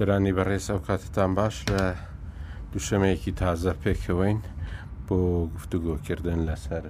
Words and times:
سەرانی 0.00 0.32
بەڕێز 0.38 0.66
ئەو 0.70 0.80
کاتتان 0.86 1.30
باش 1.38 1.56
لە 1.74 1.84
دووشەمەیەکی 2.72 3.32
تازە 3.42 3.72
پێکەوەین 3.82 4.40
بۆ 5.06 5.16
گفتوگۆکردن 5.54 6.40
لەسەر 6.48 6.84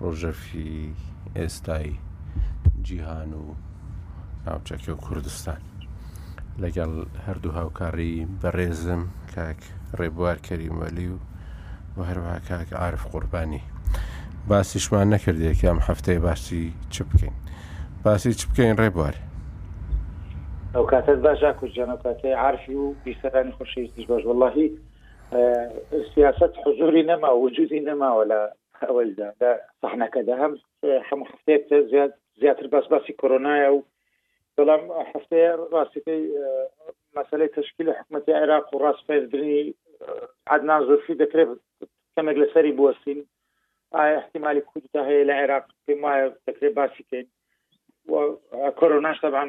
ڕۆژەفی 0.00 0.72
ئێستایی 1.38 1.96
جیهان 2.86 3.30
و 3.42 3.44
ناوچەکە 4.46 4.90
و 4.94 5.02
کوردستان 5.06 5.60
لەگەڵ 6.62 6.92
هەردوو 7.26 7.56
هاوکاری 7.58 8.12
بەڕێزم 8.40 9.02
کاک 9.34 9.60
ڕێبوار 9.98 10.38
کەریمەلی 10.46 11.08
و 11.14 11.18
و 11.96 11.98
هەروە 12.08 12.34
کاک 12.48 12.68
عرف 12.84 13.02
قوربانی 13.12 13.62
باسیشمان 14.48 15.06
نەکردێک 15.14 15.60
ئەم 15.68 15.78
هەفتەیە 15.88 16.20
باسی 16.26 16.62
چ 16.92 16.96
بکەین 17.08 17.34
باسی 18.04 18.32
چ 18.38 18.40
بکەین 18.48 18.76
ڕێبوار 18.82 19.16
ئەو 20.74 20.84
کاتت 20.90 21.18
باشا 21.24 21.50
کوجان 21.58 21.90
ئەو 21.92 21.98
کاتێ 22.02 22.32
عرفی 22.34 22.74
و 22.74 22.94
والله 24.08 24.78
آه، 25.32 25.68
سياسات 26.14 26.56
باش 26.56 26.58
نما 26.58 26.58
سیاست 26.58 26.58
حضوری 26.66 27.02
ولا 27.10 27.30
وجودی 27.34 27.80
نەماوە 27.86 28.24
لە 28.32 28.40
ئەوەلدا 28.82 29.28
لە 29.42 29.50
سەحنەکەدا 29.80 30.34
هەم 30.42 30.52
هەموو 31.08 31.28
هەفتێت 31.30 31.90
زیاد 31.90 32.12
زیاتر 32.40 32.66
باس 32.72 32.86
باسی 32.92 33.12
کۆرۆنایە 33.22 33.68
و 33.74 33.80
راسي 34.58 34.90
هەفتەیە 35.12 35.50
آه، 35.58 35.68
ڕاستەکەی 35.74 36.22
مەسلەی 37.16 37.48
تشکیل 37.54 37.92
العراق 38.28 38.74
وراس 38.74 38.74
و 38.74 38.82
ڕاستپێردنی 38.84 39.74
آه، 40.02 40.28
عدنان 40.46 40.82
زۆرفی 40.88 41.14
دەکرێت 41.22 41.50
کەمێک 42.16 42.36
لەسەری 42.42 42.72
بوەستین 42.78 43.20
ئایا 43.94 44.16
احتیممالی 44.18 44.60
کوودتا 44.60 45.02
هەیە 45.08 45.24
لە 45.28 45.34
عێراق 45.40 45.64
پێم 45.86 46.00
وایە 46.04 46.26
دەکرێت 46.46 46.74
باسیکەین 46.80 47.26
کۆرۆناش 48.78 49.18
تەبان 49.24 49.48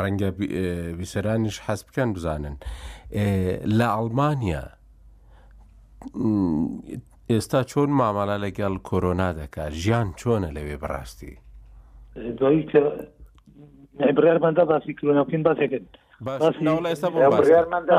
ڕەنگە 0.00 0.28
ویسەرانیش 0.98 1.56
حەز 1.66 1.80
بکەن 1.84 2.08
بزانن 2.16 2.56
لە 3.78 3.86
ئەڵمانیا 3.96 4.64
ئێستا 7.30 7.60
چۆن 7.70 7.90
مامەلا 8.00 8.36
لەگەڵ 8.44 8.74
کۆرۆنا 8.88 9.28
دەکات 9.40 9.72
ژیان 9.82 10.08
چۆنە 10.20 10.50
لەوێ 10.56 10.76
بڕاستی 10.82 11.34
دوایی 12.38 12.64
کە 12.72 12.80
بڕارمەدا 14.16 14.62
باسی 14.70 14.92
کلۆناکەین 15.00 15.42
باسێکن 15.48 15.84
ئێستا 16.90 17.08
بڕارمەدا 17.14 17.98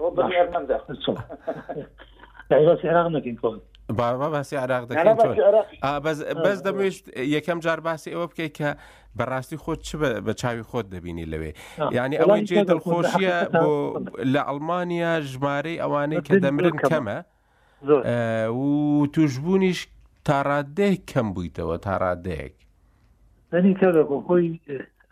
بڕارمەدا 0.00 2.72
عراق 2.92 3.08
نەکەین 3.16 3.36
کۆن 3.42 3.58
باوا 3.96 4.30
باسی 4.30 4.56
عراق 4.56 4.84
دەکەین 4.88 5.82
بەس 6.44 6.62
دەمویشت 6.64 7.08
یەکەم 7.18 7.58
جار 7.66 7.80
باسی 7.86 8.10
ئەوە 8.12 8.26
بکەیت 8.32 8.52
کە 8.58 8.70
بەڕاستی 9.18 9.56
خۆت 9.62 9.80
چ 9.88 9.96
بە 10.26 10.32
چاوی 10.40 10.62
خۆت 10.62 10.86
دەبینی 10.94 11.24
لەوێ 11.32 11.52
ینی 11.96 12.16
ئەوەی 12.16 12.42
جێ 12.48 12.64
دڵخۆشیە 12.70 13.36
بۆ 13.60 13.68
لە 14.34 14.40
ئەلمانیا 14.48 15.20
ژمارەی 15.20 15.78
ئەوانەی 15.80 16.20
کە 16.20 16.34
دەمرن 16.44 16.76
کەمە 16.90 17.18
و 18.52 19.06
توشببوونیش 19.12 19.80
تاڕادەیەک 20.28 21.00
کەم 21.12 21.28
بوویتەوە 21.34 21.76
تاڕادەیەک 21.88 22.54
دەنی 23.52 23.74
کەەوە 23.80 24.04
خۆی 24.26 24.48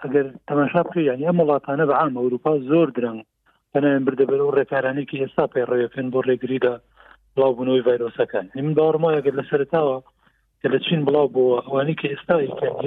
ئەگەر 0.03 0.27
تەماشا 0.49 0.83
بکە 0.83 1.01
یان 1.01 1.21
ئەم 1.27 1.39
وڵاتانە 1.43 1.85
بە 1.89 1.93
عام 2.01 2.17
ئەوروپا 2.19 2.59
زۆر 2.71 2.89
درنگ 2.97 3.25
بەنایەن 3.75 4.05
بردەبەر 4.09 4.41
و 4.41 4.51
ڕێکارانێکی 4.59 5.19
ئێستا 5.23 5.47
پێی 5.53 5.67
ڕێفێن 5.71 6.09
بۆ 6.13 6.21
ڕێگریدا 6.29 6.75
بڵاوبوونەوەی 7.37 7.87
ڤایرۆسەکان 7.87 8.47
من 8.63 8.73
باڕمایە 8.79 9.21
گەر 9.27 9.35
لە 9.41 9.45
سەرتاوە 9.51 9.97
کە 10.61 10.69
لە 10.75 10.79
چین 10.89 11.01
بڵاو 11.09 11.29
بووە 11.37 11.59
ئەوانی 11.67 11.95
کە 12.01 12.07
ئێستا 12.13 12.37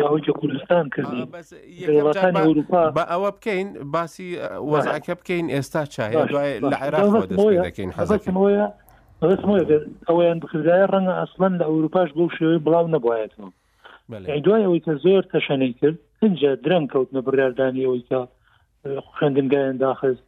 یاوەکە 0.02 0.32
کوردستان 0.40 0.86
کردی 0.96 1.24
وڵاتانی 1.98 2.42
ئەوروپا 2.46 2.84
ئەوە 3.14 3.30
بکەین 3.38 3.68
باسی 3.96 4.30
وەزعکە 4.72 5.14
بکەین 5.22 5.46
ئێستا 5.56 5.82
چای 5.94 6.14
دوای 6.32 6.60
لە 6.72 6.78
عێراق 6.84 7.12
دەکەین 7.68 7.92
حەزەکەمەوەە 8.00 8.66
ئەویان 10.08 10.38
بخدایە 10.44 10.86
ڕەنگە 10.94 11.14
ئەسڵەن 11.20 11.54
لە 11.60 11.66
ئەوروپاش 11.70 12.10
بۆ 12.18 12.24
شێوەی 12.38 12.64
بڵاو 12.66 12.88
نەبایەتەوە 12.96 13.52
دوای 14.46 14.64
ئەوەی 14.66 14.84
کە 14.86 14.94
زۆر 15.04 15.24
تەشەنەی 15.32 15.74
کرد 15.80 15.98
اینجا 16.24 16.52
درەنگ 16.66 16.88
کەوتنە 16.94 17.22
بڕاردانی 17.26 17.86
ئەوەی 17.86 18.04
کە 18.10 18.20
خوێندنگایان 19.18 19.78
داخست 19.84 20.24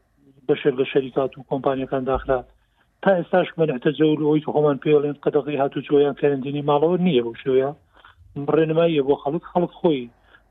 بەشێر 0.47 0.73
لە 0.79 0.85
شەریکات 0.91 1.31
و 1.37 1.45
کۆمپانیەکان 1.49 2.03
داخرات 2.11 2.47
تا 3.05 3.11
ئێستاش 3.17 3.47
منەتە 3.59 3.89
جەور 3.99 4.19
ئەوی 4.25 4.45
خۆمان 4.53 4.77
پێڵێن 4.85 5.17
قەدەقی 5.25 5.59
هاتو 5.61 5.79
جۆیان 5.87 6.15
کەرنندینی 6.21 6.65
ماڵەوە 6.69 6.97
نییە 7.05 7.23
بۆ 7.25 7.31
شوە 7.43 7.69
ڕێنماییە 8.55 9.03
بۆ 9.07 9.13
خەڵک 9.23 9.43
خەڵک 9.51 9.71
خۆی 9.79 10.01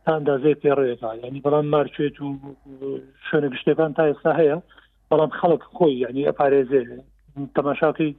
تا 0.05 0.11
ئەندازەی 0.17 0.61
پێڕێگا 0.63 1.11
ینی 1.25 1.43
بەڵام 1.47 1.67
مارچێت 1.75 2.17
و 2.25 2.29
شوێنە 3.27 3.49
گشتەکان 3.55 3.91
تا 3.97 4.03
ئێستا 4.09 4.33
هەیە 4.41 4.57
بەڵام 5.11 5.31
خەڵک 5.41 5.63
خۆی 5.77 5.95
ینی 6.05 6.27
ئەپارێزێ 6.29 6.81
تەماشاکی 7.57 8.11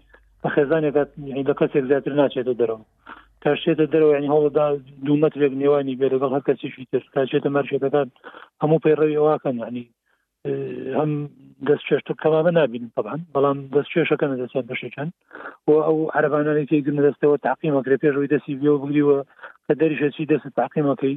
بە 0.42 0.50
خێزانێکات 0.56 1.10
لە 1.50 1.54
کەسێک 1.60 1.84
زیاتر 1.90 2.14
ناچێتە 2.22 2.54
دەرەوە 2.60 2.84
کاشێتە 3.44 3.86
دەرەوە 3.94 4.14
ینی 4.18 4.32
هەوڵدا 4.34 4.68
دومەترێک 5.06 5.54
نێوانی 5.62 5.98
بێ 6.00 6.08
لەگەڵ 6.14 6.32
هەر 6.36 6.44
کەسیشی 6.48 6.88
تر 6.92 7.04
کاچێتە 7.16 7.50
مەرشەکەەکان 7.56 8.08
هەموو 8.62 8.82
پێڕەوی 8.86 9.18
واکەن 9.24 9.56
ینی 9.68 9.86
هەم 11.00 11.12
دەست 11.68 11.84
چێشتە 11.90 12.14
کەمامە 12.24 12.52
نبین 12.58 12.86
بەبان 12.96 13.20
بەڵام 13.34 13.58
دەست 13.76 13.90
چێشەکەن 13.94 14.30
دەستیان 14.42 14.66
بەشێکن 14.72 15.10
و 15.68 15.72
ئەو 15.88 15.98
عربانانێکی 16.18 16.84
گرن 16.86 17.00
دەستەوە 17.08 17.38
تاقیمەکرێ 17.48 17.96
پێشەوەی 18.04 18.32
دەستی 18.34 18.60
بێ 18.62 18.72
بگریوە 18.82 19.18
کە 19.66 19.74
دەریشەچی 19.82 20.30
دەست 20.34 20.48
تاقیمەکەی 20.60 21.16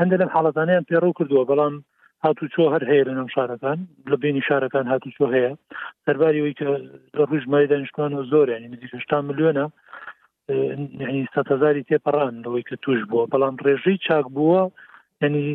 هەندە 0.00 0.16
لەم 0.20 0.30
حڵەتانیان 0.34 0.84
پێڕوو 0.90 1.16
کردووە 1.18 1.44
بەڵام 1.50 1.74
هاتو 2.24 2.44
چۆ 2.54 2.62
هەر 2.74 2.82
هەیە 2.90 3.04
لە 3.08 3.12
نەم 3.18 3.28
شارەکان 3.34 3.78
لە 4.10 4.16
بینی 4.22 4.42
شارەکان 4.48 4.86
هاتو 4.92 5.10
چۆ 5.16 5.24
هەیە 5.34 5.50
سەرباریەوەی 6.04 6.56
کە 6.58 6.64
لە 7.16 7.22
ڕژمای 7.32 7.68
دانیشتوان 7.72 8.12
و 8.14 8.22
زۆر 8.32 8.46
ینی 8.54 8.68
نزیشتا 8.72 9.16
ملیۆنە 9.28 9.66
ینی 11.08 11.22
سەتەزاری 11.34 11.86
تێپەڕان 11.88 12.34
لەوەی 12.44 12.66
کە 12.68 12.76
توش 12.84 13.00
بووە 13.10 13.24
بەڵام 13.32 13.54
ڕێژەی 13.64 13.98
چاک 14.06 14.26
بووە 14.36 14.62
ینی 15.24 15.48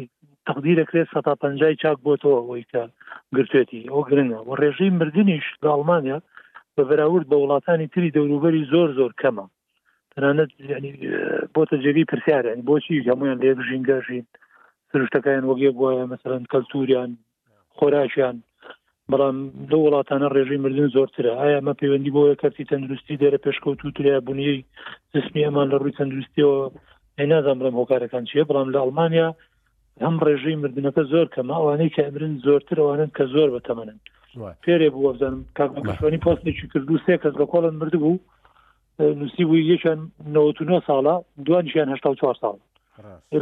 تقدیر 0.47 0.77
دەکرێت 0.83 1.07
سە 1.13 1.21
پنجای 1.43 1.75
چاک 1.81 1.97
بۆتەوە 2.05 2.37
ئەوەی 2.41 2.65
کە 2.71 2.81
گرتوێتی 3.35 3.89
ئەو 3.91 4.01
گرنگە 4.09 4.39
و 4.47 4.51
ڕێژەی 4.61 4.95
مردنیش 4.99 5.45
لە 5.63 5.67
ئەڵمانیا 5.73 6.17
بە 6.75 6.83
بەراورد 6.89 7.25
بە 7.31 7.37
وڵاتانی 7.41 7.87
تری 7.93 8.13
دەوروبەری 8.17 8.67
زۆر 8.73 8.89
زۆر 8.99 9.11
کەمە 9.21 9.45
تەنانەت 10.13 10.49
ینی 10.73 10.91
بۆتە 11.55 11.75
جێوی 11.83 12.05
پرسیارن 12.11 12.59
بۆچی 12.67 13.05
هەمویان 13.07 13.37
لێک 13.43 13.57
ژینگەژین 13.69 14.25
سروشتەکەیان 14.91 15.45
وەگێ 15.49 15.69
بواە 15.77 16.03
مثلەن 16.13 16.43
کەلتوریان 16.51 17.09
خۆراکیان 17.77 18.37
بەڵام 19.11 19.37
لە 19.71 19.75
وڵاتانە 19.83 20.27
ڕێژی 20.35 20.57
مردن 20.63 20.87
زۆرترە 20.95 21.33
ئایا 21.39 21.59
مە 21.67 21.73
پەیوەندی 21.81 22.13
بۆە 22.15 22.31
کەرتی 22.41 22.67
تەندروستی 22.71 23.19
دەرە 23.21 23.39
پێشکەوت 23.45 23.79
و 23.85 23.93
تریا 23.97 24.19
بنیەی 24.27 24.57
جسمی 25.13 25.45
ئەمان 25.47 25.67
لە 25.71 25.75
ڕووی 25.81 25.97
تەندروستیەوە 25.99 26.59
نازانم 27.31 27.75
هۆکارەکان 27.81 28.23
چیە 28.29 28.43
بەڵام 28.49 28.69
لە 28.73 28.79
ئەڵمانیا 28.83 29.29
ئەم 30.01 30.15
ڕێژەی 30.25 30.57
مردنەکە 30.63 31.03
زۆر 31.11 31.27
کەم 31.35 31.47
ئەوانەی 31.55 31.89
کە 31.95 32.01
ئەمرن 32.07 32.33
زۆرتر 32.45 32.77
ئەوانن 32.81 33.09
کە 33.17 33.23
زۆر 33.33 33.49
بەتەمەن 33.55 33.97
پێرێ 34.63 34.89
بوو 34.93 35.05
وەزانم 35.13 35.41
کاکشانی 35.57 36.23
پۆستێکی 36.25 36.65
کردو 36.73 36.95
سێ 37.05 37.15
کەس 37.23 37.33
لە 37.41 37.45
کۆڵن 37.51 37.73
مرد 37.81 37.95
بوو 38.03 38.19
نووسی 39.19 39.43
بوو 39.49 39.69
یەکیان 39.73 39.99
99 40.27 40.81
ساڵە 40.87 41.13
دوانیشیان 41.45 41.95
4 42.21 42.35
ساڵ 42.41 42.55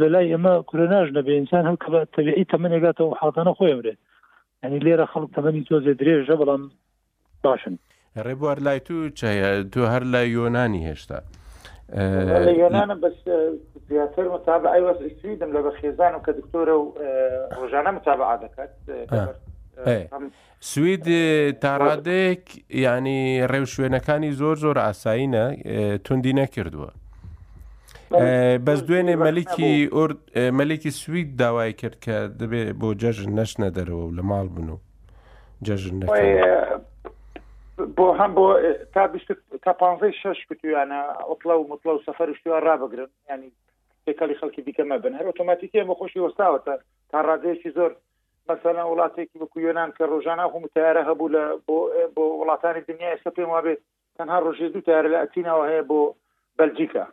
لە 0.02 0.06
لای 0.14 0.26
ئێمە 0.34 0.54
کورەناژ 0.68 1.06
نەبێ 1.18 1.32
ئینسان 1.36 1.64
هەم 1.68 1.76
کە 1.82 1.88
تەبیعی 2.16 2.44
تەمەێگاتەوە 2.52 3.12
حڵتانە 3.20 3.52
خۆیمرێت 3.58 3.98
ینی 4.64 4.78
لێرە 4.86 5.06
خەڵک 5.12 5.30
تەمەنی 5.36 5.66
تۆزێ 5.68 5.92
درێژە 6.00 6.34
بەڵام 6.40 6.62
باشن 7.44 7.74
ڕێبوار 8.24 8.58
لای 8.66 8.80
تو 8.86 8.96
چ 9.18 9.20
تو 9.72 9.80
هەر 9.92 10.02
لای 10.12 10.28
یۆنانی 10.36 10.86
هێشتا 10.88 11.18
یۆناە 11.92 12.94
بەس 13.04 13.18
زیاتر 13.88 14.26
متابع 14.34 14.68
ئەیوەس 14.74 15.00
ئیسویدم 15.06 15.50
لە 15.54 15.60
بە 15.64 15.70
خێزان 15.80 16.12
و 16.18 16.20
کە 16.26 16.32
دکتۆرە 16.38 16.74
و 16.82 16.94
ڕۆژانە 17.58 17.90
متابع 17.98 18.36
دەکات 18.42 18.74
سوید 20.60 21.04
تاڕادێک 21.62 22.42
ینی 22.70 23.46
ڕێو 23.50 23.66
شوێنەکانی 23.72 24.30
زۆر 24.40 24.56
زۆر 24.64 24.76
ئاساییە 24.82 25.44
توندی 26.04 26.32
نەکردووە 26.42 26.90
بەس 28.66 28.80
دوێنێ 28.86 29.14
مەلیکی 29.26 29.88
مەلێکی 30.58 30.90
سوید 31.00 31.36
داوای 31.36 31.72
کرد 31.72 31.96
کە 32.04 32.16
دەبێت 32.40 32.68
بۆ 32.80 32.88
جەژن 33.02 33.30
نەشنە 33.40 33.68
دەرەوە 33.78 34.04
و 34.06 34.14
لە 34.16 34.22
ماڵ 34.30 34.46
بن 34.54 34.68
و 34.74 34.78
جەژن 35.64 35.94
بۆ 37.96 38.04
هەم 38.18 38.34
بۆ 38.36 38.42
تا 38.96 39.02
تا 39.64 39.72
پ 39.80 40.08
شش 40.18 40.38
کتویانە 40.52 41.00
ئۆپلا 41.30 41.54
و 41.62 41.66
مطلە 41.72 41.96
و 41.96 42.04
سەفەر 42.04 42.30
شتیوان 42.36 42.62
ڕابگرن 42.68 43.10
ینی 43.32 43.50
تێکەلی 44.06 44.38
خەڵکی 44.42 44.64
دیکەمە 44.68 44.96
بن 45.06 45.18
هەر 45.18 45.28
ئۆتۆماتیکی 45.30 45.80
ئەمە 45.82 45.96
خۆشی 46.00 46.22
وەستاوەتە 46.24 46.74
تا 47.10 47.16
ڕادەیەکی 47.28 47.74
زۆر 47.76 47.92
مثلا 48.52 48.82
وڵاتێکی 48.92 49.40
بکو 49.42 49.60
یۆناان 49.66 49.90
کە 49.98 50.08
ڕۆژانە 50.14 50.46
هەموو 50.54 50.72
تیارە 50.76 51.02
هەبوو 51.10 51.32
لە 51.34 51.42
بۆ 51.68 51.76
بۆ 52.16 52.24
وڵاتانی 52.40 52.86
دنیا 52.88 53.12
ئێستا 53.14 53.30
پێم 53.40 53.50
وابێت 53.56 53.80
تەنها 54.18 54.38
ڕۆژێ 54.46 54.66
دوو 54.72 54.86
تیارە 54.90 55.12
لە 55.14 55.18
ئەتینەوە 55.26 55.68
هەیە 55.70 55.82
بۆ 55.90 56.00
بەلجیکا 56.58 57.04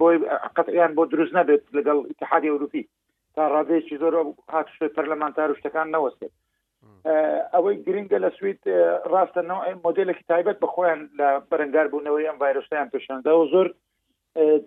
بۆی 0.00 0.18
قەتیان 0.56 0.92
بۆ 0.96 1.04
دروست 1.12 1.34
نەبێت 1.40 1.64
لەگەڵ 1.78 1.98
اتحادی 2.10 2.50
ئەوروپی 2.52 2.86
تا 3.34 3.42
ڕادەیەکی 3.54 3.98
زۆر 4.02 4.14
هاتشت 4.52 4.80
پەرلەمانتار 4.96 5.48
و 5.50 5.58
شتەکان 5.60 5.88
نەوەستێت 5.94 6.34
ئەوەی 7.52 7.76
گرنگە 7.86 8.18
لە 8.24 8.30
سویت 8.38 8.62
ڕاستە 9.12 9.40
مۆدلێکی 9.86 10.28
تایبەت 10.30 10.56
بخۆیان 10.64 11.00
لە 11.18 11.28
بەرەنگار 11.50 11.86
بوونەوەی 11.92 12.28
ئەم 12.28 12.38
ڤایرۆسیان 12.42 12.88
پێشاندا 12.94 13.32
و 13.36 13.48
زۆر 13.52 13.66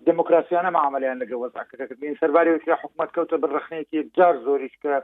دموکراسیانە 0.08 0.70
معاملیان 0.76 1.18
لەگە 1.22 1.36
وەزاکەکەین 1.42 2.18
سەرواری 2.22 2.54
وکرا 2.54 2.76
حکوومەت 2.82 3.10
کەوتە 3.16 3.36
بڕخنێکی 3.42 4.00
جار 4.16 4.34
زۆریش 4.46 4.74
کە 4.82 4.94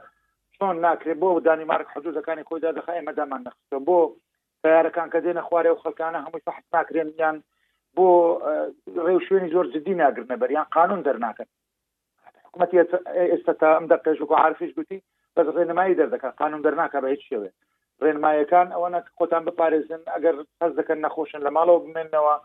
چۆن 0.55 0.75
ناکرێت 0.85 1.17
بۆ 1.21 1.27
دانیمارک 1.47 1.87
حدودەکانی 1.95 2.47
خۆیدا 2.49 2.71
دەخای 2.77 3.05
مەدامان 3.07 3.41
نخستە 3.47 3.77
بۆ 3.87 3.99
تیارەکان 4.63 5.07
کە 5.13 5.19
دێنە 5.25 5.43
خوارێ 5.47 5.71
و 5.71 5.81
خەکانە 5.83 6.19
هەمووی 6.25 6.43
حت 6.57 6.67
ناکرێنیان 6.75 7.35
بۆ 7.95 8.07
ڕێو 9.05 9.19
شوێنی 9.27 9.49
زۆر 9.55 9.65
جدی 9.73 9.95
ناگرنە 10.03 10.35
بەریان 10.41 10.67
قانون 10.75 11.01
دەرناکەن 11.07 11.49
حکوومەتی 12.45 12.79
ئێستا 13.31 13.53
تا 13.61 13.67
ئەم 13.77 13.85
دەقێژ 13.93 14.17
و 14.21 14.33
عارفش 14.43 14.71
گوتی 14.77 14.99
بەس 15.37 15.47
ڕێنمایی 15.57 15.97
دەردەکە 15.99 16.29
قانون 16.41 16.61
دەرناکە 16.65 16.97
بە 17.03 17.07
هیچ 17.15 17.23
شێوێ 17.29 17.49
ڕێنمایەکان 18.03 18.67
ئەوەنە 18.75 18.99
خۆتان 19.17 19.43
بپارێزن 19.47 20.01
ئەگەر 20.15 20.35
حەز 20.61 20.73
دەکەن 20.79 20.99
نەخۆشن 21.05 21.41
لە 21.45 21.51
ماڵەوە 21.57 21.79
بمێنەوە 21.85 22.35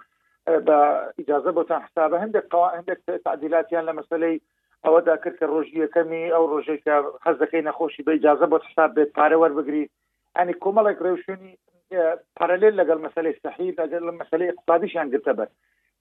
بە 0.67 0.79
ئیجازە 1.19 1.51
بۆتان 1.59 1.81
حسابە 1.87 2.17
هەندێک 2.25 2.45
قوا 2.53 2.69
هەندێک 2.79 2.99
تعدیلاتیان 3.27 3.85
لە 3.89 3.93
مەسلەی 3.99 4.37
ئەوەدا 4.85 5.15
کرد 5.23 5.37
کە 5.41 5.47
ڕۆژی 5.53 5.79
یەکەمی 5.85 6.25
ئەو 6.35 6.45
ڕۆژێکە 6.53 6.97
حەز 7.25 7.37
دەکەی 7.43 7.67
نەخۆشی 7.69 8.05
بە 8.07 8.13
ئیجازە 8.17 8.47
بۆ 8.51 8.57
حساب 8.69 8.91
بێت 8.97 9.11
پارەوەەر 9.19 9.53
بگری 9.59 9.85
ئەنی 10.37 10.55
کۆمەڵێک 10.63 10.99
ڕێوشێنی 11.05 11.53
پارەلێل 12.39 12.75
لەگەڵ 12.81 12.99
مەسلەی 13.07 13.39
سەحی 13.43 13.71
لەگەر 13.81 14.03
لە 14.09 14.13
مەسلەی 14.21 14.51
اقتصادیشیان 14.53 15.09
گرتە 15.13 15.33
بەر 15.39 15.49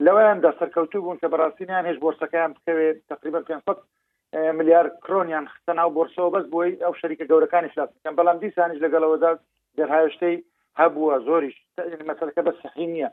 لەوەیان 0.06 0.40
دا 0.46 0.52
سەرکەوتو 0.60 1.02
بوون 1.04 1.18
کە 1.22 1.28
بەڕاستینیان 1.34 1.86
هێش 1.90 1.98
بۆرسەکەیان 2.04 2.52
بکەوێت 2.56 2.98
تقریبا 3.12 3.40
500 3.48 3.78
ملیار 4.34 4.90
کرۆنیان 5.06 5.46
خستەناو 5.52 5.94
بۆرسەوە 5.98 6.30
بەس 6.34 6.46
بۆی 6.54 6.80
ئەو 6.86 6.94
شەریکە 7.02 7.26
گەورەکانی 7.32 7.72
شلاکەم 7.74 8.16
بەڵام 8.20 8.38
دیسانش 8.44 8.78
لەگەڵەوەدا 8.84 9.32
دەرهایشتەی 9.80 10.36
هەبووە 10.80 11.16
زۆریش 11.28 11.58
مەسلەکە 12.10 12.42
بە 12.48 12.54
سەحی 12.62 12.88
نییە 12.94 13.10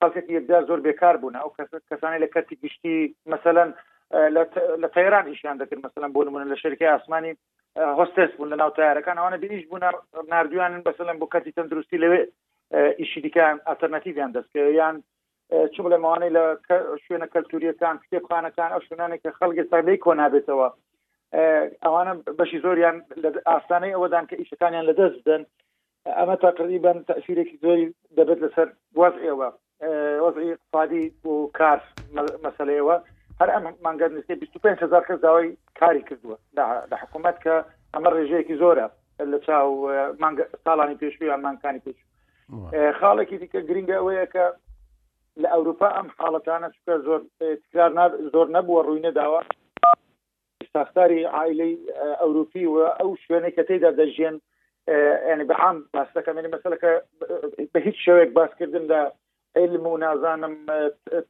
خەڵکێک 0.00 0.26
یەکدا 0.36 0.58
زۆر 0.68 0.80
بێکار 0.86 1.16
بوون 1.20 1.36
ئەو 1.40 1.50
کەسانی 1.90 2.22
لە 2.24 2.28
کەتی 2.34 2.56
گشتی 2.62 3.14
مثلەن 3.34 3.68
لە 4.82 4.88
تەیران 4.94 5.26
ئیشیان 5.30 5.56
دەکرد 5.60 5.80
مثلەن 5.86 6.10
بۆ 6.14 6.20
نمونە 6.26 6.46
لە 6.52 6.56
شەرکی 6.62 6.84
ئاسمانی 6.92 7.32
هۆستس 7.98 8.30
بوون 8.36 8.48
لە 8.52 8.56
ناو 8.60 8.70
تارەکان 8.78 9.16
ئەوانە 9.18 9.38
بینیش 9.42 9.64
بوون 9.66 9.82
نردویان 10.32 10.72
بەسەلەن 10.88 11.16
بۆ 11.20 11.26
کەتی 11.34 11.52
تەندروستی 11.56 12.02
لەوێ 12.04 12.22
ئیشی 13.00 13.20
دیکە 13.24 13.46
ئەتەرنەتیویان 13.68 14.30
دەستکە 14.36 14.62
یان 14.80 14.94
چون 15.76 15.86
لەمانەی 15.92 16.30
لە 16.36 16.42
شوێنە 17.04 17.26
کەلتوریەکان 17.34 17.96
کتێبخانەکان 18.02 18.70
ئەو 18.72 18.80
شوێنانێک 18.86 19.20
کە 19.24 19.30
خەڵکی 19.38 19.68
سەرلەی 19.70 20.02
کۆ 20.04 20.10
نابێتەوە 20.22 20.68
ئەوانە 21.84 22.12
بەشی 22.38 22.58
زۆریان 22.64 22.96
لە 23.22 23.28
ئاستانەی 23.50 23.94
ئەوەدان 23.94 24.24
کە 24.28 24.34
ئیشەکانیان 24.40 24.84
لەدەست 24.90 25.16
بدەن 25.22 25.42
ئەمە 26.18 26.36
تاقریبان 26.42 26.98
تەسیرێکی 27.10 27.56
زۆری 27.64 27.86
دەبێت 28.18 28.38
لەسەر 28.44 28.68
واز 28.98 29.14
ئێوە 29.26 29.48
وەزی 30.24 30.48
اقتصادی 30.54 31.04
و 31.30 31.34
کار 31.58 31.78
مەسلەیەوە 32.46 32.96
هەر 33.40 33.50
ئەم 33.54 33.64
مانگەر 33.86 34.10
نستی 34.16 34.34
25 34.34 34.78
هزار 34.84 35.02
کەس 35.08 35.18
داوای 35.24 35.56
کاری 35.80 36.02
کردووە 36.08 36.36
لە 36.90 36.94
حکوومەت 37.02 37.36
کە 37.44 37.54
ئەمە 37.94 38.08
ڕێژەیەکی 38.16 38.58
زۆرە 38.62 38.86
لە 39.32 39.38
چاو 39.46 39.68
ساڵانی 40.64 40.98
پێشوی 41.00 41.26
یان 41.30 41.40
مانکانی 41.46 41.82
پێش 41.86 41.98
خاڵێکی 43.00 43.36
دیکە 43.42 43.60
گرنگە 43.68 43.96
ئەوەیە 43.98 44.26
کە 44.34 44.44
لە 45.44 45.48
ئەوروپا 45.54 45.88
ئەم 45.96 46.06
حاڵەتانە 46.18 46.68
سکە 46.74 46.94
زۆر 47.06 47.22
تکرار 47.40 48.12
زۆر 48.36 48.46
نەبووە 48.56 48.82
ڕووینە 48.88 49.10
داوە 49.18 49.40
ساختاری 50.74 51.20
عیلەی 51.40 51.74
ئەوروپی 52.20 52.64
و 52.70 52.76
ئەو 53.00 53.10
شوێنەی 53.24 53.54
کە 53.56 53.62
تێدا 53.68 53.90
دەژێن 54.00 54.36
ینی 55.32 55.46
بەعام 55.50 55.76
باستەکە 55.94 56.30
منی 56.36 56.52
مەسلەکە 56.56 56.90
بە 57.72 57.78
هیچ 57.86 57.96
شوێک 58.06 58.30
باسکردن 58.38 58.84
لە 58.92 59.00
علم 59.60 59.84
و 59.86 59.98
نازانم 60.04 60.54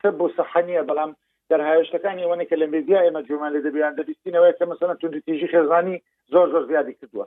تب 0.01 0.17
و 0.21 0.33
سەحنیە 0.39 0.83
بەڵام 0.89 1.13
دەرهایشتەکانی 1.51 2.29
وانە 2.31 2.45
کە 2.51 2.57
لە 2.63 2.67
مدیا 2.75 2.99
ئێمە 3.05 3.23
جومان 3.29 3.51
لە 3.57 3.61
دەبیان 3.67 3.95
دەبیستینەوە 3.99 4.51
کە 4.59 4.65
مەسەنە 4.71 4.95
تونتیژی 5.01 5.51
خێزانی 5.53 5.97
زۆر 6.33 6.47
زۆر 6.55 6.65
زیادی 6.71 6.95
کردووە 6.99 7.27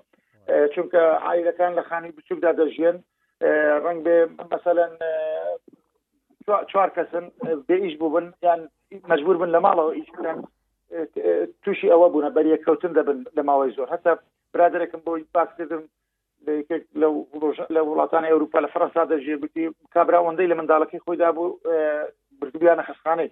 چونکە 0.73 1.01
عیلەکان 1.29 1.71
لە 1.79 1.83
خانی 1.89 2.11
بچووکدا 2.17 2.51
دەژێن 2.59 2.97
ڕنگ 3.85 3.99
بێ 4.05 4.17
مثلا 4.53 4.85
چوار 6.71 6.89
کەسن 6.97 7.25
بێئیش 7.67 7.97
بووبن 8.01 8.29
یان 8.47 8.65
مەجبور 9.11 9.37
بن 9.41 9.49
لە 9.55 9.59
ماڵەوە 9.65 9.93
ئیشکرێن 9.97 10.39
تووشی 11.63 11.91
ئەوە 11.93 12.07
بوونە 12.13 12.29
بەریە 12.37 12.57
کەوتن 12.65 12.93
دەبن 12.97 13.19
لە 13.37 13.41
ماوەی 13.49 13.75
زۆر 13.77 13.87
هەتا 13.93 14.11
برادێکم 14.53 15.01
بۆی 15.07 15.25
باکردم 15.35 15.83
لە 17.75 17.81
وڵاتان 17.89 18.23
ئەوروپا 18.29 18.59
لە 18.65 18.69
فەرەنسا 18.73 19.03
دەژێ 19.11 19.35
بتی 19.43 19.65
کابراوەندەی 19.95 20.49
لە 20.51 20.55
منداڵەکەی 20.59 21.03
خۆیدا 21.05 21.29
بوو 21.37 21.49
بردویانە 22.41 22.83
خستخانەی 22.89 23.29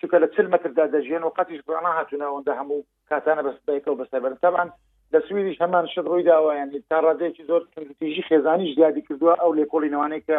چونکە 0.00 0.16
لە 0.22 0.28
چل 0.34 0.46
متردا 0.52 0.84
دەژێن 0.96 1.22
و 1.24 1.30
قاتیش 1.36 1.60
بڕنا 1.66 1.90
هاتوونەوەندا 1.98 2.52
هەموو 2.60 2.80
کاتانە 3.10 3.42
بەس 3.46 3.56
بەیەکەوە 3.66 3.96
بەسەربەر 4.00 4.34
تاان 4.42 4.68
لە 5.14 5.18
سویدیش 5.28 5.58
هەمان 5.62 5.86
شت 5.92 6.04
ڕووی 6.10 6.26
داوایانی 6.30 6.80
تا 6.90 6.98
ڕادێکی 7.02 7.44
زۆر 7.50 7.62
تیژی 7.98 8.22
خێزانیش 8.28 8.74
زیادی 8.76 9.02
کردووە 9.06 9.34
ئەو 9.40 9.52
لێکۆڵینەوانەی 9.58 10.22
کە 10.28 10.36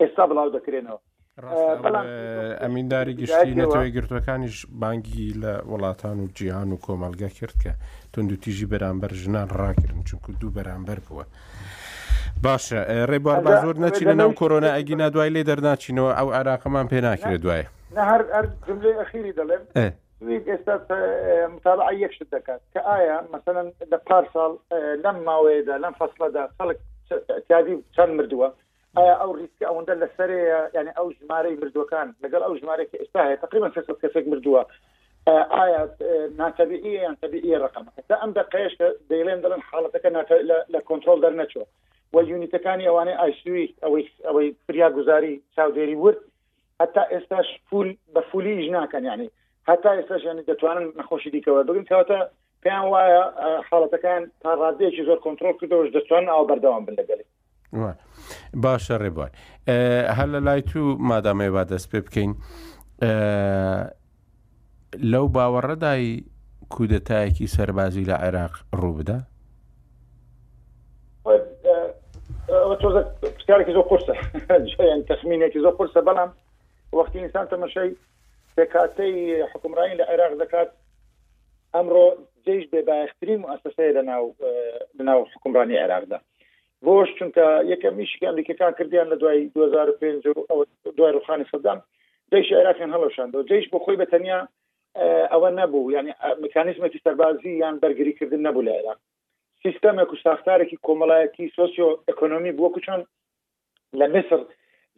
ئێستا 0.00 0.24
بڵاو 0.30 0.54
دەکرێنەوە 0.56 1.00
ئەمینداری 1.36 3.14
گشتی 3.14 3.54
نەتەوەی 3.60 3.92
گرتوەکانیش 3.96 4.66
بانگی 4.80 5.28
لە 5.42 5.52
وڵاتان 5.68 6.16
و 6.24 6.26
جیهان 6.34 6.72
و 6.72 6.76
کۆمەلگا 6.80 7.28
کرد 7.28 7.54
کە 7.62 7.70
تونند 8.12 8.32
و 8.32 8.36
تیژی 8.36 8.66
بەرامبەر 8.72 9.12
ژنان 9.14 9.48
ڕاکردن 9.48 10.02
چونکو 10.08 10.32
دوو 10.40 10.50
بەرامبەر 10.56 10.98
بووە. 11.08 11.24
باشە 12.44 12.80
ڕێبوار 13.10 13.38
با 13.44 13.52
زۆر 13.64 13.74
نەچینە 13.84 14.14
ناو 14.20 14.32
کۆرۆنا 14.40 14.70
ئەگینا 14.76 15.08
دوای 15.12 15.30
لێ 15.34 15.42
دەرناچینەوە 15.50 16.16
ئەو 16.18 16.28
عراقەمان 16.40 16.86
پێ 16.88 16.98
ناکرێت 17.06 17.40
دوایە 17.44 17.66
جملەی 18.66 18.96
ئەخیری 19.00 19.32
دەڵێم 19.38 19.64
ئێستا 20.52 20.74
مطالع 21.56 21.94
یەکش 21.94 22.18
دەکات 22.34 22.60
کە 22.74 22.80
ئایا 22.88 23.18
مثلا 23.36 23.62
لە 23.92 23.96
پار 24.08 24.24
ساڵ 24.34 24.52
لەم 25.04 25.16
ماوەیەدا 25.28 25.74
لەم 25.84 25.92
فەصلەدا 26.00 26.42
خەڵک 26.58 26.78
تیادی 27.48 27.74
چەند 27.94 28.12
مردووە 28.20 28.48
آه، 28.96 29.22
او 29.22 29.34
ئەو 29.34 29.38
ریسکە 29.38 29.62
يعني 29.62 29.86
لەسەرێ 30.02 30.74
یعنی 30.74 30.90
ئەو 30.98 31.06
ژمارەی 31.18 31.56
مردوەکان 31.62 32.08
لەگەڵ 32.24 32.42
ئەو 32.46 32.54
ژمارەی 32.60 32.86
ئێستا 33.00 33.20
هەیە 33.26 33.40
تقریبا 33.44 33.68
سە 33.74 33.94
کەسێک 34.02 34.24
مردووە 34.32 34.62
ئایا 35.56 35.82
ناتەبیعیە 36.40 37.00
یان 37.02 37.16
تەبیعیە 37.22 37.58
ڕقم 37.64 37.84
تا 38.08 38.14
ئەم 38.20 38.32
دەقەیەش 38.38 38.72
دلن 39.10 39.38
دەڵێن 39.44 39.62
حاڵەتەکە 39.70 40.08
لە 40.74 40.80
کۆنتترۆل 40.88 41.20
دەرنەچوە 41.24 41.64
و 42.14 42.16
یونیتەکانی 42.30 42.86
ئەوانەی 42.88 43.18
ئایسوی 43.20 43.74
او 43.86 43.98
او 44.30 44.36
پریا 44.68 44.88
گوزاری 44.98 45.42
چاودێری 45.56 45.96
ورد 46.04 46.20
هەتا 46.82 47.02
استاش 47.16 47.46
فول 47.70 47.96
بە 48.14 48.20
اجنا 48.34 48.86
كان 48.86 49.02
ناکەن 49.02 49.04
یعنی 49.04 49.28
يعني. 49.30 49.30
هەتا 49.70 49.90
ئێستاش 49.98 50.22
یعنی 50.24 50.42
يعني 50.42 50.42
دەتوانن 50.50 50.86
نەخۆشی 51.00 51.30
دیکەوە 51.34 51.62
بگن 51.68 51.84
کەواتە 51.90 52.18
پێیان 52.64 52.86
وایە 52.92 53.22
آه، 53.44 53.62
حاڵەتەکان 53.68 54.22
تا 54.40 54.50
ڕادەیەکی 54.60 55.04
زۆر 55.08 55.18
کۆنتترۆل 55.26 55.54
کردەوەش 55.60 55.90
دەتوانن 55.96 56.28
باشە 58.64 58.96
ڕێبوار 59.02 59.30
هەر 60.16 60.28
لە 60.34 60.40
لای 60.46 60.62
تو 60.70 60.82
مادامێ 61.10 61.48
با 61.54 61.64
دەست 61.70 61.86
پێ 61.90 62.00
بکەین 62.06 62.32
لەو 65.12 65.26
باوەڕەدای 65.36 66.12
کودەتایەکی 66.74 67.52
سەربازی 67.56 68.08
لە 68.10 68.16
عێراق 68.24 68.54
ڕوو 68.80 68.96
بدە 68.98 69.18
پرسیارێکی 72.80 73.74
زۆر 73.76 73.86
قرسە 73.90 74.14
تەخمینێکی 75.10 75.58
زۆر 75.64 75.74
قرسە 75.78 76.00
بەڵام 76.08 76.30
وەختی 76.98 77.18
ئینسان 77.22 77.46
تەمەشەی 77.52 77.90
پێکاتەی 78.56 79.14
حکومڕایی 79.52 79.98
لە 80.00 80.04
عێراق 80.10 80.32
دەکات 80.42 80.68
ئەمڕۆ 81.74 82.06
جێش 82.44 82.64
بێباخترین 82.72 83.40
و 83.42 83.48
ئەسەسەیە 83.52 83.92
لەناو 83.96 84.24
لەناو 84.98 85.20
حکومڕانی 85.32 85.80
عێراقدا 85.82 86.18
بۆش 86.84 87.08
چونکە 87.18 87.46
یەکە 87.72 87.90
میشکیان 87.90 88.34
دیکەکان 88.36 88.72
کردیان 88.78 89.08
لە 89.12 89.16
دوای 89.20 89.46
2005 89.46 90.22
دوای 90.96 91.12
روخانی 91.12 91.44
سەدام 91.52 91.78
جیش 92.32 92.46
عێراقیان 92.58 92.90
هەڵەشان 92.96 93.28
و 93.34 93.42
جیش 93.50 93.64
بۆ 93.72 93.78
خۆی 93.84 93.96
بەتەنیا 94.02 94.40
ئەوە 95.32 95.50
نەبوو 95.60 95.90
یعنی 95.92 96.10
مکانیزمێکی 96.44 97.02
سەربازی 97.06 97.48
یان 97.62 97.78
بەرگریکردن 97.82 98.40
نەبوو 98.46 98.66
لە 98.68 98.72
عێراق 98.78 98.98
سیستەمێک 99.64 100.10
و 100.12 100.20
ساختارێکی 100.24 100.78
کۆمەڵایەتی 100.86 101.52
سۆسیۆ 101.56 101.88
ئەکۆنمی 102.08 102.52
بووەکو 102.58 102.80
چۆن 102.86 103.00
لە 104.00 104.06
مصر 104.14 104.38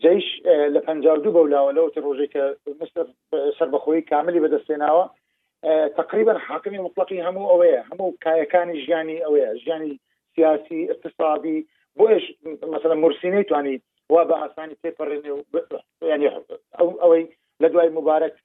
جیش 0.02 0.26
لە 0.74 0.80
پنجدو 0.86 1.32
بە 1.34 1.40
ولاوە 1.42 1.72
لەوت 1.76 1.94
ڕۆژێک 2.06 2.30
کە 2.34 2.44
مستر 2.80 3.06
سربەخۆی 3.58 4.06
کاملی 4.10 4.42
بەدەستێناوە 4.44 5.04
تقریبا 6.00 6.32
حاکمی 6.48 6.78
مطلقی 6.86 7.24
هەموو 7.26 7.50
ئەوەیە 7.50 7.80
هەموو 7.90 8.10
کایەکانی 8.24 8.76
ژیانی 8.86 9.22
ئەوەیە 9.24 9.50
ژیانی 9.64 9.94
سياسي 10.38 10.90
اقتصادي 10.92 11.66
بوش 11.96 12.22
مثلا 12.62 12.94
مرسيني 12.94 13.46
يعني 13.50 13.82
وابا 14.10 14.46
اساني 14.46 14.76
تيبر 14.82 15.22
يعني 16.02 16.28
او 16.80 16.90
او 16.90 17.26
لدواي 17.60 17.88
مبارك 17.88 18.36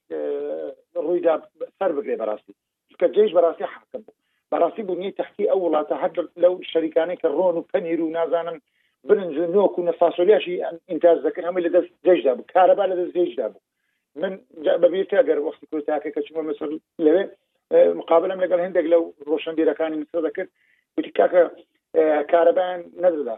رويدا 0.97 1.33
اه، 1.33 1.37
دا 1.59 1.67
سر 1.79 1.91
بقري 1.91 2.15
براسي 2.15 2.55
كجيش 2.99 3.31
براسي 3.31 3.65
حاكم 3.65 4.03
براسي 4.51 4.81
بني 4.81 5.11
تحكي 5.11 5.51
اول 5.51 5.85
تحكي 5.87 6.21
لو 6.37 6.61
شريكانك 6.61 7.25
الرون 7.25 7.55
وكنير 7.57 8.01
ونازانا 8.01 8.59
برنج 9.03 9.35
كنا 9.39 9.63
ونفاصوليا 9.77 10.39
شي 10.39 10.61
انتاز 10.91 11.17
ذكر 11.25 11.49
هم 11.49 11.57
اللي 11.57 11.69
دا 11.69 11.89
جيش 12.05 12.23
دابو 12.23 12.43
كهرباء 12.43 12.85
اللي 12.85 13.11
دا 13.11 13.23
جيش 13.23 13.35
دابو 13.35 13.59
من 14.15 14.39
ببيرتا 14.57 15.19
اگر 15.21 15.37
وقت 15.39 15.65
كنت 15.71 15.87
تاكي 15.87 16.11
كشمو 16.11 16.41
مصر 16.41 16.77
لبي 16.99 17.29
مقابلة 17.73 18.35
من 18.35 18.41
قال 18.41 18.59
هندك 18.59 18.83
لو 18.83 19.13
روشن 19.27 19.55
ديرا 19.55 19.73
كان 19.73 20.01
مصر 20.01 20.25
ذكر 20.27 20.47
بتكاكا 20.97 21.51
کارەبیان 22.31 22.79
نەدەدا 23.03 23.35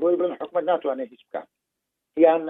بۆی 0.00 0.16
بڵن 0.18 0.32
حکومت 0.40 0.64
ناتوانێت 0.70 1.08
هیچ 1.14 1.22
بکات 1.26 1.48
یان 2.16 2.42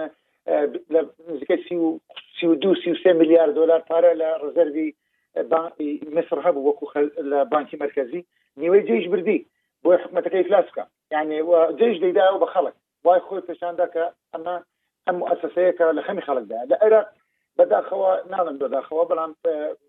نزیکە 1.33 1.57
سی 1.69 2.45
و 2.49 2.55
دو 2.61 2.75
سی 2.75 2.91
و 2.91 2.95
سێ 3.03 3.11
میلیارد 3.21 3.53
دلار 3.59 3.81
پارە 3.89 4.11
لە 4.21 4.29
ڕزەروی 4.43 4.89
مصر 6.17 6.37
هەبوو 6.45 6.67
وەکو 6.69 6.85
لە 7.31 7.39
بانکی 7.53 7.77
مرکزی 7.77 8.25
نیوەی 8.59 8.83
جێش 8.87 9.05
بردی 9.13 9.45
بۆی 9.83 9.97
حکومەتەکە 10.03 10.37
ئفلاس 10.41 10.65
بکە 10.69 10.83
یعنی 11.15 11.37
جێش 11.79 11.95
دەیدا 12.03 12.25
بە 12.41 12.47
خەڵک 12.53 12.75
وای 13.05 13.21
خۆی 13.27 13.45
پێشاندا 13.49 13.85
کە 13.93 14.03
ئەمە 14.33 14.55
ئەم 15.07 15.15
مؤسسەیەکە 15.21 15.85
لە 15.97 16.01
خەمی 16.07 16.25
خەڵکدا 16.27 16.59
لە 16.71 16.75
عێراق 16.83 17.07
بەداخەوە 17.57 18.11
ناڵم 18.33 18.57
بەداخەوە 18.61 19.03
بەڵام 19.11 19.31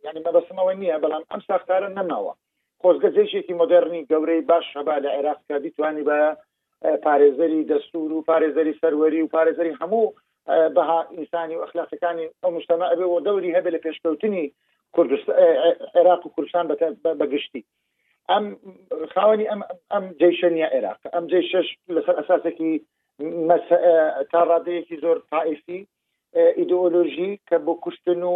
ینی 0.06 0.24
مەبەسمەوە 0.26 0.72
نییە 0.82 0.96
بەڵام 1.04 1.22
ئەم 1.30 1.40
ساختارە 1.48 1.88
نەماوە 1.98 2.32
خۆزگەزێشێکی 2.84 3.54
مدررنی 3.62 4.06
گەورەی 4.10 4.42
باش 4.50 4.66
هەبا 4.78 4.96
لە 5.04 5.08
عێراقکە 5.16 5.56
دیتوانی 5.64 6.04
بە 6.08 6.18
پارێزەری 7.06 7.68
دەستور 7.70 8.10
و 8.12 8.24
پارێزەری 8.30 8.78
سەروەری 8.80 9.22
و 9.24 9.30
پارێزەری 9.36 9.78
هەموو 9.80 10.06
بەها 10.76 11.00
ئینسانی 11.16 11.56
و 11.56 11.62
ئەخلاقەکانی 11.64 12.26
ئەو 12.42 12.50
مشتەمە 12.56 12.86
ئەبێ 12.92 13.06
و 13.08 13.20
دەوری 13.26 13.54
هەبێ 13.56 13.70
لە 13.74 13.80
پێشکەوتنی 13.84 14.44
عێراق 15.96 16.22
و 16.26 16.32
کوردستان 16.34 16.64
بەگشتی 17.20 17.62
ئەم 18.30 18.44
خاوەنی 19.14 19.46
ئەم 19.52 19.60
ئەم 19.92 20.04
جیشنیە 20.20 20.68
عێراق 20.74 21.00
ئەم 21.14 21.24
جی 21.30 21.42
شش 21.50 21.68
لەسەر 21.96 22.14
ئەساسێکی 22.20 22.72
تاڕادەیەکی 24.32 25.00
زۆر 25.04 25.16
تائیفی 25.30 25.80
ئیدۆلۆژی 26.58 27.32
کە 27.48 27.56
بۆ 27.66 27.72
کوشتن 27.84 28.20
و 28.32 28.34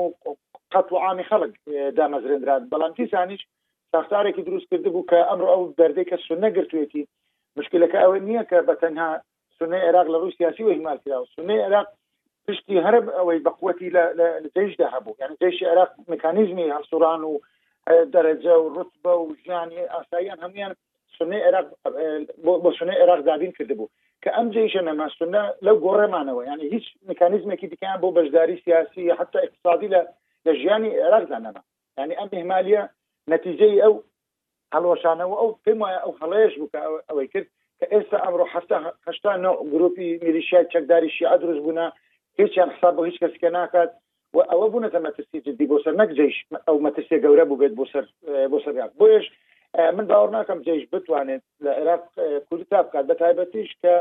قەت 0.73 0.89
و 0.93 0.97
عامی 1.05 1.25
خەڵک 1.31 1.53
دامەزرێنران 1.99 2.63
بەڵام 2.73 2.93
تیزانیش 2.99 3.43
ساختاری 3.93 4.33
که 4.33 4.39
ساختارێکی 4.39 4.47
دروستکرد 4.51 4.85
بوو 4.93 5.05
کە 5.11 5.19
ئەمڕ 5.29 5.45
ئەو 5.53 5.65
دەردەی 5.81 6.09
کە 6.11 6.17
سونە 6.29 6.49
گرتوێتی 6.57 7.03
مشکلەکە 7.59 7.99
ئەوە 8.03 8.19
نییە 8.27 8.45
کە 8.51 8.59
بە 8.69 8.75
تەنها 8.83 9.09
سونە 9.59 9.79
عێراق 9.87 10.07
لە 10.13 10.19
ڕووی 10.23 10.37
سیاسی 10.39 10.63
و 10.65 10.71
هیماسیرا 10.77 11.19
و 11.23 11.29
سونە 11.37 11.55
عێراق 11.65 11.87
پشتی 12.49 12.83
هەرب 12.87 13.05
ئەوەی 13.19 13.43
بەقوەتی 13.47 13.89
لە 13.97 14.05
جێشدا 14.55 14.91
بود 15.05 15.17
یعنی 15.21 15.35
جێشی 15.43 15.67
عێراق 15.71 15.91
مکانیزمی 16.11 16.69
هم 16.75 16.83
سران 16.91 17.23
و 17.31 17.35
درجه 18.15 18.55
و 18.63 18.81
رتبه 18.81 19.13
و 19.23 19.35
جانی 19.47 19.79
آسایان 19.81 19.81
ژیانی 19.81 19.81
ئاساییان 19.97 20.39
هەمویان 20.45 20.73
سنە 21.19 21.39
عێراق 21.47 21.67
بۆ 22.45 22.71
سنە 22.79 22.95
عێراق 23.01 23.21
دابین 23.29 23.53
کردبوو 23.57 23.91
کە 24.23 24.31
ئەم 24.37 24.49
جێشە 24.55 24.83
نەماسونە 24.89 25.43
لەو 25.67 25.77
گۆڕێمانەوە 25.85 26.43
یعنی 26.51 26.65
هیچ 26.75 26.85
مکانیزمی 26.87 27.11
مکانیزمێکی 27.13 27.67
دیکەیان 27.73 27.99
بۆ 28.03 28.09
بەشداری 28.19 28.57
سیاسی 28.65 29.05
حتی 29.19 29.39
اقتصادی 29.47 29.89
لە 29.95 30.01
لە 30.47 30.53
ژیانی 30.61 30.91
عێراقدا 31.05 31.39
نەما 31.45 31.63
یعنی 31.99 32.15
ئەم 32.21 32.31
هێمالیە 32.39 32.83
نەتیجەی 33.33 33.81
ئەو 33.85 33.95
هەڵۆشانەوە 34.75 35.37
ئەو 35.41 35.51
پێم 35.65 35.79
وایە 35.83 36.01
ئەو 36.05 36.13
هەڵەیەش 36.21 36.55
بکە 36.63 36.81
ئەوەی 37.09 37.29
کرد 37.33 37.49
کە 37.79 37.87
ئێستا 37.93 38.17
ئەمڕۆ 38.25 38.47
هەشتا 39.09 39.33
گروپی 39.73 40.09
میلیشیا 40.25 40.61
چەکداری 40.73 41.15
شیع 41.17 41.35
دروست 41.43 41.63
بوونا 41.65 41.87
هیچیان 42.39 42.69
حساب 42.75 42.93
بۆ 42.97 43.03
هیچ 43.09 43.17
کەسکە 43.23 43.49
ناکات 43.57 43.91
و 44.35 44.39
ئەوە 44.51 44.67
بوونەتە 44.73 44.99
مەترسی 45.07 45.39
جدی 45.47 45.67
بۆ 45.71 45.77
سەر 45.85 45.95
نەک 46.01 46.11
جێش 46.19 46.37
ئەو 46.67 46.77
مەترسیە 46.87 47.19
گەورە 47.25 47.45
بووبێت 47.51 47.75
بۆ 47.79 47.85
سەر 47.93 48.05
بۆ 48.53 48.59
سەرات 48.65 48.93
بۆیش 49.01 49.25
من 49.97 50.05
باوەڕ 50.11 50.31
ناکەم 50.37 50.61
جێش 50.67 50.83
بتوانێت 50.93 51.45
لە 51.65 51.73
عێراق 51.79 52.03
کوردتا 52.49 52.79
بکات 52.87 53.05
بە 53.11 53.15
تایبەتیش 53.23 53.71
کە 53.83 53.93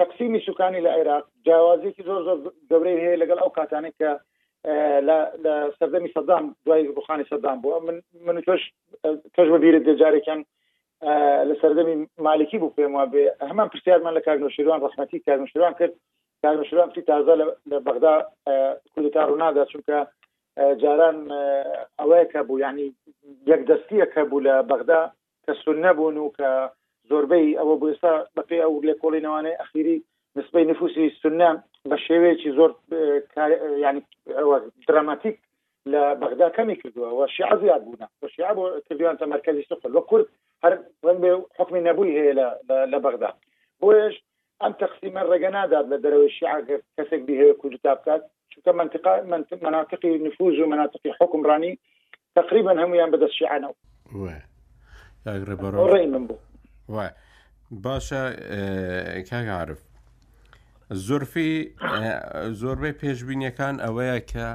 تقسیمی 0.00 0.40
سوکانی 0.46 0.80
لە 0.86 0.90
عێراق 0.98 1.24
جیاوازێکی 1.46 2.02
زۆر 2.08 2.20
زۆر 2.28 2.38
گەورەی 2.70 3.00
هەیە 3.04 3.20
لەگەڵ 3.22 3.38
ئەو 3.42 3.52
کاتانێک 3.58 3.94
کە 4.00 4.10
لە 5.08 5.56
سەردەمی 5.78 6.12
سەدام 6.16 6.44
دوای 6.64 6.92
بخانی 6.98 7.24
سەدام 7.32 7.56
بووە 7.64 7.80
من 7.86 7.96
من 8.26 8.36
تۆش 8.46 8.62
تۆش 9.34 9.48
بەبیرت 9.54 9.82
دەجارێکیان 9.88 10.40
لە 11.48 11.54
سەردەمی 11.62 11.96
مالکی 12.26 12.58
بوو 12.60 12.74
پێم 12.76 12.92
وە 12.98 13.04
بێ 13.12 13.24
هەمان 13.50 13.68
پرسیارمان 13.72 14.14
لە 14.18 14.22
کارنوشیروان 14.26 14.80
ڕحمەتی 14.84 15.24
کارنوشیروان 15.26 15.72
کرد 15.80 15.94
کارنوشیروان 16.42 16.88
پری 16.92 17.02
تازە 17.10 17.34
لە 17.70 17.76
بەغدا 17.86 18.14
کوردتا 18.92 19.22
ڕوونادا 19.28 19.64
چونکە 19.72 19.96
جاران 20.82 21.18
ئەوەیە 22.00 22.26
کە 22.32 22.40
بوو 22.48 22.58
ینی 22.64 22.88
یەک 23.52 23.60
دەستیە 23.70 24.06
کە 24.14 24.20
بوو 24.30 24.44
لە 24.46 24.54
بەغدا 24.70 25.00
کە 25.44 25.52
سون 25.62 25.78
نەبوون 25.86 26.16
و 26.18 26.32
کە 26.38 26.50
زۆربەی 27.10 27.56
ئەوە 27.58 27.74
بۆستا 27.82 28.12
بەپێ 28.36 28.58
ئەو 28.62 28.82
لێکۆڵینەوانەی 28.88 29.58
ئەخیری 29.60 29.96
نسبەی 30.38 30.64
نفوسی 30.70 31.06
سنە 31.20 31.50
بە 31.88 31.96
شێوەیەکی 32.06 32.50
زۆر 32.58 32.70
اه، 32.70 33.78
ینی 33.84 34.02
اه، 34.28 34.60
دراماتیک 34.88 35.36
لە 35.92 36.02
بەغدا 36.20 36.48
کەمی 36.56 36.76
کردووە 36.82 37.08
و 37.18 37.26
شیع 37.36 37.56
زیاد 37.60 37.82
بوون 37.84 38.06
بە 38.22 38.28
شیع 38.36 38.52
بۆ 38.56 38.62
کردویانتە 38.88 39.24
مرکزی 39.34 39.62
سفر 39.68 39.88
وە 39.92 40.02
کورد 40.10 40.26
هەر 40.64 40.72
بێ 41.22 41.32
حکمی 41.58 41.80
نەبووی 41.88 42.16
هەیە 42.18 42.32
لە 42.92 42.98
بەغدا 43.04 43.30
بۆیش 43.80 44.14
ئەم 44.60 44.72
تەقسیمە 44.80 45.22
ڕێگە 45.30 45.50
نادات 45.56 45.86
لە 45.92 45.96
دەرەوەی 46.04 46.30
شیع 46.38 46.56
کەسێک 46.96 47.22
بهەیە 47.28 47.54
کوردتا 47.62 47.94
بکات 47.94 48.22
چونکە 48.52 48.70
منطقه 48.80 49.12
مناطقی 49.66 50.18
نفوذ 50.28 50.56
و 50.58 50.66
مناطقی 50.74 51.10
حکمڕانی 51.20 51.72
تقریبا 52.38 52.72
هەمویان 52.82 53.10
بەدەست 53.12 53.34
شیعانەوە 53.38 53.74
ڕێ 55.92 56.04
من 56.12 56.24
بوو 56.26 56.38
باشە 57.84 58.12
اه، 58.12 59.22
کاگعاعرف 59.30 59.89
زۆرفی 60.94 61.72
زۆربەی 62.60 62.92
پێشببینیەکان 63.02 63.74
ئەوەیە 63.84 64.18
کە 64.30 64.46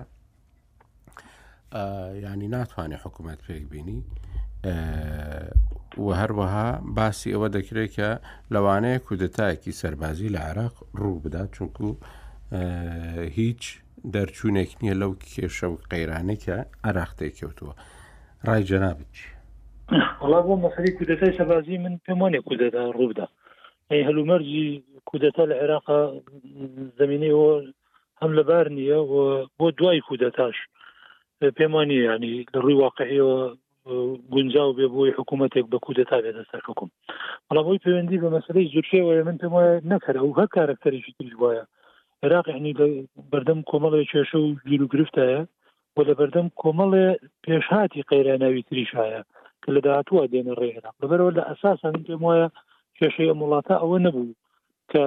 ینی 2.32 2.48
ناتوانێت 2.54 3.02
حکوومەت 3.06 3.40
پێک 3.48 3.64
بینی 3.72 4.00
و 6.04 6.08
هەروەها 6.22 6.70
باسی 6.98 7.34
ئەوە 7.34 7.48
دەکرێت 7.58 7.92
کە 7.96 8.10
لەوانەیە 8.54 9.00
کودتایەکی 9.08 9.78
سەربازی 9.82 10.34
لە 10.36 10.40
عراق 10.50 10.76
ڕوو 11.00 11.20
بدات 11.24 11.50
چونکو 11.56 11.88
هیچ 13.38 13.62
دەرچوونێک 14.14 14.70
نییە 14.82 14.94
لەو 15.02 15.12
کێشە 15.24 15.64
و 15.72 15.76
قەیرانەی 15.92 16.40
کە 16.46 16.56
عراختەی 16.90 17.36
کەوتووە 17.40 17.74
ڕای 18.48 18.64
جەنابچ. 18.70 19.16
وڵا 20.22 20.40
بۆ 20.46 20.54
مەسری 20.64 20.92
کودەتای 20.98 21.38
سەبازی 21.38 21.76
من 21.84 21.94
پێم 22.06 22.20
وانێ 22.22 22.40
کودەدا 22.48 22.84
ڕوودا. 22.98 23.28
هەلومەرجی 23.92 24.66
کودەتا 25.10 25.44
لە 25.52 25.56
عێراقا 25.62 26.00
زمینەوە 27.00 27.50
هەم 28.22 28.32
لەبار 28.40 28.66
نییە 28.78 29.00
بۆ 29.60 29.68
دوای 29.78 30.02
کودەتاش 30.10 30.58
پێمانی 31.58 32.00
ینی 32.08 32.36
لە 32.54 32.58
ڕووی 32.64 32.80
واقعیەوە 32.86 33.38
گونجاو 34.34 34.76
بێ 34.78 34.88
بۆی 34.94 35.16
حکوومەتێک 35.18 35.66
بە 35.72 35.78
کودەتا 35.86 36.18
بێ 36.24 36.32
دەستەر 36.38 36.62
حکوم 36.68 36.90
بەڵامەوەی 37.48 37.82
پەیوەندی 37.86 38.22
بە 38.24 38.30
مەسلەی 38.38 38.70
زورشێەوە 38.74 39.14
من 39.28 39.38
پێم 39.42 39.54
وایە 39.56 39.76
نەکەرە 39.92 40.20
و 40.24 40.36
هەر 40.40 40.48
کارکتەریشی 40.56 41.16
تر 41.20 41.34
وایە 41.42 41.64
عێراق 42.24 42.48
عنی 42.58 42.74
بەردەم 43.32 43.60
کۆمەڵی 43.72 44.10
کێشە 44.12 44.38
و 44.42 44.48
گیر 44.70 44.82
و 44.84 44.92
گرفتایە 44.94 45.42
بۆ 45.96 46.02
لە 46.10 46.14
بەردەم 46.20 46.48
کۆمەڵێ 46.62 47.08
پێشهاتی 47.46 48.06
قەیراناوی 48.10 48.66
تریشایە 48.70 49.22
کە 49.64 49.70
لە 49.76 49.80
داهاتوە 49.86 50.24
دێنە 50.34 50.54
ڕێرا 50.60 50.92
لەبەرەوە 51.02 51.32
لە 51.38 51.44
ئەساسا 51.50 51.90
پێم 52.08 52.24
وایە 52.28 52.48
کێشەیە 52.98 53.34
وڵاتە 53.42 53.76
ئەوە 53.82 53.98
نەبوو 54.06 54.36
کە 54.92 55.04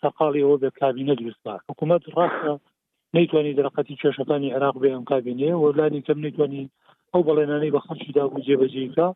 سەقاڵی 0.00 0.44
ئەوە 0.44 0.56
بێت 0.62 0.76
کابینە 0.82 1.14
دروستدا 1.20 1.54
حکوومەت 1.68 2.02
ڕاستە 2.16 2.52
نەیتوانانی 3.14 3.56
دەرقەتی 3.58 3.98
کێشەکانی 4.02 4.54
عراق 4.56 4.76
بێ 4.82 4.90
ئەم 4.94 5.04
کابینەیە 5.12 5.54
وەلانی 5.64 6.04
کەم 6.06 6.18
نەیتوانی 6.26 6.62
ئەو 7.12 7.22
بەڵێنانەی 7.28 7.74
بە 7.74 7.80
خەڵکی 7.86 8.14
دابوو 8.16 8.44
جێبەجێکە 8.46 9.08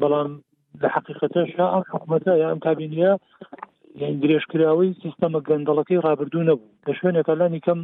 بەڵام 0.00 0.30
لە 0.82 0.88
حقیقەتەش 0.94 1.50
ئەم 1.74 1.82
حکوومەتە 1.92 2.32
یا 2.42 2.46
ئەم 2.50 2.60
کابینە 2.66 3.10
یان 4.02 4.14
درێژکراوەی 4.22 4.98
سیستەمە 5.02 5.40
گەندەڵەکەی 5.48 6.02
ڕابردوو 6.06 6.46
نەبوو 6.50 6.70
لە 6.86 6.92
شوێنێکە 6.98 7.32
لانی 7.40 7.60
کەم 7.66 7.80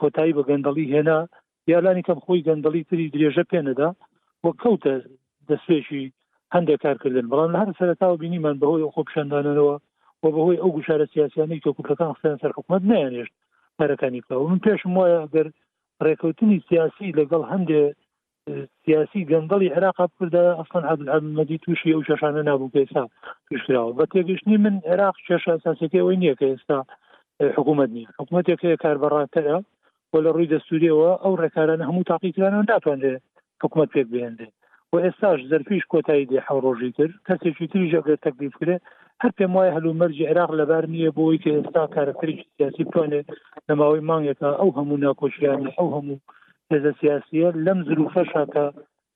کۆتایی 0.00 0.36
بە 0.36 0.42
گەندەڵی 0.48 0.90
هێنا 0.92 1.18
یالانی 1.72 2.06
کەم 2.08 2.18
خۆی 2.24 2.44
گەندەڵی 2.48 2.82
تری 2.88 3.10
درێژە 3.14 3.44
پێنەدا 3.50 3.88
وە 4.44 4.52
کەوتە 4.62 4.94
دەسێکی 5.48 6.04
هەندێک 6.56 6.78
کارکردن 6.84 7.26
بەڵام 7.32 7.50
لە 7.54 7.58
هەر 7.62 7.70
سەرتاوە 7.80 8.20
بینیمان 8.22 8.56
بەهۆی 8.62 8.92
خۆپشاندانەوە 8.94 9.74
و 10.22 10.26
بەهۆی 10.34 10.60
ئەو 10.62 10.70
گوشارە 10.76 11.06
سیاسیانی 11.14 11.62
تۆکوکەکان 11.66 12.10
خستان 12.14 12.36
سەر 12.42 12.52
حکوومەت 12.56 12.82
نیانێشت 12.90 13.34
پارەکانی 13.78 14.24
کەەوە 14.26 14.46
من 14.50 14.60
پێشم 14.66 14.92
وایە 14.98 15.22
گەر 15.34 15.46
ڕێکەوتنی 16.04 16.64
سیاسی 16.68 17.14
لەگەڵ 17.18 17.42
هەندێک 17.52 17.92
سیاسی 18.84 19.22
گەندڵی 19.30 19.72
عێراق 19.76 19.96
بکردا 20.10 20.44
ئەفن 20.60 20.84
عبدمەدی 20.92 21.60
تووشی 21.62 21.92
ئەو 21.94 22.00
شەشانە 22.08 22.42
نابوو 22.48 22.74
ئێستا 22.80 23.04
توشراوە 23.48 23.92
بە 23.98 24.04
تێگەشتنی 24.12 24.56
من 24.64 24.74
عێراق 24.90 25.16
شش 25.26 25.42
ئاساسەکەەوەی 25.50 26.16
نییە 26.22 26.34
کە 26.40 26.46
ئێستا 26.52 26.78
حکوومەت 27.56 27.90
نیە 27.96 28.06
حکوومەتێک 28.18 28.60
کاربڕاتەرە 28.82 29.56
بۆ 30.10 30.18
لە 30.24 30.30
ڕووی 30.34 30.50
دەستوریەوە 30.54 31.10
ئەو 31.22 31.32
ڕێکارانە 31.42 31.84
هەموو 31.88 32.08
تاقیکرانەوە 32.10 32.64
ناتوانێت 32.70 33.22
حکوومەت 33.64 33.90
پێک 33.94 34.08
بێندێ 34.14 34.48
و 34.92 34.96
ئێستاش 35.04 35.40
زەرفیش 35.50 35.84
کۆتایی 35.92 36.28
دێ 36.30 36.38
حڕۆژی 36.46 36.90
کرد 36.96 37.14
کەسێکی 37.26 37.66
تری 37.72 37.90
ژەبێت 37.94 38.20
تەکلیف 38.26 38.54
کرێ 38.60 38.76
هەر 39.22 39.32
پێم 39.38 39.52
وایە 39.56 39.74
هەلومەرجی 39.76 40.28
عێراق 40.30 40.50
لەبار 40.60 40.84
نییە 40.94 41.10
بۆی 41.16 41.40
کە 41.42 41.50
ئێستا 41.54 41.82
کارکتری 41.96 42.44
سیاسی 42.56 42.82
بتوانێت 42.88 43.26
لەماوەی 43.68 44.06
مانگێکە 44.10 44.48
ئەو 44.60 44.70
هەموو 44.78 45.02
ناکۆشییان 45.04 45.60
ئەو 45.78 45.88
هەموو 45.96 46.22
هێزە 46.70 46.92
سیاسیە 47.00 47.48
لەم 47.66 47.78
زروفەشاکە 47.88 48.66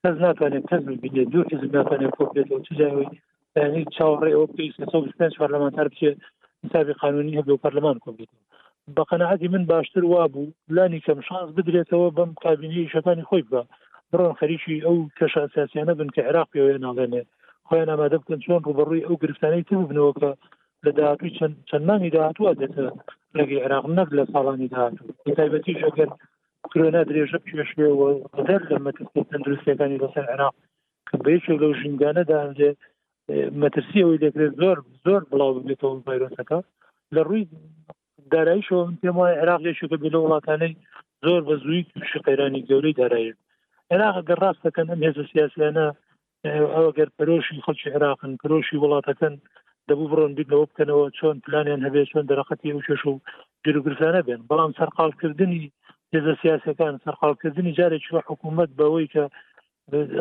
کەس 0.02 0.16
ناتوانێت 0.24 0.64
کەس 0.70 0.82
ببینێت 0.88 1.28
دوو 1.32 1.48
حزب 1.52 1.70
ناتوانێت 1.76 2.12
کۆپێتەوە 2.18 2.60
چجاوی 2.66 3.08
یعنی 3.58 3.82
چاوەڕێ 3.94 4.30
ئەو 4.36 4.46
پێ 4.54 4.66
پەرلەمانتار 5.40 5.86
بچێت 5.92 6.18
حسابی 6.64 6.94
قانونی 7.02 7.36
هەب 7.38 7.46
و 7.48 7.60
پەرلەمان 7.64 7.96
کۆبێتەوە 8.04 8.42
بە 8.96 9.02
قەنەعاتی 9.10 9.48
من 9.52 9.64
باشتر 9.72 10.04
وا 10.06 10.24
بوو 10.32 10.54
لانی 10.76 11.00
کەم 11.06 11.18
شانس 11.28 11.48
بدرێتەوە 11.56 12.08
بەم 12.16 12.30
کابینی 12.42 12.90
شەکانی 12.94 13.26
خۆی 13.28 13.44
بە 13.50 13.62
بڕۆن 14.12 14.34
خەریکی 14.40 14.76
ئەو 14.86 14.96
کەشە 15.18 15.40
ئەساسیانە 15.44 15.94
بن 15.98 16.08
کە 16.14 16.22
عراق 16.30 16.48
پێوەیە 16.52 16.78
ناڵێنێ 16.86 17.22
خۆیان 17.68 17.90
ئامادە 17.92 18.16
بکەن 18.22 18.40
چۆن 18.44 18.60
ڕوبڕووی 18.66 19.04
ئەو 19.06 19.14
گرفتانەی 19.22 19.66
تر 19.68 19.78
بنەوە 19.90 20.12
کە 20.20 20.30
لە 20.84 20.90
داهاتوی 20.98 21.34
چەندانی 21.70 22.12
داهاتوە 22.14 22.50
دێتە 22.60 22.86
لەگەی 23.38 23.64
عراق 23.64 23.84
نەک 23.98 24.08
لە 24.18 24.24
ساڵانی 24.32 24.72
داهاتوو 24.74 25.10
تایبەتی 25.38 25.78
شەکرد 25.82 26.12
کرۆنا 26.70 27.02
درێژە 27.08 27.38
پێشێەوە 27.46 28.08
دەر 28.48 28.62
لە 28.70 28.76
مەترسی 28.84 29.26
تەندروستەکانی 29.30 30.00
لەسەر 30.04 30.24
عراق 30.34 30.54
کە 31.08 31.16
بێشێک 31.24 31.58
لەو 31.62 31.72
ژنگانە 31.80 32.22
داێ 32.30 32.70
مەترسی 33.62 34.04
ئەوی 34.04 34.22
دەکرێت 34.24 34.52
زۆر 34.62 34.76
زۆر 35.06 35.20
بڵاو 35.30 35.62
بێتەوە 35.68 35.94
ڤایرۆسەکە 36.06 36.58
لە 37.14 37.20
ڕووی 37.28 37.44
داراییشەوە 38.32 38.84
پێم 39.00 39.16
وایە 39.20 39.40
عراقیشەکە 39.42 39.96
بلە 40.02 40.18
وڵاتانەی 40.24 40.72
زۆر 41.26 41.40
بە 41.48 41.54
زووی 41.62 41.82
شقەیرانی 42.10 42.66
گەورەی 42.68 42.98
دارایی 43.00 43.32
عێراق 43.92 44.16
گەر 44.28 44.38
ڕاستەکەن 44.44 44.86
ئەم 44.90 45.00
هێزە 45.06 45.24
سیاسیانە 45.32 45.86
ئەوە 46.74 46.90
گەر 46.98 47.08
پرۆشی 47.18 47.62
خەڵکی 47.66 47.92
عێراقن 47.94 48.32
پرۆشی 48.42 48.80
وڵاتەکەن 48.82 49.34
دەبوو 49.88 50.10
بڕۆن 50.12 50.32
بینەوە 50.38 50.66
بکەنەوە 50.70 51.04
چۆن 51.18 51.36
پلانیان 51.44 51.80
هەبێت 51.86 52.06
چۆن 52.12 52.24
دەرەقەتی 52.30 52.74
و 52.74 52.80
شش 52.86 53.00
و 53.06 53.14
گرگرزانە 53.64 54.20
بێن 54.26 54.42
بەڵام 54.50 54.72
سەرقالکردنی 54.78 55.72
هێزە 56.14 56.34
سیاسەکان 56.42 56.94
سەرقالکردنی 57.04 57.74
جارێکی 57.78 58.10
حکوومەت 58.30 58.70
بەوەی 58.78 59.08
کە 59.14 59.24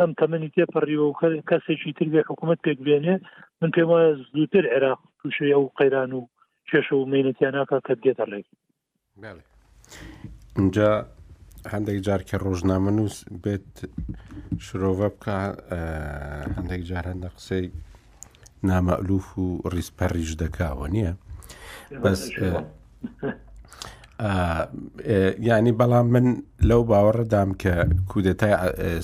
ئەم 0.01 0.11
تەمەنی 0.19 0.49
تێپەڕیوە 0.55 1.05
و 1.07 1.17
کەسێکی 1.49 1.91
تربێ 1.97 2.21
حکوومەت 2.29 2.59
پێک 2.65 2.79
بێنێ 2.85 3.15
من 3.61 3.69
پێم 3.75 3.89
وایە 3.91 4.11
زووتر 4.33 4.63
عێراق 4.73 4.99
تووشەیە 5.19 5.57
و 5.61 5.69
قەیران 5.79 6.11
و 6.17 6.21
کێشە 6.69 6.93
و 6.97 7.09
مینەتیانناکە 7.11 7.77
کە 7.85 7.93
دێتە 8.03 8.25
ڕێک 8.31 8.47
اینجا 10.57 10.89
هەندێک 11.73 11.99
جارکە 12.07 12.37
ڕۆژنامە 12.45 12.91
نووس 12.97 13.17
بێت 13.43 13.69
شرۆڤە 14.65 15.09
بکە 15.13 15.39
هەندێک 16.57 16.81
جار 16.89 17.05
هەندە 17.11 17.29
قسەی 17.35 17.65
نامەلووف 18.69 19.27
و 19.43 19.47
ڕیسپەڕیش 19.73 20.31
دەکاوە 20.41 20.85
نییە 20.95 21.13
بەس 22.03 22.21
ینی 25.49 25.73
بەڵام 25.79 26.07
من 26.15 26.27
لەو 26.69 26.81
باوەڕەدام 26.89 27.49
کە 27.61 27.73
کودەتای 28.11 28.53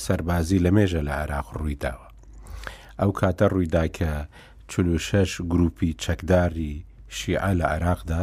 سەربازی 0.06 0.63
لە 0.65 0.71
مێژە 0.78 1.01
لە 1.08 1.13
عراق 1.21 1.47
ڕوویداوە 1.58 2.08
ئەو 2.99 3.12
کاتە 3.19 3.45
ڕوویدا 3.54 3.86
کە 3.97 4.12
46 4.67 5.41
گروپی 5.51 5.89
چەکداری 6.04 6.73
شیعە 7.17 7.51
لە 7.60 7.65
عێراقدا 7.73 8.21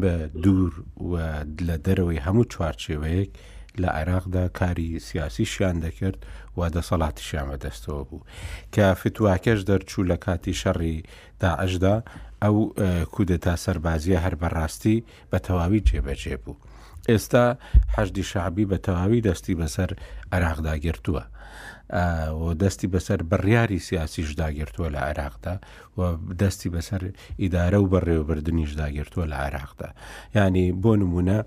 بە 0.00 0.12
دوور 0.42 0.72
و 1.10 1.12
لە 1.68 1.76
دەرەوەی 1.86 2.24
هەموو 2.26 2.44
چوارچێوەیەک 2.52 3.32
لە 3.80 3.88
عێراقدا 3.98 4.48
کاری 4.58 4.98
سیاسیشیان 4.98 5.76
دەکرد 5.84 6.16
و 6.56 6.70
دەسەڵاتیشیان 6.76 7.46
بەدەستەوە 7.52 8.02
بوو 8.08 8.26
کە 8.74 8.84
فتوواکەش 9.00 9.60
دەرچوو 9.70 10.08
لە 10.10 10.16
کاتی 10.24 10.54
شەڕی 10.62 10.96
داعشدا 11.40 11.94
ئەو 12.42 12.56
کودتا 13.14 13.54
سەربازیە 13.64 14.18
هەر 14.24 14.34
بەڕاستی 14.42 14.96
بە 15.30 15.38
تەواوی 15.46 15.84
جێبەجێ 15.88 16.36
بوو. 16.44 16.56
ئێستا 17.10 17.44
حەشدی 17.94 18.22
شعبی 18.30 18.64
بە 18.70 18.76
تەواوی 18.86 19.24
دەستی 19.28 19.54
بەسەر 19.60 19.90
عێراقدا 20.32 20.74
گرتووە 20.86 21.24
و 22.40 22.44
دەستی 22.62 22.86
بەسەر 22.94 23.20
بڕیاری 23.30 23.78
سیاسیش 23.88 24.28
داگرتووە 24.40 24.88
لە 24.94 25.00
عێراقدا 25.08 25.54
و 25.96 26.00
دەستی 26.42 26.68
بەسەر 26.74 27.02
ئیدارە 27.40 27.78
و 27.80 27.90
بەڕێوەبردننیش 27.92 28.72
داگرتووە 28.80 29.24
لە 29.32 29.36
عێراقدا 29.44 29.88
ینی 30.36 30.66
بۆ 30.82 30.92
نمونە 31.00 31.38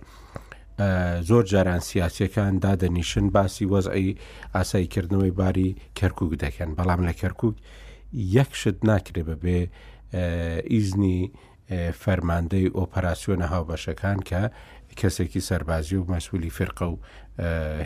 زۆر 1.21 1.43
جاران 1.43 1.79
سیاسەکان 1.79 2.59
دادەنیشن 2.61 3.31
باسی 3.31 3.65
وەزعی 3.67 4.17
ئاساییکردنەوەی 4.55 5.31
باری 5.35 5.75
کەرکک 5.99 6.31
دەکەن 6.43 6.69
بەڵام 6.79 7.01
لە 7.07 7.13
کەرکک 7.21 7.55
یەکشت 8.37 8.77
ناکرێ 8.89 9.23
بەبێ 9.29 9.59
ئیزنی 10.73 11.19
فەرماندەی 12.03 12.67
ئۆپەراسیۆنە 12.77 13.47
هاوبەشەکان 13.53 14.17
کە 14.29 14.41
کەسێکی 14.99 15.41
سەربازی 15.49 15.95
و 15.99 16.05
مەسوولی 16.11 16.51
فرقە 16.57 16.85
و 16.93 16.97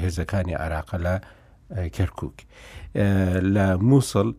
هێزەکانی 0.04 0.56
عراقە 0.66 0.98
لە 1.06 1.16
کەرکک 1.96 2.38
لە 3.56 3.66
مووسڵ 3.90 4.30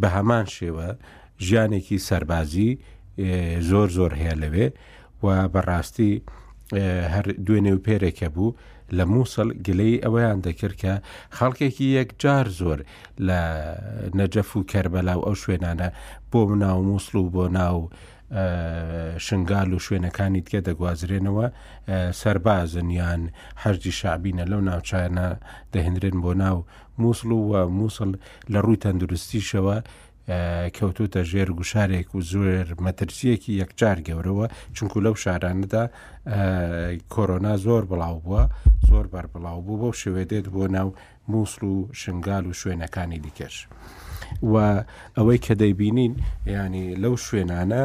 بە 0.00 0.08
هەمان 0.16 0.44
شێوە 0.56 0.88
ژیانێکی 1.46 1.98
سەربازی 2.08 2.70
زۆر 3.70 3.88
زۆر 3.98 4.12
هەیە 4.20 4.34
لەوێ 4.42 4.68
و 5.22 5.26
بەڕاستی 5.54 6.12
هەر 6.82 7.24
دوێنێ 7.46 7.72
و 7.74 7.82
پێرێکە 7.86 8.28
بوو 8.34 8.54
لە 8.96 9.04
مووسڵ 9.12 9.48
گلەی 9.66 10.02
ئەوەیان 10.04 10.38
دەکرد 10.46 10.74
کە 10.82 10.94
خەڵکێکی 11.36 11.94
یەکجار 11.98 12.46
زۆر 12.60 12.78
لە 13.28 13.40
نەجەف 14.18 14.50
و 14.56 14.66
کەربەلاو 14.72 15.20
ئەو 15.26 15.34
شوێنانە 15.42 15.88
بۆ 16.30 16.40
مناو 16.50 16.78
مووسڵ 16.88 17.14
و 17.18 17.30
بۆ 17.34 17.44
ناو 17.58 17.78
شنگال 19.26 19.70
و 19.72 19.78
شوێنەکانی 19.86 20.42
تکە 20.46 20.60
دەگوازرێنەوە 20.68 21.46
سەربازن 22.20 22.88
یان 23.00 23.22
هەرجی 23.62 23.92
شعبینە 24.00 24.44
لەو 24.50 24.60
ناوچایانە 24.68 25.26
دەهێنرێن 25.72 26.16
بۆ 26.24 26.32
ناو 26.42 26.58
مووسڵ 27.02 27.30
و 27.50 27.54
مووسڵ 27.76 28.10
لە 28.52 28.58
ڕووی 28.64 28.80
تەندروستیشەوە 28.84 29.76
کەوتوتە 30.78 31.20
ژێر 31.30 31.48
گوشارێک 31.58 32.08
و 32.14 32.20
زۆر 32.30 32.64
مەترسیەکی 32.84 33.52
یەکجار 33.62 33.98
گەورەوە 34.08 34.46
چونکو 34.76 34.98
لەو 35.04 35.14
شارانەدا 35.24 35.84
کۆرۆنا 37.12 37.54
زۆر 37.64 37.82
بڵاو 37.90 38.16
بووە 38.24 38.42
زۆر 38.88 39.06
بەر 39.12 39.26
بڵاو 39.32 39.58
بوو 39.66 39.78
بەو 39.80 39.92
شوێدێت 40.00 40.46
بۆ 40.54 40.64
ناو 40.76 40.88
مووسڵ 41.30 41.62
و 41.70 41.88
شنگال 42.00 42.44
و 42.46 42.52
شوێنەکانی 42.60 43.20
دیکەش 43.24 43.56
و 44.50 44.54
ئەوەی 45.18 45.38
کە 45.44 45.54
دەیبینین 45.62 46.12
ینی 46.54 46.86
لەو 47.02 47.14
شوێنانە 47.26 47.82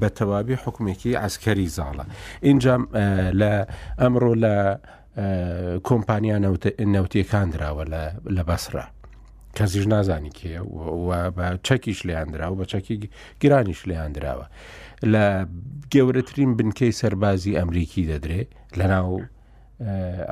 بە 0.00 0.08
تەواوی 0.18 0.60
حکومێکی 0.64 1.18
ئەسکەری 1.22 1.68
زاڵە 1.76 2.04
اینجا 2.48 2.74
لە 3.40 3.52
ئەمڕۆ 4.00 4.32
لە 4.44 4.54
کۆمپانیا 5.88 6.36
نەوتیەکان 6.94 7.46
درراوە 7.52 7.84
لە 8.36 8.42
بەسرە. 8.48 8.84
کەزیش 9.56 9.86
نازانی 9.86 10.32
کێ 10.38 10.56
بە 11.36 11.46
چەکیش 11.66 11.98
لێیاندرا 12.08 12.46
و 12.52 12.56
بە 12.60 12.64
چەکی 12.72 12.96
گرانیش 13.40 13.80
لێیاندراوە 13.90 14.46
لە 15.12 15.26
گەورەترین 15.94 16.52
بنکەی 16.58 16.92
سەربازی 17.00 17.56
ئەمریکی 17.58 18.04
دەدرێ 18.10 18.42
لە 18.78 18.86
ناو 18.94 19.10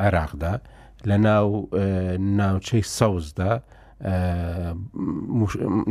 عێراقدا 0.05 0.55
لە 1.09 1.17
ناو 1.29 1.49
ناوچەی 2.41 2.85
سەوزدا 2.99 3.53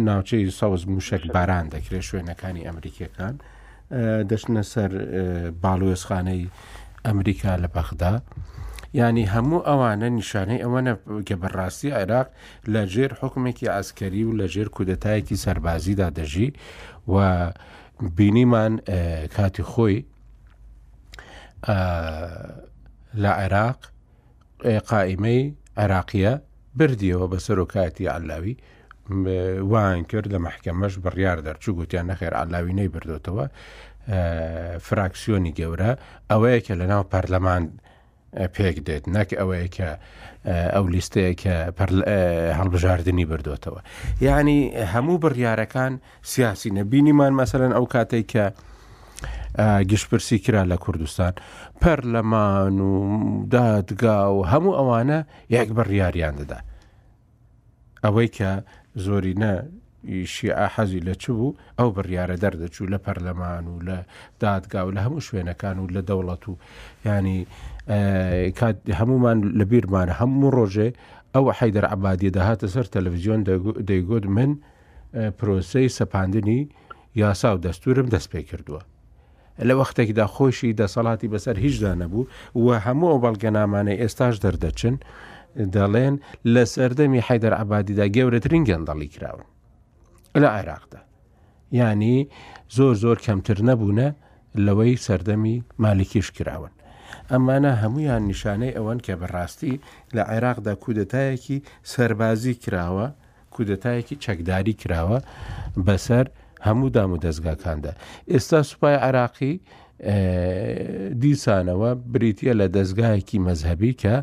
ناوچەی 0.09 0.43
سەوز 0.59 0.81
موشک 0.93 1.23
باران 1.35 1.65
دەکرێت 1.75 2.03
شوێنەکانی 2.09 2.65
ئەمریکیەکان 2.67 3.35
دەچنە 4.29 4.61
سەر 4.73 4.91
باڵوێسخانەی 5.63 6.43
ئەمریکا 7.07 7.53
لە 7.63 7.67
بەخدا 7.75 8.15
ینی 8.97 9.23
هەموو 9.35 9.61
ئەوانە 9.69 10.07
نیشانەی 10.19 10.63
ئەوەنە 10.65 10.93
کە 11.27 11.35
بەڕاستی 11.41 11.93
عێراق 11.97 12.27
لە 12.73 12.81
ژێر 12.93 13.11
حکومێکی 13.21 13.67
ئاسکەری 13.73 14.23
و 14.27 14.37
لە 14.39 14.45
ژێر 14.53 14.69
کودەتایەکی 14.75 15.41
سەربازیدا 15.43 16.09
دەژی 16.17 16.49
و 17.13 17.15
بینیمان 18.17 18.73
کاتی 19.35 19.63
خۆی 19.71 19.97
لە 23.23 23.31
عێراق 23.41 23.79
قائمەی 24.89 25.41
عراقیە 25.83 26.33
بردیەوە 26.79 27.25
بە 27.31 27.37
سەرۆکایەتی 27.45 28.05
علاوی 28.17 28.55
وان 29.71 30.03
کرد 30.09 30.27
لە 30.35 30.39
محکەمەش 30.47 30.93
بڕیار 31.03 31.37
دەرچوو 31.47 31.77
گوتیان 31.79 32.05
نەخێر 32.11 32.33
علاوی 32.43 32.73
نەی 32.79 32.89
بردوێتەوە 32.93 33.45
فراکسیۆنی 34.87 35.53
گەورە 35.59 35.91
ئەوەیەکە 36.31 36.73
لە 36.81 36.85
ناو 36.91 37.03
پەرلەمان 37.11 37.63
پێک 38.53 38.77
دێت 38.87 39.05
نەک 39.15 39.29
ئەوەیە 39.39 39.67
کە 39.75 39.89
ئەو 40.75 40.85
لیستەیە 40.93 41.33
کە 41.41 41.55
هەڵبژاردننی 42.59 43.25
بردوێتەوە 43.31 43.81
یعنی 44.21 44.59
هەموو 44.93 45.21
بڕیارەکان 45.23 45.93
سیاسی 46.31 46.69
نەبینیمان 46.77 47.33
مەسەرەن 47.39 47.71
ئەو 47.77 47.85
کاتێک 47.93 48.25
کە 48.33 48.45
گشتپرسی 49.91 50.37
کرا 50.45 50.63
لە 50.71 50.77
کوردستان 50.83 51.33
پەرلەمان 51.81 52.75
و 52.89 52.93
دادگا 53.55 54.21
و 54.35 54.39
هەموو 54.51 54.77
ئەوانە 54.79 55.19
یەک 55.55 55.69
بڕیاریان 55.77 56.33
دەدا 56.41 56.59
ئەوەی 58.05 58.27
کە 58.37 58.51
زۆری 59.05 59.33
نە 59.43 59.51
شیع 60.33 60.57
حەزی 60.75 61.01
لە 61.07 61.15
چ 61.21 61.25
بوو 61.37 61.55
ئەو 61.79 61.89
بڕیارە 61.95 62.35
دەردەچوو 62.43 62.91
لە 62.93 62.97
پەرلەمان 63.05 63.63
و 63.67 63.75
لە 63.87 63.97
دادگا 64.43 64.81
و 64.87 64.91
لە 64.95 64.99
هەموو 65.05 65.25
شوێنەکان 65.27 65.75
و 65.83 65.87
لە 65.95 66.01
دەوڵەت 66.09 66.43
و 66.49 66.53
ینی 67.05 67.39
هەمومان 67.89 69.37
لەبییرمانە 69.59 70.13
هەموو 70.21 70.49
ڕۆژێ 70.57 70.89
ئەوە 71.33 71.51
حیدەر 71.59 71.85
عبادی 71.93 72.31
دەهاتە 72.37 72.67
سەر 72.73 72.85
تەلەڤزیۆن 72.93 73.39
دەیگوت 73.89 74.25
من 74.35 74.51
پرۆسی 75.37 75.87
سەپاندنی 75.99 76.59
یاسا 77.21 77.49
و 77.55 77.61
دەستورم 77.65 78.07
دەست 78.13 78.29
پێ 78.33 78.41
کردووە. 78.49 78.81
لە 79.67 79.73
وەختێکدا 79.79 80.25
خۆشی 80.35 80.77
دەسەڵاتی 80.81 81.29
بەسەر 81.33 81.55
هیچدا 81.65 81.91
نەبوو 82.01 82.27
و 82.55 82.67
هەموو 82.85 83.11
ئەو 83.11 83.19
بەڵگەنامانەی 83.25 83.99
ئێستاش 84.01 84.35
دەردەچن 84.43 84.95
دەڵێن 85.75 86.15
لە 86.53 86.63
سەردەمی 86.73 87.21
حیدەر 87.27 87.53
عبادیدا 87.61 88.05
گەورەترین 88.15 88.63
گەندەڵی 88.69 89.09
کراون 89.13 89.47
لە 90.41 90.47
عێراقدا 90.57 91.01
ینی 91.81 92.17
زۆر 92.77 92.95
زۆر 93.03 93.17
کەمتر 93.25 93.57
نەبوونە 93.69 94.07
لەوەی 94.65 95.01
سەردەمی 95.05 95.55
مالکیش 95.83 96.27
کراون 96.37 96.71
ئەمانە 97.33 97.71
هەمویان 97.83 98.23
نیشانەی 98.31 98.75
ئەوەن 98.77 98.99
کە 99.05 99.13
بەڕاستی 99.21 99.75
لە 100.15 100.23
عێراقدا 100.33 100.73
کودەتایەکی 100.83 101.57
سەربازی 101.93 102.53
کراوە 102.63 103.07
کودەتایەکی 103.55 104.15
چەکداری 104.25 104.75
کراوە 104.81 105.19
بەسەر 105.87 106.25
هەموو 106.67 106.93
دام 106.95 107.09
و 107.13 107.17
دەستگاکاندا 107.25 107.93
ئێستا 108.31 108.59
سوپای 108.69 108.95
عراقی 109.07 109.53
دیسانەوە 111.23 111.91
بریتە 112.13 112.49
لە 112.59 112.67
دەستگایەکی 112.77 113.37
مەذهبی 113.47 113.91
کە 114.01 114.15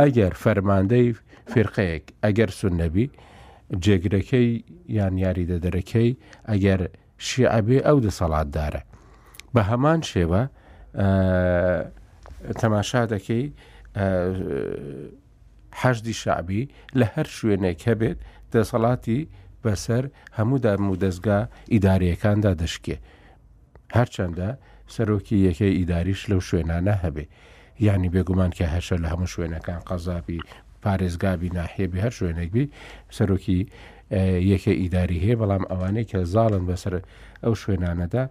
ئەگەر 0.00 0.32
فەرماندەی 0.42 1.06
فرقەیەک 1.52 2.04
ئەگەر 2.24 2.50
سنەبی 2.60 3.06
جێگرەکەی 3.84 4.48
یان 4.98 5.14
یاری 5.24 5.44
دەدرەکەی 5.50 6.10
ئەگەر 6.50 6.80
شیعبێ 7.28 7.78
ئەو 7.86 7.98
دەسەڵاتدارە 8.06 8.82
بە 9.54 9.62
هەمان 9.70 10.00
شێوە 10.12 10.42
تەماشا 12.60 13.06
دەکەی 13.06 13.52
حەشدی 15.80 16.14
شعبی 16.22 16.62
لە 16.98 17.06
هەر 17.14 17.26
شوێنێک 17.36 17.78
هەبێت 17.88 18.18
دەسەڵاتی 18.54 19.20
بەسەر 19.64 20.04
هەموو 20.38 20.62
دامو 20.66 20.96
دەستگا 21.04 21.40
ئیداریەکاندا 21.72 22.52
دەشکێ 22.62 22.96
هەرچەندە 23.96 24.48
سەرۆکی 24.94 25.36
یەکەی 25.48 25.72
ئیداریش 25.78 26.20
لەو 26.30 26.40
شوێنانە 26.48 26.94
هەبێ 27.04 27.24
ینی 27.86 28.08
بێگومان 28.14 28.50
کە 28.58 28.66
هەشە 28.74 28.96
لە 29.02 29.08
هەموو 29.12 29.32
شوێنەکان 29.34 29.80
قەزاپی 29.88 30.38
پارێزگابی 30.82 31.50
ناحێبی 31.58 32.02
هەر 32.04 32.12
شوێنێکبی 32.18 32.64
سەرۆکی 33.16 33.60
یەکە 34.52 34.72
ئیداری 34.80 35.18
هەیە 35.24 35.36
بەڵام 35.40 35.64
ئەوانەی 35.70 36.08
کە 36.10 36.18
زاڵن 36.34 36.64
بەسەر 36.70 36.94
ئەو 37.44 37.54
شوێنانەدا 37.62 38.24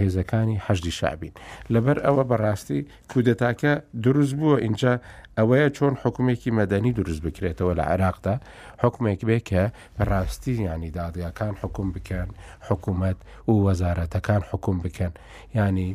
هێزەکانی 0.00 0.56
هەشتی 0.68 0.92
شعبین 0.98 1.32
لەبەر 1.72 1.96
ئەوە 2.04 2.22
بەڕاستی 2.30 2.80
کودەتاکە 3.12 3.72
دروست 4.04 4.34
بووە 4.40 4.56
اینجا 4.64 4.92
ئەوەیە 5.38 5.68
چۆن 5.76 5.94
حکومێکی 6.02 6.50
مەدەنی 6.58 6.92
دروست 6.98 7.20
بکرێتەوە 7.26 7.72
لە 7.78 7.84
عێراقدا 7.92 8.34
حکومێک 8.82 9.20
بێ 9.28 9.38
کە 9.48 9.64
بەڕاستی 9.98 10.54
ینی 10.72 10.90
دادیەکان 10.98 11.54
حکوم 11.62 11.88
بکەن 11.94 12.28
حکوومەت 12.68 13.18
و 13.48 13.52
وەزارەتەکان 13.66 14.42
حکوم 14.50 14.76
بکەن 14.84 15.12
ینی 15.56 15.90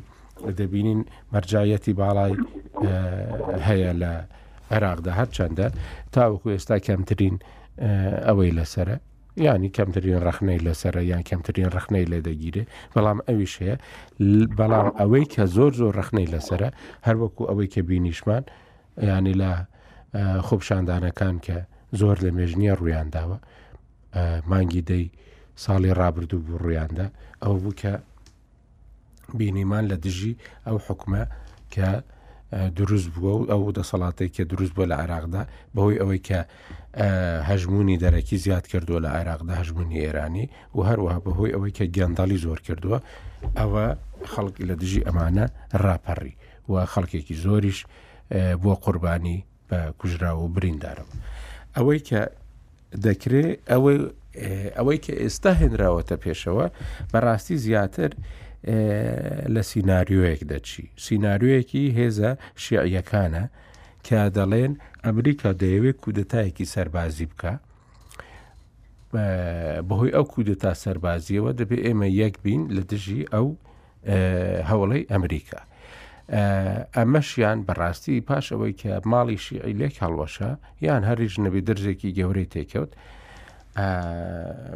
دەبینین 0.60 1.02
مەرجایەتی 1.34 1.94
باڵای 2.02 2.34
هەیە 3.67 3.91
لە 4.02 4.13
عێراقدا 4.74 5.12
هەرچەندە 5.20 5.67
تاوەکو 6.13 6.48
ئێستا 6.54 6.78
کەمترین 6.88 7.36
ئەوەی 8.28 8.52
لەسرە 8.60 8.98
ینی 9.38 9.70
کەمترین 9.70 10.20
ڕخنەی 10.28 10.60
لەسرە 10.60 11.02
یان 11.02 11.22
کەمترین 11.24 11.70
ڕخنەی 11.76 12.06
لێ 12.12 12.20
دەگیرێ 12.28 12.63
بەڵام 12.96 13.20
ئەویش 13.28 13.54
هەیە 13.62 13.76
بەڵام 14.60 14.89
ئەوەی 15.00 15.26
کە 15.34 15.44
زۆر 15.56 15.72
زۆر 15.80 15.94
ڕخنەی 16.00 16.32
لەسرە 16.34 16.70
هەروەکو 17.08 17.44
ئەوەی 17.50 17.67
کە 17.74 17.82
بینیشمان 17.89 18.44
ینی 19.04 19.34
لە 19.41 19.52
خۆپشاندانەکان 20.48 21.36
کە 21.46 21.58
زۆر 22.00 22.17
لە 22.26 22.32
مێژنیە 22.38 22.74
ڕوویانداوە 22.80 23.38
مانگی 24.52 24.82
دەی 24.82 25.06
ساڵی 25.65 25.91
ڕابردوو 26.00 26.41
بوو 26.46 26.58
ڕوویاندا 26.63 27.08
ئەو 27.44 27.56
بوو 27.62 27.74
کە 27.82 27.91
بینیمان 29.38 29.84
لە 29.91 29.96
دژی 30.06 30.34
ئەو 30.67 30.78
حکومە 30.88 31.24
کە 31.74 31.88
دروست 32.80 33.10
بووە 33.15 33.32
و 33.38 33.44
ئەو 33.52 33.63
دەسەڵاتی 33.80 34.30
کە 34.36 34.41
دروست 34.52 34.72
بووە 34.76 34.86
لە 34.91 34.96
عراقدا 35.04 35.41
بەهۆی 35.76 36.00
ئەوەی 36.02 36.20
کە 36.28 36.39
هەژمونی 37.49 37.97
دەرەکی 37.99 38.34
زیاد 38.43 38.65
کردووە 38.67 38.99
لە 39.04 39.10
عێراقدا 39.17 39.54
هەژمونی 39.60 39.97
ئێرانی 40.06 40.45
و 40.77 40.84
هەروەها 40.89 41.19
بەهۆی 41.25 41.51
ئەوەی 41.56 41.73
کە 41.77 41.86
گەنداڵی 41.95 42.38
زۆر 42.45 42.60
کردووە 42.67 42.99
ئەوە 43.60 43.86
خەڵک 44.34 44.56
لە 44.69 44.75
دژی 44.82 45.01
ئەمانە 45.08 45.45
ڕاپەڕی 45.86 46.34
و 46.71 46.75
خەڵکێکی 46.93 47.36
زۆریش 47.43 47.80
بۆ 48.63 48.73
قوربانی 48.84 49.39
بە 49.69 49.80
کوژرا 49.99 50.32
و 50.39 50.47
بریندارم 50.56 51.10
ئەوەی 51.77 51.99
کە 52.08 52.21
دەکرێت 53.06 53.49
ئەوەی 53.71 53.99
ئەوەی 54.77 54.99
کە 55.06 55.13
ئێستا 55.21 55.51
هێنراوەتە 55.62 56.15
پێشەوە 56.23 56.65
بەڕاستی 57.12 57.58
زیاتر 57.65 58.12
لە 59.54 59.62
سینناریۆیەک 59.69 60.41
دەچی 60.51 60.84
سینناریۆیەکی 61.06 61.84
هێزە 61.97 62.32
شیعیەکانە 62.63 63.45
کە 64.08 64.22
دەڵێن 64.38 64.74
ئەمریکا 65.06 65.50
دەیەوێت 65.62 65.98
کودتایەکی 66.04 66.66
سەربازی 66.74 67.28
بکە 67.32 67.54
بەهۆی 69.88 70.14
ئەو 70.16 70.26
کودتا 70.34 70.72
سەربازیەوە 70.84 71.52
دەبێت 71.60 71.82
ئێمە 71.86 72.08
یەک 72.22 72.36
بین 72.44 72.62
لە 72.76 72.82
دژی 72.92 73.22
ئەو 73.34 73.48
هەوڵی 74.70 75.04
ئەمریکا 75.12 75.62
ئەمەشیان 76.98 77.58
بەڕاستی 77.68 78.16
پاش 78.28 78.46
ئەوەی 78.54 78.74
کە 78.82 78.92
ماڵی 79.12 79.38
شیعی 79.46 79.74
لێک 79.80 79.96
هەڵوەشە 80.04 80.50
یان 80.86 81.02
هەریژ 81.10 81.34
نەبی 81.46 81.62
درژێکی 81.70 82.16
گەورەی 82.18 82.50
تێکەوت 82.54 82.92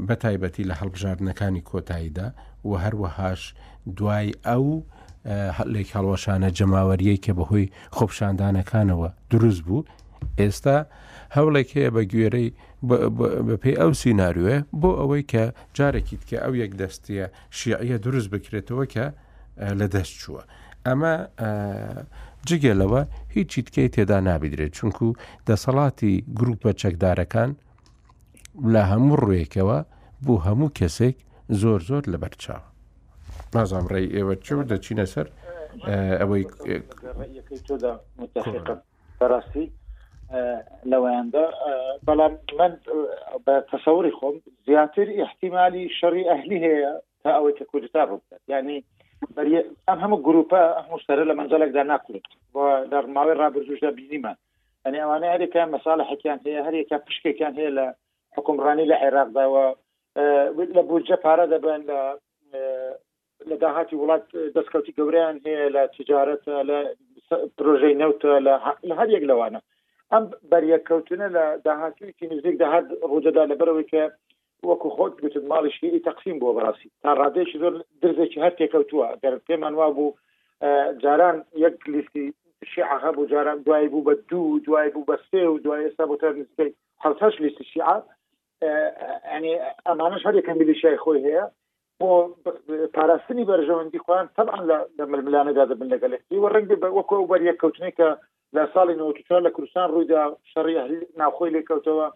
بەتایبەتی 0.07 0.63
لە 0.69 0.75
هەڵبژاردنەکانی 0.79 1.63
کۆتاییدا 1.69 2.27
و 2.67 2.71
هەروەهاش 2.83 3.41
دوای 3.97 4.29
ئەو 4.47 4.65
لێک 5.73 5.89
هەڵەشانە 5.97 6.49
جەماوەریەی 6.57 7.21
کە 7.25 7.31
بەهۆی 7.37 7.71
خۆپشاندانەکانەوە 7.95 9.09
دروست 9.31 9.61
بوو 9.67 9.87
ئێستا 10.39 10.77
هەوڵێک 11.35 11.69
هەیە 11.77 11.89
بە 11.95 12.01
گوێرەی 12.11 12.47
بە 13.47 13.55
پێی 13.61 13.75
ئەو 13.81 13.91
سینناروێ 14.01 14.55
بۆ 14.81 14.89
ئەوەی 14.99 15.23
کە 15.31 15.43
جارێکیت 15.77 16.23
کە 16.29 16.37
ئەو 16.43 16.53
یەک 16.63 16.71
دەستیە 16.81 17.25
شیعە 17.57 17.97
دروست 18.05 18.29
بکرێتەوە 18.33 18.85
کە 18.93 19.05
لە 19.79 19.87
دەست 19.93 20.13
چووە 20.21 20.43
ئەمە 20.85 21.13
جگەلەوە 22.49 23.01
هیچ 23.35 23.47
چیتکەی 23.53 23.87
تێدا 23.95 24.17
نابیدرێت 24.27 24.71
چونکو 24.77 25.07
دەسەڵاتی 25.47 26.13
گروپە 26.39 26.69
چەکدارەکان 26.81 27.49
لە 28.73 28.81
هەموو 28.91 29.19
ڕوێکەوە 29.23 29.79
بۆ 30.25 30.33
هەموو 30.45 30.73
کەسێک 30.79 31.15
زۆر 31.61 31.79
زۆر 31.89 32.03
لەبەرچاوە 32.13 32.65
نازانام 33.57 33.87
ڕێی 33.93 34.07
ئێوە 34.15 34.35
چ 34.45 34.47
دەچینە 34.71 35.05
سەر 35.13 35.27
آه، 35.31 36.15
ئەوەی 36.21 36.43
تۆدا 37.67 37.93
متفق 38.19 38.67
بەڕاستی 39.19 39.65
آه، 40.31 40.59
لەوەیاندا 40.91 41.43
آه، 41.67 41.93
بەڵام 42.07 42.33
من 42.59 42.71
بە 43.45 43.55
تەسەوری 43.71 44.13
خۆم 44.19 44.35
زیاتر 44.67 45.07
احتیممالی 45.25 45.83
شەڕی 45.99 46.25
ئەهلی 46.31 46.59
هەیە 46.65 46.91
تا 47.23 47.29
ئەوەی 47.37 47.53
کە 47.59 47.65
کوردتا 47.71 48.05
ڕووکات 48.09 48.41
ینی 48.49 48.79
ئەم 49.87 49.99
هەموو 50.03 50.21
گروپە 50.27 50.61
هەموو 50.83 50.99
ماوي 51.09 51.25
لە 51.29 51.33
منزلێکدا 51.39 51.83
ناکرێت 51.93 52.27
بۆ 52.53 52.61
دەرماوەی 52.91 53.37
ڕابرجوشدا 53.41 53.91
بینیمە 53.99 54.33
كان 54.83 54.95
ئەوانە 55.03 55.27
هەرێکە 55.35 55.61
مەساڵە 55.75 56.03
حکیان 56.11 56.39
هەیە 56.45 56.61
هەرێکە 56.67 56.97
پشکێکیان 57.07 57.53
هەیە 57.59 57.71
لە 57.77 57.85
حکومڕانی 58.37 58.89
لە 58.91 58.95
عێراقداوە 59.03 59.65
لە 60.77 60.83
بورجە 60.89 61.17
پارە 61.25 61.45
دەبن 61.53 61.81
لە 61.89 61.99
لە 63.51 63.55
داهاتی 63.63 63.95
وڵات 64.01 64.23
دەستکەوتی 64.55 64.95
گەوریان 64.97 65.35
هەیە 65.45 65.63
لە 65.75 65.83
تجارەت 65.97 66.43
لە 66.69 66.79
پرۆژەی 67.57 67.99
نەوتە 68.01 68.31
لە 68.47 68.53
هەر 68.99 69.09
یەک 69.15 69.23
لەوانە 69.31 69.59
ئەم 70.13 70.23
بەریەکەوتنە 70.51 71.27
لە 71.35 71.45
داهاتویکی 71.65 72.25
نزیک 72.33 72.55
داهات 72.63 72.85
ڕوودەدا 73.11 73.43
لەبەرەوەی 73.51 73.89
کە 73.93 74.03
وەکو 74.69 74.89
خۆت 74.95 75.13
گوتت 75.23 75.45
ماڵی 75.51 75.71
شیری 75.77 76.03
تەقسیم 76.09 76.37
بۆ 76.41 76.47
بەڕاستی 76.57 76.89
تا 77.03 77.09
ڕادێکی 77.21 77.57
زۆر 77.61 77.73
درزێکی 78.01 78.39
هەر 78.43 78.53
تێکەوتووە 78.59 79.07
گەر 79.23 79.33
پێمان 79.47 79.73
وا 79.79 79.87
بوو 79.97 80.11
جاران 81.03 81.37
یەک 81.65 81.75
لیستی 81.93 82.25
شیعه 82.71 82.97
هەبوو 83.05 83.29
جاران 83.31 83.57
دوای 83.65 83.87
بوو 83.93 84.05
بە 84.07 84.13
دوو 84.29 84.59
دوای 84.65 84.89
بوو 84.93 85.07
بە 85.09 85.15
سێ 85.29 85.43
و 85.51 85.59
دوای 85.65 85.81
ئێستا 85.85 86.05
بۆ 86.09 86.15
تەر 86.21 86.33
نزیکەی 86.39 86.71
هەڵتەش 87.03 87.33
لیستی 87.43 87.63
شیعه 87.71 87.97
ینی 89.35 89.53
ئەمانش 89.87 90.23
هەر 90.27 90.35
یەکەم 90.39 90.57
بلیشای 90.61 90.97
خۆی 91.03 91.23
هەیە 91.27 91.45
بۆ 92.03 92.07
پاراستنی 92.95 93.43
بەرژەوەندی 93.51 94.01
خۆیان 94.05 94.27
تەبان 94.37 94.61
لە 94.69 95.05
ململانەدا 95.11 95.63
دەبن 95.71 95.87
لەگەلێکی 95.93 96.37
و 96.39 96.51
ڕەنگە 96.53 96.77
وەکو 96.97 97.29
بەریەکەوتنی 97.31 97.91
کە 97.99 98.07
لە 98.55 98.63
ساڵی 98.73 98.95
94 98.99 99.45
لە 99.47 99.51
کوردستان 99.55 99.89
ڕوویدا 99.93 100.21
شەڕی 100.51 100.75
ناخۆی 101.21 101.53
لێکەوتەوە 101.55 102.07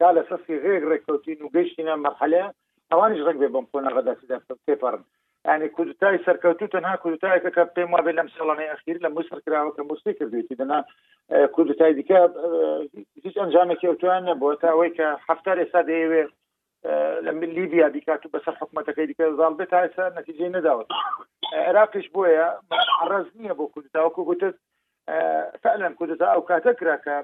تا 0.00 0.08
لە 0.16 0.22
سەسی 0.28 0.56
غێک 0.64 0.82
ڕێککەوتین 0.90 1.38
و 1.42 1.52
گەیشتینە 1.54 1.94
مەرحەلە 2.04 2.44
ئەوانش 2.90 3.20
ڕنگ 3.28 3.38
بێ 3.42 3.48
بم 3.54 3.66
خۆنا 3.70 3.90
ڕداسی 3.98 4.28
تێپڕن 4.66 5.02
ینی 5.54 5.68
کوزتای 5.76 6.22
سەرکەوتو 6.26 6.72
تەنها 6.74 6.94
کوزتایەکە 7.02 7.50
کە 7.56 7.62
پێم 7.74 7.90
وابێ 7.94 8.12
لەم 8.18 8.28
ساڵانەی 8.36 8.70
ئەخیر 8.72 8.96
لە 9.04 9.08
موسر 9.16 9.38
کراوە 9.46 9.72
کە 9.76 9.82
موسی 9.90 10.12
کردوێتی 10.18 10.58
دەنا 10.60 10.78
کوزتای 11.54 11.92
دیکە 11.98 12.18
هیچ 13.26 13.34
ئەنجامێکی 13.42 13.86
ئەوتوان 13.90 14.22
نەبووە 14.28 14.54
تا 14.62 14.66
ئەوەی 14.72 14.92
کە 14.98 15.06
هەفتار 15.28 15.56
ئێستا 15.62 15.82
دەیەوێت 15.90 16.30
لە 17.24 17.32
لیبیا 17.56 17.88
بیکات 17.96 18.26
و 18.26 18.32
بەسەر 18.36 18.54
حکوومەتەکەی 18.60 19.08
دیکە 19.10 19.24
زان 19.38 19.52
بێت 19.58 19.70
تا 19.72 19.78
ئێستا 19.84 20.06
نەتیجەی 20.18 20.54
نەداوت 20.56 20.88
عراقیش 21.68 22.06
بۆیە 22.14 22.48
ڕز 23.10 23.26
نییە 23.40 23.54
بۆ 23.58 23.64
کوردتاوەکو 23.74 24.24
گوتت 24.28 24.54
فعلم 25.62 25.92
کودتا 25.98 26.26
ئەو 26.32 26.42
کاتە 26.50 26.72
کراکە 26.80 27.16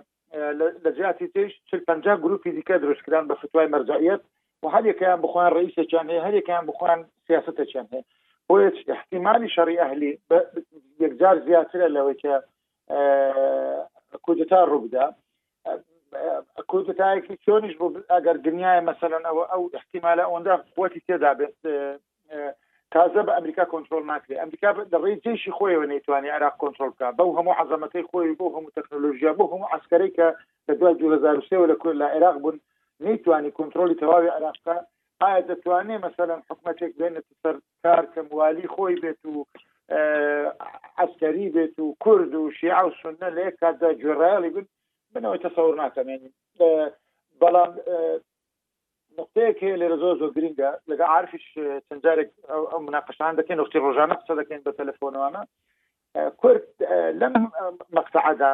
لە 0.85 0.91
جیاتی 0.97 1.31
تێش 1.35 1.53
چ 1.69 1.71
پ 1.88 1.91
گروپی 2.25 2.51
دیکە 2.59 2.77
درستکران 2.85 3.25
بە 3.29 3.35
فتوای 3.41 3.69
مەرجعیت 3.75 4.23
و 4.62 4.67
هەرێکیان 4.75 5.19
بخواان 5.25 5.51
ڕئیسێکیان 5.57 6.07
هەیە 6.27 6.41
بخوان 6.41 6.65
بخواان 6.71 7.01
سیاستەکیان 7.27 7.87
هەیە 7.93 8.05
بۆ 8.49 8.55
احتیممالی 8.97 9.53
شەڕی 9.55 9.81
ئەهلی 9.83 10.12
یەکجار 11.05 11.37
زیاترە 11.47 11.88
لەوەی 11.97 12.17
کە 12.23 12.35
کودتا 14.25 14.61
ڕوودا 14.73 15.07
ئەکوت 16.59 16.88
تاەکی 17.01 17.37
چۆنیش 17.44 17.75
بۆ 17.81 17.87
ئەگەر 18.14 18.37
دنیاە 18.46 18.81
مەسەەن 18.88 19.14
ئەوە 19.29 19.44
ئەو 19.53 19.62
احتیمالە 19.79 20.25
ئەوەندا 20.27 20.55
قوتی 20.77 21.03
تێدا 21.07 21.33
بێت 21.38 21.57
اه، 21.68 21.72
اه، 22.33 22.53
تازە 22.94 23.20
بە 23.27 23.33
ئەمریکا 23.37 23.64
کۆنتترۆل 23.72 24.05
ناکرێت 24.12 24.38
ئەمریکا 24.42 24.70
دەڕێ 24.92 25.12
جێشی 25.25 25.55
خۆیەوە 25.59 25.87
نەیتوانانی 25.92 26.35
عراق 26.37 26.55
کۆنتترۆلکە 26.62 27.07
بەو 27.18 27.31
هەموو 27.38 27.59
حەزەمەکەی 27.59 28.07
خۆی 28.11 28.37
بۆ 28.40 28.46
هەموو 28.57 28.75
تەکنۆلژیا 28.79 29.33
بۆ 29.38 29.44
هەموو 29.53 29.72
عسکەری 29.77 30.11
کە 30.16 30.27
لە 30.68 30.72
دوای 30.79 30.94
2023 31.01 31.64
لە 31.72 31.77
کوێ 31.83 31.92
لە 32.01 32.07
عێراق 32.14 32.37
بوون 32.42 32.57
نەیتوانی 33.07 33.55
کۆنتترۆلی 33.59 33.98
تەواوی 34.03 34.31
عراقکە 34.37 34.77
ئایا 35.22 35.40
دەتوانێت 35.51 36.01
مەسەەن 36.05 36.40
حکوومەتێک 36.48 36.92
بێنێتە 36.98 37.33
سەر 37.42 37.57
کار 37.85 38.05
کە 38.12 38.20
موالی 38.31 38.70
خۆی 38.75 38.94
بێت 39.03 39.22
و 39.31 39.37
اه، 39.94 40.51
عسکەری 41.05 41.48
بێت 41.55 41.75
و 41.85 41.96
کورد 42.05 42.33
و 42.35 42.51
شیع 42.59 42.79
و 42.87 42.90
سنە 43.01 43.29
لێ 43.37 43.46
کاتدا 43.61 43.90
بنەوەی 45.14 45.42
تەسەور 45.46 45.75
ناکەمێنی 45.85 46.31
بەڵام 47.40 47.70
نقطەیەک 49.18 49.57
هەیە 49.64 49.81
لێرە 49.81 49.96
زۆر 50.03 50.14
زۆر 50.20 50.31
گرینگە 50.37 50.70
لەگە 50.90 51.05
عرفش 51.14 51.44
چەندجارێک 51.88 52.31
ئەو 52.70 52.81
مناقشان 52.87 53.33
دەکەین 53.40 53.59
نقطی 53.62 53.83
ڕۆژانە 53.85 54.14
قسە 54.20 54.35
دەکەین 54.40 54.62
بە 54.66 54.72
تەلەفۆنوانە 54.81 55.42
کورد 56.40 56.64
لەم 57.20 57.35
مەقتعدا 57.96 58.53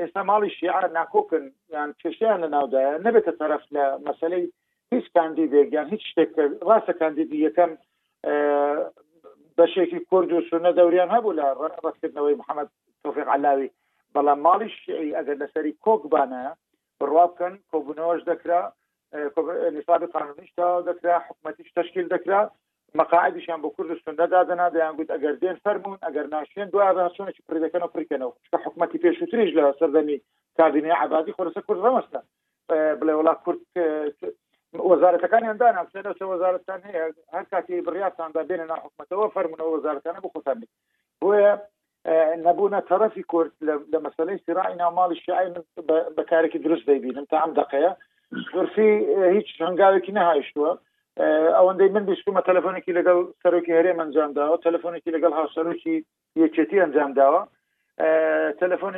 ئێستا 0.00 0.22
ماڵی 0.30 0.50
شیعە 0.58 0.80
ناکۆکن 0.98 1.44
یان 1.74 1.90
کێشیان 2.00 2.38
لە 2.44 2.48
ناودایە 2.54 2.94
نەبێتە 3.06 3.32
تەرەف 3.40 3.64
لە 3.74 3.84
مەسلەی 4.08 4.44
هیچ 4.92 5.06
کاندیدێکیان 5.16 5.86
هیچ 5.94 6.02
شتێک 6.10 6.30
ڕاستە 6.68 6.94
کاندیدی 7.00 7.44
یەکەم 7.46 7.72
بەشێکی 9.58 10.00
کورد 10.10 10.28
و 10.32 10.44
سونە 10.48 10.70
دەوران 10.78 11.10
هەبوو 11.16 11.36
لە 11.38 11.46
ڕەتکردنەوەی 11.84 12.38
محەممەد 12.40 12.68
تۆفیق 13.04 13.28
علاوی 13.36 13.68
بەڵام 14.18 14.42
ماڵی 14.48 14.66
شیعی 14.72 15.14
ئەگەر 15.20 15.38
لەسەری 15.44 15.72
کۆکبانە 15.86 16.42
بڕوابکەن 17.00 17.54
کۆبوونەوەش 17.74 18.20
دەکرا 18.30 18.60
نصاب 19.78 20.04
قانونیش 20.14 20.52
تا 20.60 20.68
دەکرا 20.90 21.16
حکومەتیش 21.24 21.72
تشکیل 21.80 22.06
دەکرا 22.12 22.38
مەقاعدیشان 23.00 23.64
بۆ 23.64 23.72
کورد 23.78 23.92
سندە 24.00 24.26
دادەنا 24.36 24.68
دەیان 24.76 24.96
گوت 25.00 25.10
ئەگەر 25.16 25.34
دێن 25.44 25.60
فەرمونون 25.66 26.04
ئەگەر 26.08 26.30
ناشێن 26.36 26.72
دو 26.74 26.84
ئاراچۆنێکی 26.86 27.44
پردەکەنەوە 27.48 27.90
پرکەنەوە 27.96 28.32
کە 28.52 28.62
حکومەتی 28.66 29.02
پێشوتریش 29.04 29.52
لە 29.58 29.64
سەردەمی 29.82 30.18
کابینێ 30.62 30.94
عبادی 31.04 31.34
خۆرسە 31.36 31.62
کورد 31.66 31.82
ڕەمەستە 31.86 32.20
بڵێ 33.00 33.14
وڵات 33.20 33.40
کورد 33.44 33.60
وەزارەتەکانیان 34.90 35.58
داناچێت 35.62 36.06
وەزارستان 36.30 36.80
هەر 36.92 37.44
کاتی 37.50 37.80
بڕاستاندا 37.88 38.42
بێنە 38.50 38.66
ناحکومەتەوە 38.72 39.26
فەرمونەوە 39.36 39.70
وەزارەکانە 39.76 40.20
بخۆتانی 40.26 40.68
بۆیە 41.22 41.52
نەبوونە 42.46 42.78
تەرەفی 42.90 43.22
کورد 43.32 43.52
لە 43.92 43.98
مەسلەی 44.06 44.42
سراعینا 44.46 44.86
ماڵی 44.98 45.18
شعی 45.26 45.48
بەکارێکی 46.16 46.58
دروست 46.64 46.84
دەبینم 46.90 47.26
تا 47.30 47.36
ئەم 47.42 47.52
دقەیە 47.60 47.92
گرفی 48.54 48.90
هیچ 49.36 49.48
هەنگاوێکی 49.66 50.16
نەهایشتووە 50.18 50.70
ئەوەندەی 51.58 51.90
من 51.96 52.04
بشکومە 52.10 52.42
تەلفۆنێکی 52.50 52.96
لەگەڵ 52.98 53.18
سەرۆکی 53.42 53.76
هەرێم 53.78 53.98
ئەنجامداوە 54.02 54.56
تەلفۆنێکی 54.66 55.14
لەگەڵ 55.16 55.32
هاوسەرۆکی 55.40 55.96
یەکێتی 56.42 56.82
ئەنجامداوە 56.82 57.42
تەلفۆن 58.62 58.94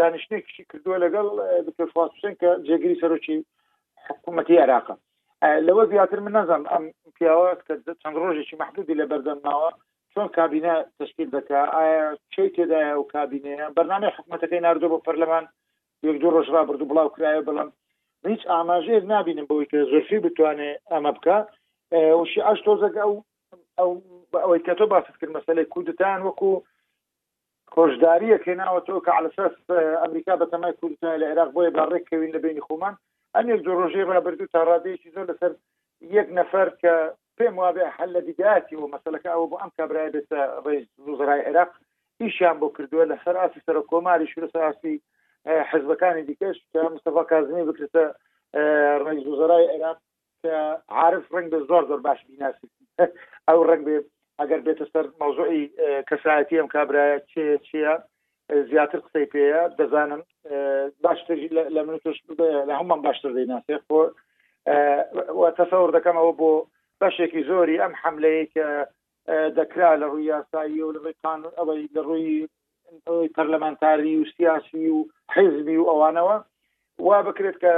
دانیشتێکشی 0.00 0.62
کردووە 0.70 0.96
لەگەڵ 1.04 1.26
دکتۆرفاسن 1.66 2.32
کە 2.40 2.48
جێگیری 2.66 3.00
سەرۆکی 3.02 3.36
حکوومەتی 4.08 4.60
عراقە 4.64 4.96
لەوە 5.66 5.82
زیاتر 5.92 6.18
من 6.26 6.32
نەزانم 6.38 6.68
ئەم 6.72 6.84
پیاوە 7.16 7.50
کە 7.66 7.72
چەند 8.02 8.16
ڕۆژێکی 8.22 8.56
محدودی 8.62 8.98
لە 9.00 9.04
بەردەمناوە 9.10 9.70
چۆن 10.14 10.28
کابینە 10.38 10.72
تشکیل 11.00 11.28
دەکا 11.36 11.60
ئایا 11.76 12.06
چی 12.34 12.48
تێدایە 12.56 12.94
و 12.98 13.08
کابینەیە 13.14 13.66
بەرنامەی 13.76 14.14
حکوومەتەکەی 14.16 14.64
نردوو 14.66 14.92
بۆ 14.92 14.98
پەرلەمان 15.06 15.44
یەک 16.08 16.16
دوو 16.20 16.34
ڕۆژرا 16.36 16.62
بردو 16.68 16.88
بڵاو 16.90 17.12
کرایە 17.14 17.42
بڵم 17.48 17.68
هیچ 18.32 18.42
ئاماژێر 18.54 19.02
نبینم 19.14 19.46
بەوەی 19.50 19.68
کە 19.72 19.78
زۆرفی 19.90 20.18
بتوانێ 20.24 20.70
ئەمە 20.92 21.10
بکە 21.16 21.36
وشی 22.20 22.44
ئەش 22.48 22.58
تۆزەکە 22.66 23.00
ئەو 23.06 23.14
ئەو 23.78 23.90
ئەوەی 24.44 24.62
کە 24.66 24.72
تۆ 24.78 24.84
باست 24.92 25.12
کرد 25.20 25.30
مەسلەی 25.36 25.68
کوردتان 25.74 26.20
وەکو 26.26 26.50
خۆشداریە 27.74 28.38
کێناوە 28.44 28.80
تۆ 28.86 28.92
کە 29.04 29.12
علەسەس 29.18 29.54
ئەمریکا 30.02 30.32
بەتەمای 30.42 30.76
کوردستان 30.80 31.14
لە 31.20 31.26
عێراق 31.30 31.50
بۆیە 31.56 31.70
باڕێککەوین 31.76 32.32
لە 32.36 32.40
بینی 32.44 32.64
خۆمان 32.66 32.94
ئەنێک 33.36 33.60
دو 33.66 33.72
ڕۆژێ 33.80 34.02
ڕابردو 34.10 34.46
تا 34.54 34.60
ڕادێکی 34.68 35.12
زۆر 35.14 35.24
لەسەر 35.30 35.52
یەک 36.16 36.28
نەفەر 36.38 36.68
کە 36.82 36.94
پێم 37.40 37.56
وابێ 37.62 37.84
حل 37.96 38.10
لە 38.16 38.18
آه، 38.18 38.18
آه، 38.18 38.22
آه، 38.22 38.26
دیگاتی 38.30 38.76
و 38.76 38.90
مەسلەکە 38.96 39.28
ئەوە 39.32 39.46
بۆ 39.50 39.56
ئەم 39.62 39.70
کابرای 39.78 40.12
بێتە 40.14 40.40
ڕێز 40.66 40.84
وزرای 41.08 41.42
عێراق 41.48 41.70
ئیشیان 42.22 42.56
بۆ 42.60 42.66
کردووە 42.76 43.04
لە 43.10 43.16
سەر 43.24 43.36
ئاسی 43.42 43.60
سەر 43.66 43.76
کۆماری 43.90 44.26
شور 44.32 44.44
ساسی 44.54 44.94
حزبەکانی 45.70 46.22
دیکەش 46.30 46.56
کە 46.72 46.80
مستەفا 46.94 47.22
کازمی 47.32 47.64
بکرێتە 47.70 48.04
عێراق 49.72 49.98
کە 50.42 50.54
عارف 50.98 51.24
ڕنگ 51.34 51.48
بە 51.52 51.58
زۆر 51.70 51.82
زۆر 51.90 52.00
باش 52.06 52.20
بیناسی 52.28 52.66
ئەو 53.50 53.60
ڕنگ 53.70 53.82
بێ 53.88 53.96
ئەگەر 54.40 54.60
بێتە 54.66 54.84
سەر 54.92 55.06
مەوزوعی 55.20 55.64
کەسایەتی 56.08 56.56
ئەم 56.60 56.68
کابراایە 56.74 57.18
چێ 57.30 57.44
چیە 57.66 57.92
زیاتر 58.70 58.98
قسەی 59.06 59.26
پێەیە 59.32 59.62
دەزانم 59.78 60.22
باشتر 61.04 61.38
لە 61.76 61.80
من 61.86 61.96
لە 62.68 62.74
هەممان 62.78 63.00
باشتر 63.06 63.30
دەیناسێ 63.38 63.76
خۆ 63.84 64.00
تەسەور 65.60 65.88
دەکەمەوە 65.96 66.34
بۆ 66.40 66.52
بەشێکی 67.00 67.42
زۆری 67.48 67.80
ئەم 67.82 67.92
حملەیە 68.02 68.44
کە 68.54 68.66
دەکرا 69.58 69.90
لە 70.00 70.06
ڕووی 70.12 70.30
یاسایی 70.34 70.82
و 70.84 70.92
لەڕێ 70.96 71.12
قانون 71.24 71.52
ئەوەی 71.58 71.82
لەڕووی 71.94 72.48
پەرلەمانتاری 73.34 74.14
و 74.20 74.24
سیاسی 74.36 74.86
و 74.94 74.98
حزبی 75.34 75.76
و 75.78 75.88
ئەوانەوە 75.90 76.36
وا 77.06 77.18
بکرێت 77.28 77.56
کە 77.62 77.74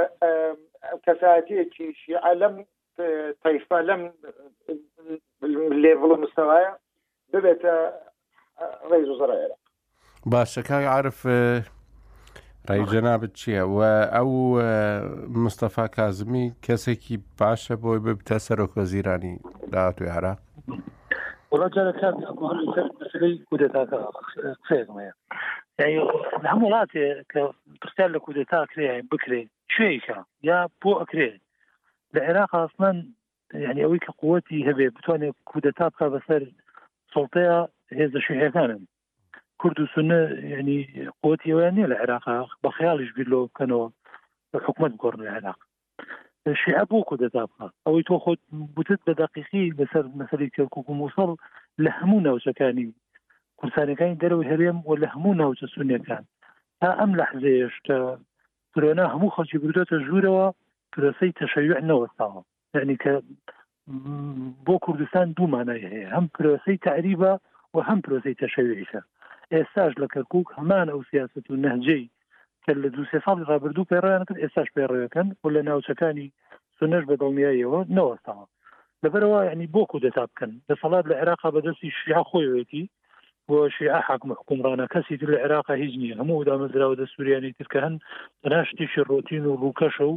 کەساتەیەکی 1.05 1.87
شیع 2.01 2.21
لەم 2.41 2.55
تایفە 3.43 3.79
لەم 3.89 4.01
لێڤڵ 5.83 6.11
مستەوایە 6.23 6.71
ببێتە 7.31 7.75
ڕێز 8.91 9.07
و 9.09 9.19
زەڕێرە 9.21 9.57
باشەکەی 10.31 10.85
عرف 10.95 11.19
ڕێجەنابێت 12.71 13.33
چییە 13.39 13.63
و 13.75 13.77
ئەو 14.15 14.29
مستەفا 15.43 15.85
کازمی 15.97 16.45
کەسێکی 16.65 17.15
باشە 17.39 17.75
بۆی 17.83 18.03
ببتە 18.05 18.37
سەرۆکۆ 18.47 18.81
زیرانی 18.91 19.35
داهاتوێ 19.71 20.09
هەرا 20.15 20.33
هەموو 26.47 26.63
وڵاتێ 26.63 26.81
کە 27.31 27.41
پرسیار 27.81 28.09
لە 28.15 28.19
کودتا 28.25 28.59
کرێ 28.71 28.89
بکرێ 29.11 29.41
شوێیکە 29.73 30.17
یا 30.49 30.59
بۆ 30.81 30.91
ئەکرێ 31.01 31.29
لە 32.13 32.19
عێراق 32.27 32.51
ئاسمان 32.59 32.97
یعنی 33.65 33.79
ئەوەی 33.83 34.03
کە 34.05 34.11
قوتی 34.21 34.65
هەبێ 34.69 34.87
بتوانێت 34.97 35.35
کودتا 35.51 35.87
بکە 35.93 36.05
بەسەر 36.13 36.41
سڵتەیە 37.13 37.57
هێز 37.99 38.13
شوێەکانن 38.25 38.83
كرد 39.61 39.87
يعني 40.43 41.09
قوتي 41.23 41.53
وانية 41.53 41.85
العراق 41.85 42.49
بخيالش 42.63 43.11
بيلو 43.11 43.47
كانوا 43.47 43.89
حكومة 44.55 44.93
قرن 44.99 45.21
العراق 45.21 45.59
شعب 46.53 46.91
وكود 46.91 47.29
تابقى 47.29 47.73
او 47.87 47.99
يتوخد 47.99 48.37
بوتت 48.51 48.99
بدقيقي 49.07 49.69
بسر 49.69 50.09
مثلا 50.15 50.47
كوكو 50.49 50.93
موصل 50.93 51.37
لهمونا 51.79 52.31
وشكاني 52.31 52.93
كرساني 53.55 53.95
كان 53.95 54.17
دارو 54.17 54.41
هريم 54.41 54.81
ولهمونا 54.85 55.45
وشسوني 55.45 55.99
كان 55.99 56.23
ها 56.83 57.03
ام 57.03 57.15
لحظيش 57.15 57.81
تا 57.85 58.19
ترانا 58.75 59.05
همو 59.13 59.29
خلشي 59.29 59.57
بردوتا 59.57 59.97
جوروا 59.97 60.51
ترسي 60.97 61.31
تشيع 61.31 61.79
نوستاوا 61.79 62.41
يعني 62.75 62.95
ك 62.95 63.23
بو 64.65 64.79
كردستان 64.79 65.33
دو 65.33 65.47
معناها 65.47 65.75
هي 65.75 66.13
هم 66.13 66.29
پرۆسی 66.37 66.75
تعریبە 66.87 67.39
وهم 67.73 68.01
هەم 68.01 68.01
پرۆسی 68.05 68.99
ئێستاش 69.57 69.93
لە 70.01 70.07
کەرکک 70.13 70.47
هەمان 70.57 70.87
ئەو 70.93 71.01
سیاست 71.11 71.45
و 71.49 71.61
نەهجەی 71.65 72.05
کە 72.63 72.71
لە 72.83 72.89
دو 72.95 73.03
سێ 73.11 73.17
ساڵی 73.25 73.47
ڕابردوو 73.51 73.89
پێڕیانەکرد 73.91 74.41
ئێستاش 74.43 74.67
پێڕێەکەن 74.77 75.27
و 75.43 75.45
لە 75.55 75.61
ناوچەکانی 75.67 76.27
سنەش 76.77 77.03
بە 77.09 77.15
دڵنیاییەوە 77.21 77.79
نەوەستاوە 77.97 78.45
لەبەرەوە 79.03 79.39
ینی 79.51 79.71
بۆکو 79.75 79.97
دەتا 80.05 80.23
بکەن 80.31 80.51
لە 80.69 80.73
سەڵات 80.81 81.05
لە 81.09 81.15
عێراقا 81.21 81.49
بەدەستی 81.55 81.95
شیع 81.99 82.19
خۆیەتی 82.29 82.85
بۆ 83.47 83.57
شیع 83.75 83.95
حاکم 84.07 84.29
حکومڕانە 84.39 84.85
کەسی 84.93 85.17
تر 85.21 85.29
لە 85.33 85.39
عێراقا 85.43 85.73
هیچ 85.83 85.93
نییە 86.01 86.15
هەموو 86.21 86.45
دامەزراوە 86.49 86.95
دە 87.01 87.05
سووریانی 87.13 87.55
ترکە 87.59 87.79
هەن 87.85 87.95
تەناشتیشی 88.43 89.05
ڕۆتین 89.09 89.43
و 89.47 89.59
ڕووکەشە 89.61 90.05
و 90.13 90.15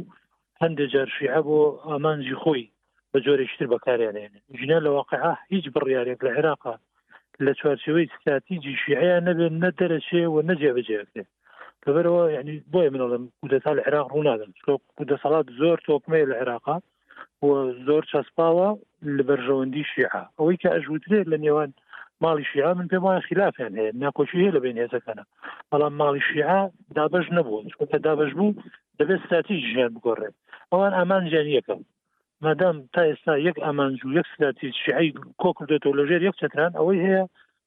هەندێک 0.61 0.89
جار 0.93 1.09
شیع 1.15 1.35
بۆ 1.47 1.59
ئامانجی 1.89 2.39
خۆی 2.41 2.65
بە 3.11 3.17
جۆرێکتر 3.25 3.65
بەکاریانێن 3.73 4.33
ژنە 4.59 4.77
لە 4.85 4.89
واقعها 4.97 5.33
هیچ 5.53 5.65
بڕیارێک 5.75 6.19
لە 6.25 6.31
عێراقا 6.37 6.75
لە 7.45 7.51
چوارچەوەی 7.59 8.09
استراتیجی 8.09 8.75
شیعەیە 8.81 9.17
نەبێت 9.27 9.53
نەدەرەشێ 9.63 10.23
و 10.33 10.37
نەجێبەجێکێ 10.49 11.23
لەبەرەوە 11.85 12.23
یعنی 12.35 12.53
بۆیە 12.73 12.89
منڵم 12.93 13.23
کودەتا 13.41 13.71
لە 13.77 13.81
عێراق 13.87 14.07
ڕوونادن 14.13 14.51
کودەسەڵات 14.97 15.47
زۆر 15.59 15.77
تۆکمێ 15.87 16.21
لە 16.29 16.35
عێراقا 16.41 16.77
زۆر 17.87 18.03
چەسپاوە 18.11 18.69
لە 19.17 19.23
بەرژەوەندی 19.27 19.87
شیعە 19.91 20.23
ئەوەی 20.37 20.59
کە 20.61 20.69
ئەژوترێت 20.73 21.25
لە 21.33 21.37
نێوان 21.43 21.71
ماڵی 22.23 22.45
شیعە 22.51 22.71
من 22.77 22.87
پێم 22.91 23.03
وایە 23.05 23.25
خلافیان 23.27 23.73
هەیە 23.79 23.91
ناکۆچی 24.03 24.39
هەیە 24.41 24.51
لە 24.55 24.59
بین 24.63 24.77
هێزەکەنە 24.83 25.23
بەڵام 25.71 25.93
ماڵی 26.01 26.23
شیعە 26.29 26.59
دابش 26.95 27.25
نەبوون 27.37 27.65
چکە 27.71 27.97
دابش 28.05 28.31
بوو 28.37 28.57
دەبێت 28.99 29.19
استراتیژیان 29.21 29.91
بگۆڕێت 29.95 30.35
ئەوان 30.71 30.91
ئامان 30.97 31.23
ژیان 31.31 31.47
یەکەم 31.57 31.81
مادام 32.45 32.77
تا 32.93 33.01
ئێستا 33.09 33.33
یەک 33.47 33.57
ئەمانج 33.65 33.99
و 34.05 34.13
یەک 34.17 34.25
سلاتی 34.37 34.69
شعی 34.85 35.09
کۆکردێتەوە 35.41 35.97
لەژێر 35.99 36.21
یەک 36.27 36.35
چتران 36.41 36.71
ئەوەی 36.79 37.03
هەیە 37.07 37.23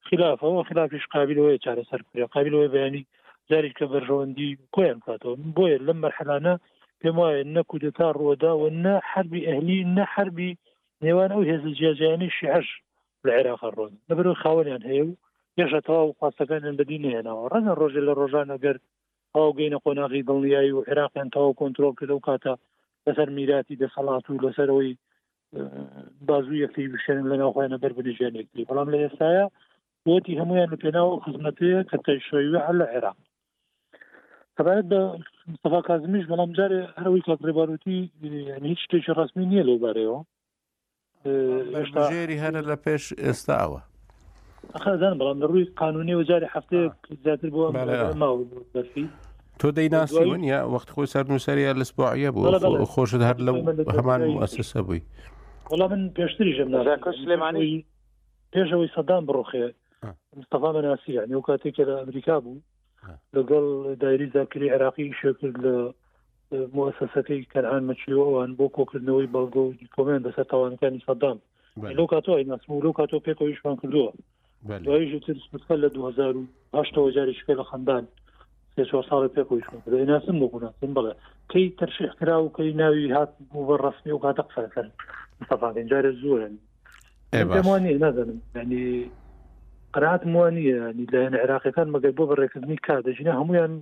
خلافەوە 0.07 0.63
خلافیش 0.69 1.05
قابلەوەی 1.15 1.61
چارە 1.65 1.85
سەرکرێ 1.91 2.25
قابلەوەی 2.35 2.73
بەیانی 2.75 3.07
جارێک 3.51 3.75
کە 3.79 3.87
بەژەوەندی 3.93 4.51
کۆیان 4.75 4.99
کاتەوە 5.07 5.35
بۆیە 5.57 5.79
لەم 5.87 5.99
مەرحلانە 6.05 6.55
پێم 7.01 7.17
وایە 7.21 7.45
نەکودتا 7.57 8.09
ڕۆدا 8.23 8.53
و 8.57 8.65
نە 8.85 8.95
حربی 9.11 9.47
ئەهلی 9.49 9.81
نە 9.97 10.05
حربی 10.15 10.51
نێوان 11.05 11.31
ئەو 11.35 11.43
هێز 11.51 11.65
جیاجیانی 11.79 12.35
شیعش 12.39 12.69
لە 13.27 13.31
عێراق 13.39 13.63
ڕۆن 13.79 13.93
لەبەرەوە 14.09 14.41
خاوەنیان 14.43 14.83
هەیە 14.91 15.05
و 15.09 15.17
یەشە 15.61 15.81
تەواو 15.87 16.17
خواستەکانیان 16.19 16.77
بەدی 16.81 17.03
نێنەوە 17.05 17.43
ڕەنە 17.53 17.73
ڕۆژێ 17.81 18.03
لە 18.09 18.13
ڕۆژانە 18.21 18.57
گەر 18.65 18.77
ئەو 19.35 19.51
گەینە 19.59 19.79
قۆناغی 19.85 20.27
دڵنیایی 20.29 20.73
و 20.77 20.85
عێراقیان 20.89 21.29
تەواو 21.35 21.57
کۆنتترۆل 21.59 21.95
کردە 21.99 22.15
و 22.17 22.25
کاتە 22.29 22.55
لەسەر 23.09 23.29
میراتی 23.37 23.77
دەسەڵات 23.83 24.25
و 24.31 24.41
لەسەرەوەی 24.45 24.95
اه، 25.57 26.05
بازوو 26.29 26.59
یەکتی 26.65 26.87
بشێن 26.95 27.27
لە 27.31 27.37
ناوخۆیانە 27.41 27.79
بەر 27.83 27.93
بنیژیانێکی 27.99 28.67
بەڵام 28.71 28.89
لە 28.93 28.99
ئێستاە 29.03 29.45
بۆتی 30.07 30.39
هەمویان 30.41 30.71
پێناوە 30.83 31.15
خزمەتەیە 31.25 31.81
کە 31.91 31.97
تەشوی 32.07 32.55
هەر 32.67 32.75
لە 32.81 32.87
عێراق 32.95 33.17
سەبارەت 34.57 34.87
بە 34.93 35.01
مستەفا 35.51 35.81
کازمیش 35.89 36.25
وی 36.31 36.55
جارێ 36.59 36.81
هەروی 36.99 37.21
یعنی 38.51 38.69
هیچ 38.73 38.79
شتێکی 38.85 39.15
ڕسمی 39.19 39.47
نییە 39.51 39.63
لەو 39.69 39.79
بارەوە 39.85 40.19
اه، 41.25 42.15
ێری 42.23 42.39
هەرە 42.45 42.61
لە 42.71 42.77
پێش 42.85 43.05
ئێستاوە 43.25 43.81
خزان 44.85 45.15
بەڵام 45.21 45.39
لە 45.43 45.47
روی 45.53 45.65
قانونی 45.65 46.15
و 46.15 46.19
وجاری 46.21 46.47
هەفتەیە 46.55 46.87
آه. 46.89 47.17
زیاتر 47.25 47.49
بۆ 47.55 47.63
ماوە 48.23 48.45
بسید 48.75 49.11
تو 49.61 49.67
یا 49.67 49.73
تۆ 49.73 49.75
دەیناسی 49.77 50.15
سر 50.15 50.67
وەخت 50.75 50.89
خۆی 50.95 51.07
سەر 51.13 51.25
نووسەرە 51.31 52.33
بو 52.33 52.51
بوو 52.59 52.85
خۆشت 52.85 53.15
هر 53.15 53.35
لو 53.35 53.55
همان 53.91 54.23
آه، 54.23 54.29
مؤسسه 54.29 54.83
بووی 54.83 55.01
وڵا 55.73 55.81
من 55.93 56.09
پیشتری 56.09 56.55
پێشتری 56.55 56.57
ژم 56.57 57.29
لێمانی 57.29 57.85
پێشەوەی 58.53 58.93
سەدان 58.97 59.23
بڕۆخێ 59.27 59.71
مستەفا 60.37 60.71
مناسی 60.75 61.13
یعنی 61.13 61.35
و 61.35 61.43
کاتێکە 61.49 61.81
لە 61.85 61.89
امریکا 62.09 62.41
بو 62.41 62.57
لگل 63.35 63.95
دایری 64.01 64.31
زاکری 64.35 64.69
عراقی 64.69 65.11
شکل 65.21 65.91
مؤسسه 66.73 66.73
مچیو 66.73 66.73
شکرد 66.73 66.73
لە 66.73 66.77
مؤسسەکەی 66.77 67.47
کەران 67.53 67.83
مەچیوان 67.91 68.57
بۆ 68.59 68.67
کۆکردنەوەی 68.77 69.29
بەڵگۆ 69.35 69.65
کۆمێن 69.97 70.23
بەسەر 70.27 70.45
تاوانەکانی 70.53 71.03
سەدام 71.07 71.39
لەو 71.97 72.07
کاتۆی 72.07 72.45
ناسمو 72.45 72.83
لەو 72.85 72.93
کاتۆ 72.99 73.21
پێکەوەیشمان 73.27 73.77
کردووە 73.85 74.13
دوایژ 74.85 75.11
تر 75.27 75.33
سپتکە 75.45 75.75
لە 75.83 75.89
2010 75.89 77.13
جاری 77.15 77.35
شکە 77.35 77.53
لە 77.61 77.65
خەندان 77.71 78.05
سێ 78.85 78.87
چوار 78.91 79.05
ساڵی 79.11 79.29
پێ 79.35 79.43
پێشون 79.49 79.91
ناسم 80.11 80.39
بووناسم 80.39 80.91
بڵێ 80.97 81.13
کەی 81.51 81.67
تەرشیح 81.81 82.13
کرا 82.21 82.37
و 82.43 82.53
کەی 82.57 82.71
ناوی 82.81 83.13
هات 83.17 83.31
بوو 83.53 83.67
بە 83.69 83.81
ڕستنی 83.83 84.13
و 84.13 84.21
کاتە 84.25 84.43
قسەکرد 84.49 84.93
مستەفاجارە 85.41 86.13
زورن 86.23 86.55
وانە 87.69 87.91
نازانم 88.05 88.39
ینی 88.57 89.11
قرات 89.95 90.23
وانە 90.23 90.53
نی 90.97 91.07
لایەن 91.13 91.35
عێراقیەکان 91.43 91.89
مەگەر 91.95 92.13
بۆ 92.19 92.25
بەڕێکردنی 92.31 92.77
کاتەژینە 92.87 93.33
هەمویان 93.41 93.73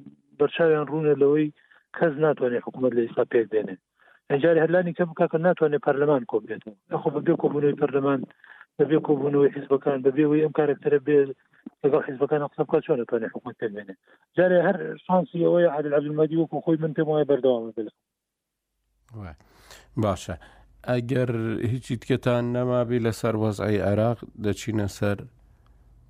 بەرچاویان 0.40 0.86
ڕوونە 0.92 1.12
لەوەی 1.22 1.52
کەس 1.96 2.12
ناتوانێت 2.24 2.62
حکوومەت 2.66 2.92
لە 2.96 3.02
ئیستا 3.04 3.24
پێک 3.32 3.46
بێنێ 3.52 3.76
ئەجاری 4.30 4.64
هەلانی 4.64 4.92
کە 4.98 5.04
بککە 5.10 5.38
ناتوانێت 5.46 5.82
پەرلەمان 5.86 6.22
کۆبێتەوە 6.32 6.74
ئەخۆ 6.92 7.08
بەبێ 7.16 7.34
کۆبوونەوەی 7.42 7.78
پەرلەمان 7.82 8.20
بەبێ 8.78 8.98
کۆبوونەوەی 9.08 9.52
حیزبەکان 9.56 9.98
بەبێەوەی 10.06 10.42
ئەم 10.44 10.52
کارکتەرە 10.58 10.98
بێ 11.06 11.18
لەگەڵ 11.84 12.02
حیزبەکان 12.08 12.40
قسە 12.50 12.62
بکات 12.66 12.82
چۆن 12.86 12.96
لەتوانێ 13.00 13.28
حکوومەت 13.32 13.56
پێبێنێ 13.60 13.94
جارێ 14.36 14.58
هەر 14.66 14.76
شانسی 15.06 15.44
ئەوەیە 15.46 15.68
عادل 15.76 15.92
عبدمەدی 15.98 16.36
وەکو 16.40 16.58
خۆی 16.64 16.78
من 16.82 16.92
پێم 16.96 17.08
وایە 17.12 17.26
بەردەوامە 17.30 17.70
بێت 17.76 17.88
باشە 20.02 20.34
ئەگەر 20.90 21.30
هیچی 21.72 21.94
تکتان 22.02 22.44
نەمابی 22.56 23.02
لەسەر 23.06 23.34
وەزعی 23.42 23.82
عێراق 23.88 24.18
دەچینە 24.44 24.86
سەر 24.98 25.18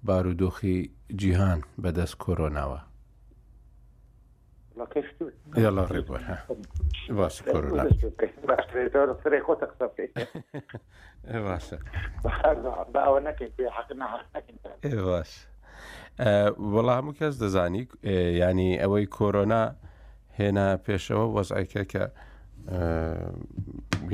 بارودۆخی 0.07 0.77
جیهان 1.21 1.61
بەدەست 1.83 2.17
کۆرۆناوە 2.25 2.79
يلا 5.57 5.85
ريبوان 5.85 6.39
باش 7.11 7.43
كورونا 7.43 7.89
باش 8.49 8.67
تريدور 8.73 9.15
فريق 9.15 9.51
وتقصفي 9.51 10.09
باش 11.25 11.75
باو 12.95 13.19
نكين 13.19 13.49
في 13.57 13.71
حقنا 13.71 14.07
حقنا 14.07 15.03
باش 15.03 15.47
وڵا 16.73 16.93
هەموو 16.99 17.15
کەس 17.19 17.35
دەزانی 17.45 17.85
ینی 18.41 18.71
ئەوەی 18.83 19.05
کۆرۆنا 19.17 19.61
هێنا 20.39 20.67
پێشەوە 20.87 21.27
وەزعیکە 21.37 21.83
کە 21.93 22.05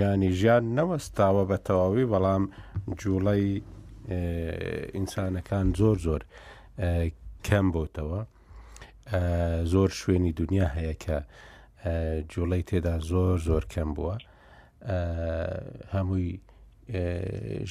ینی 0.01 0.31
ژیان 0.41 0.65
نەوەستاوە 0.79 1.43
بە 1.51 1.57
تەواوی 1.69 2.11
بەڵام 2.13 2.43
جوڵی 3.01 3.45
ئینسانەکان 4.97 5.67
زۆر 5.81 5.97
زۆر 6.07 6.21
کەم 7.47 7.67
بۆتەوە 7.75 8.21
زۆر 9.73 9.89
شوێنی 10.01 10.33
دنیا 10.41 10.67
هەیە 10.77 10.95
کە 11.05 11.17
جوڵی 12.33 12.63
تێدا 12.69 12.97
زۆر 13.11 13.39
زۆر 13.49 13.65
کەم 13.73 13.91
بووە 13.97 14.17
هەمووی 15.95 16.29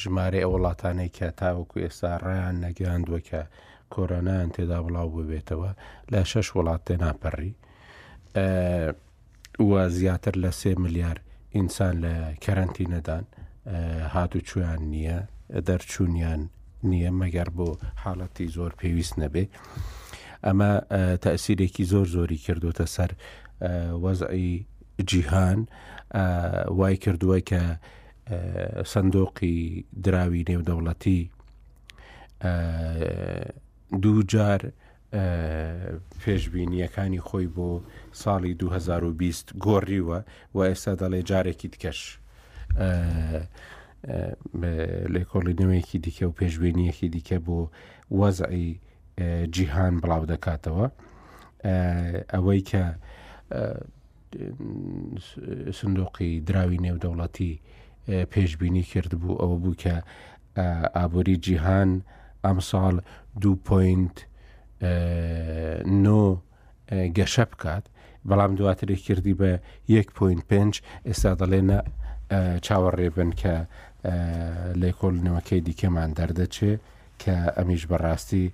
ژمارە 0.01 0.39
وڵاتانەی 0.51 1.13
کە 1.17 1.27
تاوەکو 1.39 1.77
ئێستا 1.85 2.11
ڕیان 2.25 2.55
نەگەاندووە 2.65 3.19
کە 3.29 3.41
کۆرانیان 3.93 4.49
تێدا 4.55 4.77
بڵاو 4.85 5.09
ببێتەوە 5.15 5.71
لە 6.11 6.21
شەش 6.31 6.47
وڵات 6.57 6.81
تێناپەڕی 6.87 7.53
وە 9.69 9.81
زیاتر 9.97 10.35
لە 10.43 10.51
سێ 10.59 10.71
ملیار 10.83 11.17
ئینسان 11.55 11.93
لە 12.03 12.13
کەرەنتینەدان 12.43 13.23
هاتو 14.13 14.39
چویان 14.47 14.81
نییە 14.93 15.19
دەرچوونیان 15.67 16.41
نییە 16.89 17.11
مەگەر 17.21 17.49
بۆ 17.57 17.67
حاڵەتی 18.03 18.47
زۆر 18.55 18.71
پێویست 18.79 19.13
نەبێ. 19.21 19.45
ئەمە 20.45 20.69
تەسیرێکی 21.23 21.83
زۆر 21.91 22.07
زۆری 22.15 22.39
کردوتە 22.45 22.85
سەر 22.95 23.11
وەزعی 24.03 24.51
جیهان 25.09 25.59
وای 26.77 26.95
کردووە 27.03 27.39
کە 27.49 27.61
سندۆقی 28.93 29.59
دراوی 30.03 30.45
نێودەوڵەتی 30.49 31.19
دوو 34.03 34.21
جار 34.31 34.61
پێشببینیەکانی 36.23 37.21
خۆی 37.27 37.47
بۆ 37.55 37.69
ساڵی 38.21 38.53
2020 38.53 39.53
گۆڕیوە 39.65 40.19
و 40.55 40.57
ئێستا 40.67 40.93
دەڵێ 41.01 41.21
جارێکی 41.29 41.67
دکەش 41.73 41.99
لێکۆڵینەوەیەکی 45.13 45.97
دیکە 46.05 46.25
و 46.27 46.37
پێشببینیەکی 46.39 47.07
دیکە 47.15 47.37
بۆ 47.45 47.59
وەزعی 48.19 48.73
جیهان 49.55 49.99
بڵاو 50.03 50.25
دەکاتەوە 50.31 50.87
ئەوەی 52.33 52.61
کە 52.69 52.83
سندۆقی 55.79 56.39
دراوی 56.47 56.79
نێودەوڵەتی 56.85 57.53
پێشببینی 58.33 58.83
کرد 58.91 59.11
بوو 59.21 59.37
ئەوە 59.41 59.57
بوو 59.63 59.75
کە 59.83 59.95
ئابووری 60.97 61.37
جیهان 61.45 61.91
ئەم 62.45 62.59
ساڵ 62.69 62.95
دو 63.41 63.51
پوینت 63.65 64.17
نۆ 66.03 66.23
گەشە 67.17 67.45
بکات 67.51 67.83
بەڵام 68.29 68.51
دواتری 68.59 68.95
کردی 68.95 69.33
بە 69.41 69.51
1.5 69.89 70.79
ئێستا 71.07 71.31
دەڵێنە 71.41 71.79
چاوەڕێبن 72.65 73.31
کە 73.41 73.55
لێکۆڵنەوەکەی 74.81 75.61
دیکەمان 75.67 76.09
دەردەچێ 76.17 76.73
کە 77.21 77.35
ئەمیش 77.57 77.83
بەڕاستی 77.91 78.45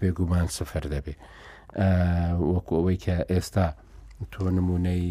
بێگومان 0.00 0.46
سفر 0.58 0.84
دەبێ 0.94 1.14
وەکو 2.52 2.72
ئەوەی 2.78 2.98
کە 3.04 3.16
ئێستا 3.32 3.66
تۆ 4.32 4.42
نمونەی 4.56 5.02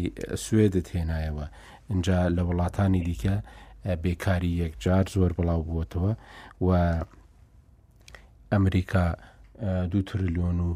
سوێدت 0.44 0.88
هێنایەوە 0.96 1.46
اینجا 1.90 2.18
لە 2.36 2.42
وڵاتانی 2.48 3.02
دیکە 3.08 3.36
بێکاری 4.04 4.52
یەکجار 4.62 5.04
زۆر 5.14 5.32
بڵاو 5.38 5.60
بووتەوە 5.68 6.12
و 6.66 6.68
ئەمریکا 8.52 9.04
دو 9.92 9.98
تریلیۆن 10.08 10.58
و 10.68 10.70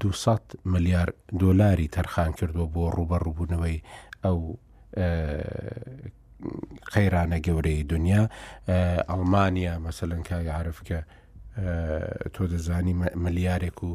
200 0.00 0.54
ملیار 0.72 1.10
دۆلاری 1.42 1.88
تەرخان 1.96 2.32
کردووە 2.38 2.66
بۆ 2.74 2.82
ڕوبەڕووبوونەوەی 2.96 3.76
ئەو 4.24 4.38
قەیرانە 6.92 7.38
گەورەی 7.46 7.80
دنیا 7.92 8.22
ئەڵمانیا 9.10 9.74
مەسەلەنکای 9.86 10.46
عرفکە 10.58 11.00
تۆ 11.56 12.44
دەزانی 12.50 12.92
ملیارێک 13.24 13.82
و 13.84 13.90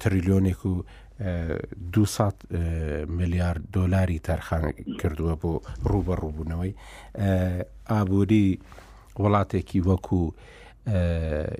تریلیۆنێک 0.00 0.66
و 0.66 0.84
200 1.18 2.44
میلیارد 3.20 3.62
دۆلاری 3.76 4.18
تەرخانە 4.28 4.70
کردووە 5.00 5.34
بۆ 5.40 5.52
ڕوبە 5.90 6.14
ڕووبوونەوەی 6.22 6.72
ئابووری 7.90 8.48
وڵاتێکی 9.22 9.80
وەکو 9.88 10.22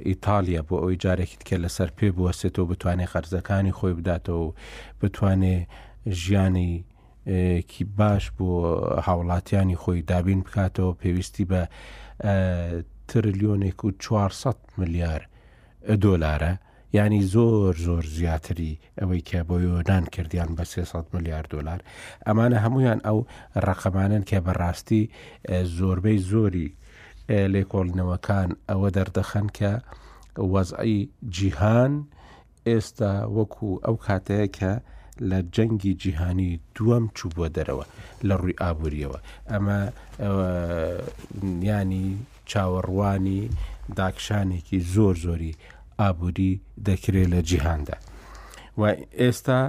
ئیتالیا 0.09 0.63
بۆ 0.69 0.75
ئەوەی 0.81 1.01
جارێکیت 1.05 1.43
کە 1.49 1.57
لەسەر 1.65 1.91
پێ 1.97 2.09
بوەستێتەوە 2.17 2.67
بتوانێت 2.71 3.11
خەرزەکانی 3.13 3.77
خۆی 3.79 3.95
بداتەوە 3.99 4.53
بتوانێ 5.01 5.57
ژیانی 6.21 6.85
کی 7.71 7.85
باش 7.99 8.25
بۆ 8.37 8.47
هاوڵاتیانی 9.07 9.77
خۆی 9.83 10.03
دابین 10.11 10.41
بکاتەوە 10.47 10.95
پێویستی 11.03 11.45
بە 11.51 11.63
تریلیۆنێک 13.09 13.85
و 13.85 13.91
400 13.91 14.57
ملیار 14.79 15.29
دۆلارە 15.89 16.53
ینی 16.95 17.23
زۆر 17.35 17.75
زۆر 17.87 18.05
زیاتری 18.17 18.73
ئەوەی 19.01 19.23
کە 19.29 19.39
بۆ 19.49 19.57
یۆدان 19.69 20.05
کردیان 20.13 20.51
بە 20.57 20.65
300 20.65 21.05
ملیار 21.15 21.43
دلار 21.51 21.81
ئەمانە 22.29 22.59
هەمویان 22.65 22.99
ئەو 23.07 23.19
ڕقەمانن 23.69 24.23
کە 24.31 24.39
بەڕاستی 24.47 25.03
زۆربەی 25.79 26.19
زۆری 26.19 26.75
لێکۆڵنەوەکان 27.55 28.51
ئەوە 28.71 28.89
دەردەخەن 28.97 29.49
کە 29.59 29.73
وەزعی 30.55 31.01
جیهان 31.37 31.93
ئێستا 32.69 33.13
وەکو 33.37 33.71
ئەو 33.85 33.97
کاتەیە 34.07 34.47
کە 34.59 34.73
لە 35.31 35.39
جەنگی 35.55 35.95
جیهانی 36.03 36.61
دووەم 36.77 37.05
چوو 37.17 37.31
بۆ 37.37 37.47
دەرەوە 37.57 37.85
لە 38.29 38.35
ڕووی 38.41 38.59
ئابوووریەوە 38.61 39.19
ئەمە 39.51 39.81
ینی 41.69 42.09
چاوەڕوانی 42.53 43.51
داکشانێکی 43.97 44.79
زۆر 44.95 45.15
زۆری 45.25 45.55
ئابووری 46.01 46.61
دەکرێت 46.89 47.29
لە 47.35 47.41
جیهاندا. 47.49 47.97
و 48.81 48.83
ئێستا 49.21 49.61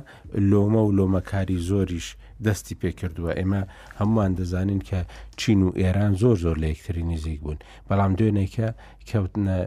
لۆمە 0.50 0.82
و 0.88 0.92
لۆمەکاری 0.98 1.58
زۆریش 1.70 2.08
دەستی 2.46 2.76
پێکردووە 2.82 3.32
ئێمە 3.40 3.62
هەمووان 4.00 4.32
دەزانین 4.40 4.82
کە 4.90 5.00
چین 5.40 5.60
و 5.68 5.70
ئێران 5.80 6.14
زۆر 6.22 6.36
زۆر 6.46 6.58
لە 6.64 6.68
یەکتری 6.74 7.04
نزیک 7.12 7.40
بوون 7.42 7.58
بەڵام 7.90 8.12
دوێنێکە 8.18 8.68
کەوتنە 9.10 9.58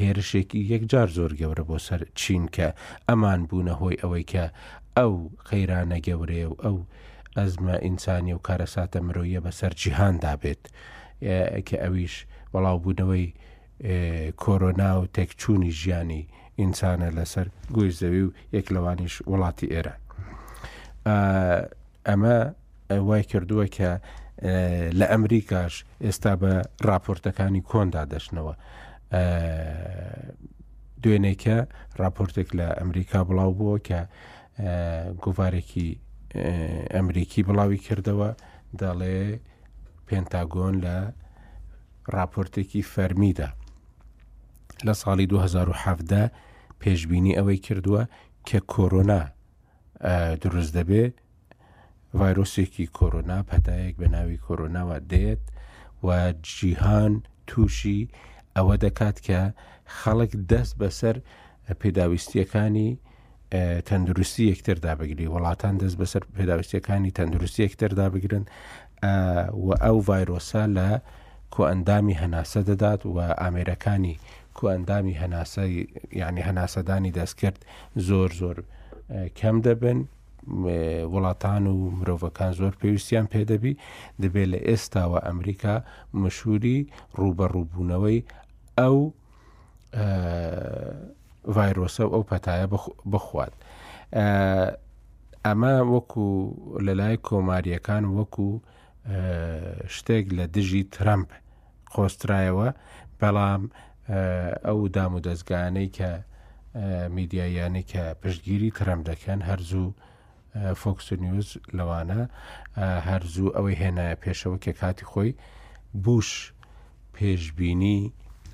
هێرشێکی 0.00 0.60
یەکجار 0.72 1.08
زۆر 1.16 1.32
گەورە 1.40 1.64
بۆ 1.68 1.78
سەر 1.86 2.00
چین 2.20 2.44
کە 2.56 2.68
ئەمان 3.08 3.40
بوونە 3.48 3.74
هۆی 3.80 4.00
ئەوەی 4.02 4.24
کە 4.32 4.44
ئەو 4.96 5.12
خەیرانە 5.48 5.98
گەورەیە 6.06 6.46
و 6.50 6.56
ئەو 6.64 6.78
ئەزمە 7.38 7.74
ئینسانی 7.84 8.32
و 8.34 8.38
کارەساتە 8.48 8.98
مرۆیە 9.06 9.40
بەسەر 9.46 9.72
جیهاندا 9.80 10.34
بێت 10.42 10.62
کە 11.68 11.76
ئەویش 11.84 12.14
بەڵاوبوونەوەی 12.52 13.26
کۆرۆنا 14.42 14.90
و 15.00 15.02
تێکچوونی 15.16 15.72
ژیانی 15.80 16.22
ئینسانە 16.60 17.08
لەسەر 17.18 17.46
گوی 17.74 17.90
زەوی 18.00 18.22
و 18.26 18.30
یەک 18.56 18.66
لەوانیش 18.74 19.14
وڵاتی 19.30 19.66
ئێران. 19.74 20.00
ئەمە 22.08 22.36
وای 23.08 23.22
کردووە 23.30 23.66
کە 23.76 23.90
لە 24.98 25.06
ئەمریکاش 25.12 25.74
ئێستا 26.04 26.32
بە 26.42 26.52
راپۆرتەکانی 26.88 27.62
کۆندا 27.70 28.02
دەشنەوە. 28.12 28.54
دوێنێکە 31.02 31.56
راپۆرتێک 32.02 32.48
لە 32.58 32.68
ئەمریکا 32.80 33.18
بڵاو 33.28 33.50
بووە 33.58 33.76
کە 33.88 34.00
گوڤارێکی 35.22 35.88
ئەمریکی 36.94 37.40
بڵاوی 37.46 37.78
کردەوە 37.86 38.30
دەڵێ 38.80 39.18
پێنتاگۆن 40.06 40.74
لە 40.84 40.96
راپۆرتێکی 42.16 42.82
فەرمیدا 42.92 43.50
لە 44.86 44.92
ساڵی 45.02 45.26
2017 45.28 46.30
پێشببینی 46.80 47.34
ئەوەی 47.38 47.60
کردووە 47.66 48.02
کە 48.48 48.58
کۆرۆنا 48.72 49.20
دروست 50.42 50.72
دەبێ 50.80 51.04
ڤایرۆسێکی 52.18 52.86
کۆرۆنا 52.98 53.38
پەتایەک 53.50 53.94
بە 54.00 54.08
ناوی 54.14 54.38
کۆرۆناوە 54.48 54.98
دێت 55.12 55.42
و 56.06 56.32
جیهان 56.54 57.12
تووشی 57.46 58.00
ئەوە 58.56 58.74
دەکات 58.84 59.16
کە 59.26 59.40
خەڵک 59.98 60.32
دەست 60.50 60.74
بەسەر 60.80 61.16
پێداویستیەکانی 61.80 62.90
تەندروستی 63.88 64.44
یەکتردا 64.52 64.92
بگری 65.00 65.26
وڵاتان 65.34 65.74
دەست 65.82 65.96
بەسەر 66.00 66.22
پێداویستیەکانی 66.38 67.10
تەندروستی 67.18 67.62
یەکتردا 67.66 68.06
بگرن 68.14 68.44
و 69.66 69.68
ئەو 69.84 69.96
ڤایرۆسا 70.08 70.62
لە 70.76 70.88
کۆئەندامی 71.56 72.14
هەناسە 72.22 72.60
دەدات 72.68 73.00
و 73.14 73.16
ئامێرەکانی 73.40 74.16
کۆئەندامی 74.58 75.14
هەناسە 75.22 75.62
یعنی 76.22 76.40
هەناسەدانی 76.48 77.12
دەستکرد 77.18 77.58
زۆر 78.08 78.30
زۆر 78.40 78.56
کەم 79.38 79.56
دەبن 79.66 79.98
وڵاتان 81.12 81.64
و 81.72 81.76
مرۆڤەکان 81.98 82.50
زۆر 82.60 82.72
پێویستیان 82.80 83.26
پێدەبی 83.34 83.74
دەبێت 84.22 84.48
لە 84.52 84.58
ئێستاوە 84.68 85.18
ئەمریکا 85.28 85.76
مشهوری 86.22 86.78
ڕوبەڕووبوونەوەی 87.18 88.18
ئەو 88.78 88.98
ڤایرۆسە 91.54 92.04
ئەو 92.14 92.22
پەتایە 92.30 92.66
بخوات. 93.12 93.52
ئەمە 95.46 95.74
وەکو 95.92 96.28
لەلای 96.86 97.16
کۆماریەکان 97.28 98.04
وەکو 98.18 98.50
شتێک 99.96 100.24
لە 100.38 100.44
دژی 100.56 100.82
ترامپ 100.96 101.28
خۆسترایەوە 101.92 102.68
بەڵام 103.20 103.62
ئەو 104.66 104.80
دام 104.96 105.12
و 105.14 105.20
دەستگانەی 105.28 105.88
کە 105.96 106.10
میدیایانی 107.16 107.84
کە 107.90 108.02
پشتگیری 108.22 108.70
ترەم 108.78 109.00
دەکەن 109.10 109.40
هەرزوو 109.50 109.88
فۆکس 110.80 111.06
نیوز 111.24 111.48
لەوانە 111.78 112.20
هەرزوو 113.08 113.54
ئەوەی 113.56 113.76
هێنایە 113.82 114.16
پێشەوە 114.24 114.56
کە 114.64 114.72
کاتی 114.80 115.06
خۆی 115.10 115.30
بوش 116.04 116.52
پێشببینی 117.16 118.00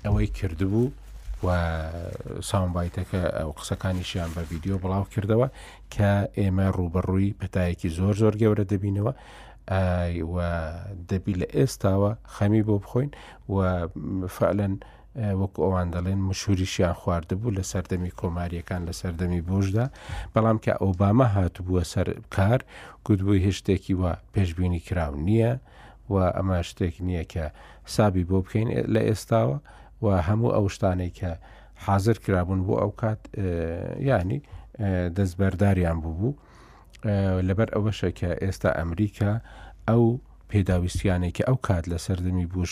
ئەوەی 0.05 0.29
کردبوو 0.39 0.85
و 1.45 1.47
ساومبایتەکە 2.49 3.21
ئەو 3.39 3.51
قسەکانیشیان 3.59 4.29
بە 4.35 4.41
ویددیو 4.51 4.81
بڵاو 4.83 5.05
کردەوە 5.13 5.47
کە 5.93 6.11
ئێمە 6.39 6.67
ڕوبەڕووی 6.77 7.35
پەتایەکی 7.39 7.89
زۆر 7.97 8.13
زۆر 8.21 8.33
گەورە 8.41 8.65
دەبینەوە 8.71 9.13
دەبی 9.67 11.33
لە 11.39 11.47
ئێستاوە 11.57 12.11
خەمی 12.35 12.63
بۆ 12.67 12.75
بخۆین 12.83 13.11
و 13.49 13.87
فعلەن 14.35 14.75
وەکو 15.41 15.59
ئەوان 15.65 15.87
دەڵێن 15.95 16.19
مشوریشیان 16.29 16.93
خواردبوو 16.99 17.55
لە 17.57 17.63
سەردەمی 17.71 18.11
کۆماریەکان 18.19 18.81
لە 18.87 18.93
سەردەمی 18.99 19.41
بۆشدا 19.49 19.85
بەڵام 20.33 20.57
کە 20.65 20.73
ئۆباما 20.83 21.27
هاتبووە 21.35 21.83
سەر 21.93 22.07
کار 22.35 22.59
گوتبووی 23.05 23.41
هێشتێکی 23.47 23.93
وە 24.01 24.11
پێشببینی 24.33 24.79
کراو 24.87 25.13
نییە 25.25 25.51
و 26.11 26.15
ئەمە 26.37 26.57
شتێک 26.69 26.95
نییە 27.07 27.23
کە 27.33 27.45
سابی 27.95 28.23
بۆ 28.29 28.37
بکەین 28.45 28.69
لە 28.93 29.01
ئێستاوە 29.09 29.57
و 30.03 30.05
هەموو 30.27 30.53
ئەو 30.55 30.65
شتانێک 30.75 31.13
کە 31.19 31.31
حاضر 31.85 32.15
کرابوون 32.25 32.61
بۆ 32.67 32.75
ئەو 32.81 32.91
کات 33.01 33.21
ینی 34.09 34.39
دەستبەرداریان 35.17 35.97
بوو 36.03 36.13
بوو 36.19 36.33
لەبەر 37.47 37.69
ئەوەشە 37.75 38.09
کە 38.19 38.29
ئێستا 38.43 38.69
ئەمریکا 38.79 39.31
ئەو 39.89 40.03
پێداویستیانێکی 40.51 41.43
ئەو 41.47 41.57
کات 41.67 41.85
لە 41.91 41.97
سەردەمی 42.05 42.47
بوش 42.53 42.71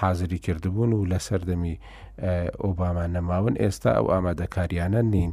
حازری 0.00 0.38
کردبوون 0.44 0.92
و 0.94 1.08
لە 1.12 1.18
سەردەمی 1.28 1.74
ئۆباما 2.64 3.04
نەماون 3.14 3.54
ئێستا 3.62 3.90
ئەو 3.96 4.06
ئامادەکاریانە 4.12 5.02
نین 5.12 5.32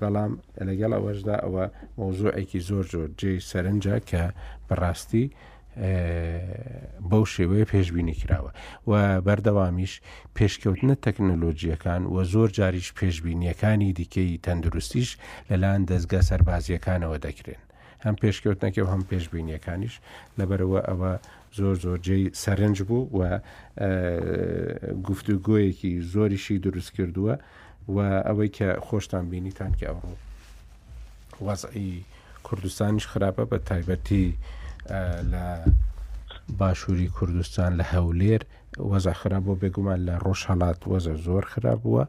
بەڵام 0.00 0.32
لەگەڵ 0.68 0.92
ئەوەشدا 0.96 1.36
ئەوە 1.44 1.64
مۆزوعێکی 1.98 2.60
زۆر 2.68 2.84
زۆر 2.92 3.08
جێ 3.20 3.32
سەرنجە 3.50 3.96
کە 4.08 4.22
بەڕاستی 4.68 5.26
بەو 7.10 7.24
شێوەیە 7.34 7.66
پێشببینی 7.72 8.14
کراوە 8.22 8.50
و 8.90 8.92
بەردەوامیش 9.26 9.92
پێشکەوتنە 10.36 10.94
تەکنەلۆژیەکان 11.06 12.02
و 12.14 12.16
زۆر 12.32 12.48
جاریش 12.58 12.88
پێشببینیەکانی 13.00 13.92
دیکەی 14.00 14.40
تەندروستیش 14.46 15.08
لەلاەن 15.50 15.80
دەستگە 15.90 16.20
سەربازیەکانەوە 16.28 17.16
دەکرێن 17.26 17.62
هەم 18.04 18.14
پێشکەوتنەکە 18.22 18.80
و 18.84 18.90
هەم 18.92 19.02
پێشببینیەکانیش 19.10 19.94
لەبەرەوە 20.38 20.80
ئەوە 20.88 21.12
زۆر 21.58 21.74
زۆر 21.84 21.98
جێی 22.06 22.24
سەرنج 22.42 22.76
بوو 22.88 23.00
و 23.18 23.20
گفتوگۆیەکی 25.08 25.92
زۆریشی 26.12 26.56
دروست 26.66 26.90
کردووە 26.96 27.34
و 27.94 27.98
ئەوەی 28.28 28.50
کە 28.56 28.68
خۆشتان 28.86 29.24
بینیتان 29.30 29.72
کە 29.78 29.86
ئەوڕۆ 29.90 30.14
وەزعی 31.46 31.92
کوردستانیش 32.46 33.06
خراپە 33.12 33.44
بە 33.50 33.58
تایبەتی 33.68 34.26
لە 35.32 35.44
باشووری 36.60 37.08
کوردستان 37.18 37.70
لە 37.80 37.84
هەولێر 37.94 38.42
وەزە 38.90 39.12
خراپ 39.20 39.42
بۆ 39.46 39.54
بێگومان 39.62 40.00
لە 40.08 40.14
ڕۆژهڵات 40.24 40.78
وەزە 40.90 41.14
زۆر 41.26 41.44
خراپ 41.52 41.78
بووە 41.84 42.04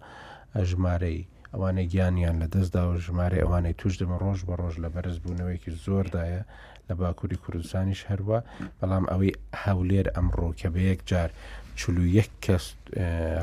ژمارەی 0.70 1.20
ئەوانە 1.54 1.84
گیانیان 1.92 2.36
لە 2.42 2.48
دەستدا 2.54 2.82
و 2.90 2.94
ژمارە 3.06 3.38
ئەوانەی 3.42 3.78
توش 3.82 3.94
دەمە 4.02 4.18
ڕۆژ 4.24 4.40
بە 4.48 4.54
ڕۆژ 4.62 4.76
لە 4.84 4.90
بەرز 4.94 5.18
بوونەوەیکی 5.24 5.72
زۆردایە 5.86 6.42
لە 6.88 6.94
باکووری 7.00 7.42
کوردستانیش 7.44 8.02
هەروە 8.12 8.38
بەڵام 8.80 9.06
ئەوەی 9.12 9.34
هەولێر 9.64 10.08
ئەمڕۆ 10.16 10.50
کە 10.60 10.68
بە 10.74 10.80
یەک 10.92 11.02
جار 11.10 11.30
چلو 11.80 12.04
یەک 12.20 12.30
کەس 12.46 12.66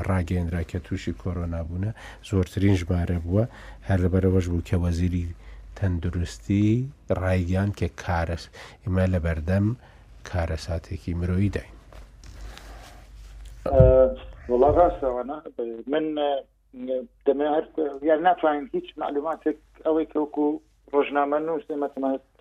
ڕاگەندرا 0.09 0.61
کە 0.71 0.77
تووشی 0.85 1.13
کۆرۆنا 1.21 1.59
بوونە 1.67 1.91
زۆرترین 2.29 2.75
ژمارە 2.81 3.17
بووە 3.25 3.43
هەر 3.87 3.97
لەبەرەوەش 4.05 4.45
بوو 4.51 4.65
کە 4.69 4.75
وەزیری 4.83 5.23
تەندروستی 5.79 6.63
ڕایگەان 7.23 7.69
کە 7.79 7.87
کارەس 8.03 8.43
ئێمە 8.83 9.05
لە 9.13 9.19
بەردەم 9.25 9.65
کارە 10.29 10.57
ساتێکی 10.65 11.13
مرۆیی 11.19 11.53
داین 11.55 11.73
وڵا 14.51 14.69
ڕاستەوەە 14.77 15.23
من 15.93 16.05
دەمێ 17.27 17.47
یار 18.09 18.19
ناتوانین 18.27 18.65
هیچ 18.75 18.87
معلوماتێک 19.01 19.57
ئەوەی 19.85 20.07
کەوکو 20.13 20.45
ڕۆژنامە 20.93 21.39
نووس 21.47 21.63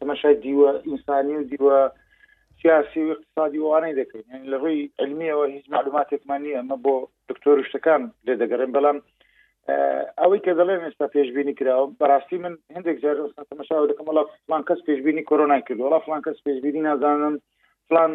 تەمەشای 0.01 0.37
دیوە 0.45 0.71
ئینسانی 0.89 1.35
و 1.39 1.45
دیوە 1.51 1.79
سیاسی 2.63 3.03
و 3.05 3.11
اقتصادی 3.15 3.59
وانەی 3.67 3.97
دەکەین 4.01 4.43
لە 4.53 4.57
ڕووی 4.63 4.91
علمیەوە 5.03 5.47
هیچ 5.55 5.67
معلوماتێکمان 5.75 6.41
نیە 6.45 6.57
ئەمە 6.61 6.77
بۆ 6.85 6.95
دکتۆر 7.29 7.57
شتەکان 7.69 8.03
لێ 8.27 8.35
دەگەڕێن 8.43 8.73
بەڵام 8.77 8.99
ئەوەی 10.21 10.41
کە 10.45 10.53
دەڵێن 10.59 10.81
ئێستا 10.87 11.07
پێشببینی 11.17 11.57
کراوە 11.59 11.87
بەڕاستی 12.01 12.39
من 12.45 12.55
هەندێک 12.77 12.97
جار 13.03 13.17
تەمەشا 13.51 13.77
دەکەم 13.91 14.07
وڵا 14.09 14.25
فلان 14.47 14.63
کەس 14.69 14.81
پێشببینی 14.89 15.27
کۆرۆنا 15.29 15.59
کرد 15.67 15.81
وڵا 15.85 15.99
فلان 16.07 16.21
کەس 16.27 16.39
پێشببینی 16.47 16.85
نازانم 16.89 17.35
فلان 17.89 18.13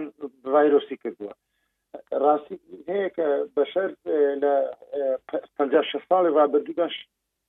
ڤایرۆسی 0.54 0.95
کردووە 1.01 1.34
ڕاستی 2.24 2.56
هەیە 2.89 3.10
کە 3.18 3.28
بەشەر 3.58 3.89
لە 4.41 4.54
پ 5.58 5.60
ش 5.89 5.93
ساڵی 6.10 6.32
وابرردوگەش 6.38 6.95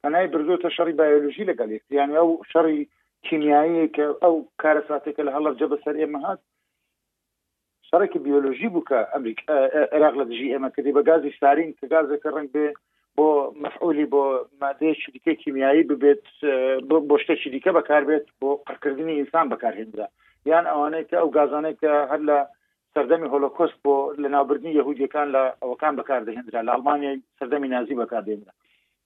ئەنای 0.04 0.26
بردوتە 0.32 0.68
شەڕی 0.76 0.94
بایۆلژی 1.00 1.48
لەگەڵ 1.50 1.70
یعنی 1.98 2.14
ئەو 2.20 2.30
شەڕی 2.52 2.78
کیمیایی 3.26 3.88
کە 3.96 4.04
ئەو 4.22 4.36
کارە 4.62 4.82
ساتێکە 4.88 5.22
لە 5.26 5.32
هەڵەر 5.36 5.54
جە 5.60 5.66
بەسەر 5.72 5.94
ئێمە 6.00 6.20
هات 6.26 6.40
شەڕێکی 7.88 8.22
بیۆلۆژی 8.24 8.68
بووکە 8.74 9.00
ئەمریکا 9.14 9.44
عراق 9.94 10.14
لە 10.20 10.24
دژی 10.30 10.52
ئێمە 10.52 10.68
کردی 10.74 10.94
بە 10.96 11.02
گازی 11.08 11.32
سارین 11.40 11.70
کە 11.78 11.84
گازەکە 11.92 12.28
ڕنگ 12.36 12.48
بێ 12.54 12.68
بۆ 13.18 13.24
مەفعولی 13.64 14.04
بۆ 14.14 14.22
مادەیەکی 14.62 15.10
دیکە 15.16 15.32
کیمیایی 15.42 15.88
ببێت 15.90 16.24
بۆ 17.08 17.14
شتێکی 17.22 17.50
دیکە 17.54 17.70
بەکاربێت 17.78 18.26
بۆ 18.40 18.50
قڕکردنی 18.66 19.18
ئینسان 19.18 19.46
بەکارهێندا 19.52 20.06
یان 20.50 20.64
ئەوانەیە 20.72 21.06
کە 21.10 21.16
ئەو 21.20 21.28
گازانەیە 21.36 21.78
کە 21.82 21.90
هەر 22.10 22.20
لە 22.28 22.38
سەردەمی 22.94 23.30
هۆلۆکۆست 23.32 23.76
بۆ 23.84 23.96
لەناوبردنی 24.22 24.72
یهودیەکان 24.80 25.28
لە 25.36 25.42
ئەوەکان 25.62 25.94
بەکاردەهێنرا 25.98 26.60
لە 26.66 26.70
ئەڵمانیای 26.74 27.18
سەردەمی 27.38 27.68
نازی 27.74 27.98
بەکاردێنرا 28.02 28.52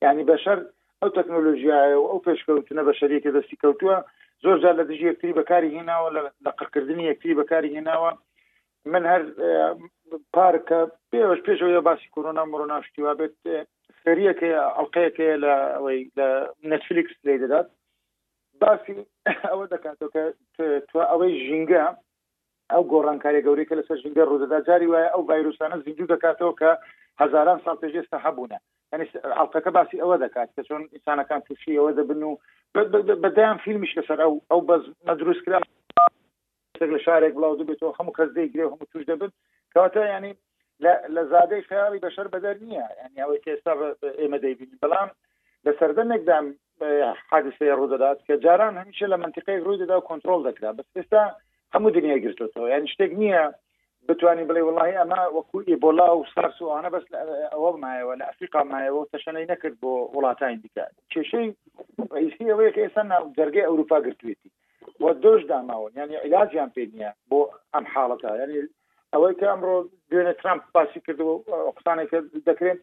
یعنی 0.04 0.22
بەشەر 0.30 0.58
ئەو 1.00 1.10
تەکنۆلۆژیایە 1.16 1.96
و 1.98 2.06
ئەو 2.10 2.20
پێشکەوتنە 2.26 2.82
بە 2.88 2.92
شەریکە 3.00 3.30
دەستی 3.36 3.56
کەوتووە 3.62 3.96
زۆر 4.44 4.56
جار 4.62 4.74
لە 4.80 4.84
دژی 4.90 5.08
یەکتری 5.10 5.36
بەکاری 5.40 5.74
هێناوە 5.76 6.08
لە 6.44 6.50
قڕکردنی 6.58 7.08
یەکتری 7.10 7.38
بەکاری 7.40 7.74
هێناوە 7.76 8.10
من 8.92 9.02
هەر 9.12 9.22
پارکە 10.34 10.80
پێش 11.12 11.38
پێشەوە 11.46 11.80
باسی 11.88 12.10
کۆرۆنا 12.14 12.42
مڕۆنا 12.52 12.78
شتیوا 12.86 13.12
بێت 13.20 13.38
سریەکە 14.04 14.48
ئەڵقەیەکەیە 14.76 15.36
لە 15.44 15.54
ئەوەی 15.74 16.00
لە 16.18 16.28
نەتفلیکس 16.70 17.14
لی 17.26 17.38
دەدات 17.42 17.66
باسی 18.60 18.94
ئەوە 19.50 19.64
دەکاتەوە 19.74 20.22
تو 20.90 20.98
ئەوەی 21.10 21.32
ژینگە 21.46 21.84
ئەو 22.72 22.82
گۆڕانکاری 22.92 23.44
گەورەیکە 23.46 23.74
لەسەر 23.80 23.96
ژینگە 24.04 24.24
ڕوودەدا 24.30 24.58
جاری 24.68 24.90
وایە 24.90 25.08
ئەو 25.12 25.22
ڤایرۆسانە 25.28 25.76
زیندوو 25.84 26.10
دەکاتەوە 26.14 26.52
کە 26.60 26.70
هزاران 27.22 27.58
ساڵ 27.64 27.76
پێشێستا 27.82 28.18
هەبوونە 28.26 28.58
ینی 28.92 29.06
ئەڵقەکە 29.38 29.70
باسی 29.76 30.02
ئەوە 30.02 30.16
دەکات 30.24 30.48
کە 30.54 30.62
چۆن 30.68 30.82
ئینسانەکان 30.94 31.40
تووشی 31.46 31.78
ئەوە 31.78 31.90
دەبن 31.98 32.22
و 32.28 32.32
بەدایان 33.24 33.58
فیلمیش 33.64 33.92
لەسەر 33.98 34.18
ئەو 34.24 34.32
ئەو 34.50 34.60
بەز 34.68 34.84
مەدروست 35.06 35.42
کرا 35.46 35.60
لە 36.94 36.98
شارێک 37.06 37.32
بڵاو 37.36 37.58
دەبێتەوە 37.60 37.96
هەموو 37.98 38.16
کەس 38.18 38.30
دەیگرێ 38.36 38.64
هەموو 38.72 38.90
توش 38.92 39.04
دەبن 39.10 39.30
کەواتە 39.72 40.02
ینی 40.14 40.32
لە 40.84 41.22
زادەی 41.30 41.62
خیاڵی 41.68 42.00
بەشەر 42.06 42.26
بەدەر 42.34 42.56
نییە 42.64 42.84
ینی 42.98 43.20
ئەوەی 43.22 43.42
ئێستا 43.46 43.72
ئێمە 44.20 44.38
دەیبین 44.44 44.72
بەڵام 44.82 45.10
لە 45.64 45.72
سەردەمێکدام 45.78 46.46
حادسەیە 47.30 47.74
ڕوودەدات 47.78 48.18
کە 48.26 48.34
جاران 48.44 48.74
هەمیشە 48.80 49.06
لە 49.12 49.16
منطقەی 49.24 49.62
ڕوودەدا 49.66 49.96
کۆنتترۆل 50.08 50.42
دەکرا 50.48 50.70
بەس 50.78 50.86
ئێستا 50.96 51.22
هەموو 51.74 51.94
دنیا 51.96 52.16
گرتوتەوە 52.24 52.66
یان 52.72 52.86
شتێک 52.92 53.12
نییە 53.22 53.44
بتانی 54.08 54.48
بڵێ 54.48 54.62
وڵی 54.64 54.94
ئەما 55.00 55.22
وەکو 55.36 55.56
ئیبۆلا 55.70 56.08
و 56.14 56.24
سارس 56.34 56.58
و 56.62 56.72
ئەە 56.76 56.88
بەس 56.94 57.06
ئەوە 57.52 57.70
مایەوە 57.82 58.14
لە 58.20 58.24
ئەفریقا 58.30 58.60
مایەوە 58.72 59.02
تەشەنەی 59.12 59.50
نەکرد 59.52 59.74
بۆ 59.82 59.90
وڵاتانی 60.16 60.58
دیکە 60.62 60.84
کێشەی 61.12 61.48
ڕئیسی 62.14 62.50
ئەوەیە 62.52 62.70
کە 62.74 62.80
ئێستا 62.84 63.02
دەرگای 63.38 63.66
ئەوروپا 63.68 63.98
گرتوێتی 64.06 64.50
بۆ 65.00 65.08
دۆش 65.24 65.40
داماون 65.50 65.92
یعنی 65.98 66.14
علاجیان 66.24 66.70
پێ 66.74 66.82
نییە 66.92 67.10
بۆ 67.30 67.40
ئەم 67.74 67.84
حاڵەتە 67.92 68.30
یعنی 68.40 68.56
ئەوەی 69.16 69.34
کە 69.40 69.46
ئەمڕۆ 69.50 69.76
دوێنێ 70.10 70.32
ترامپ 70.40 70.62
باسی 70.74 71.00
کردەوە 71.06 71.34
قوتانێککە 71.76 72.18
دەکرێن 72.48 72.78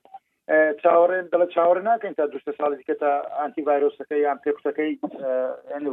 چاوەڕێن 0.81 1.25
دەڵە 1.31 1.47
چاوەڕ 1.55 1.77
ناکەین 1.89 2.13
تا 2.19 2.23
دوستە 2.33 2.51
ساڵی 2.59 2.77
دیکە 2.79 2.95
تا 3.03 3.11
ئانتیڤایرۆسەکەی 3.39 4.23
یان 4.25 4.37
پێکوتەکەی 4.43 4.91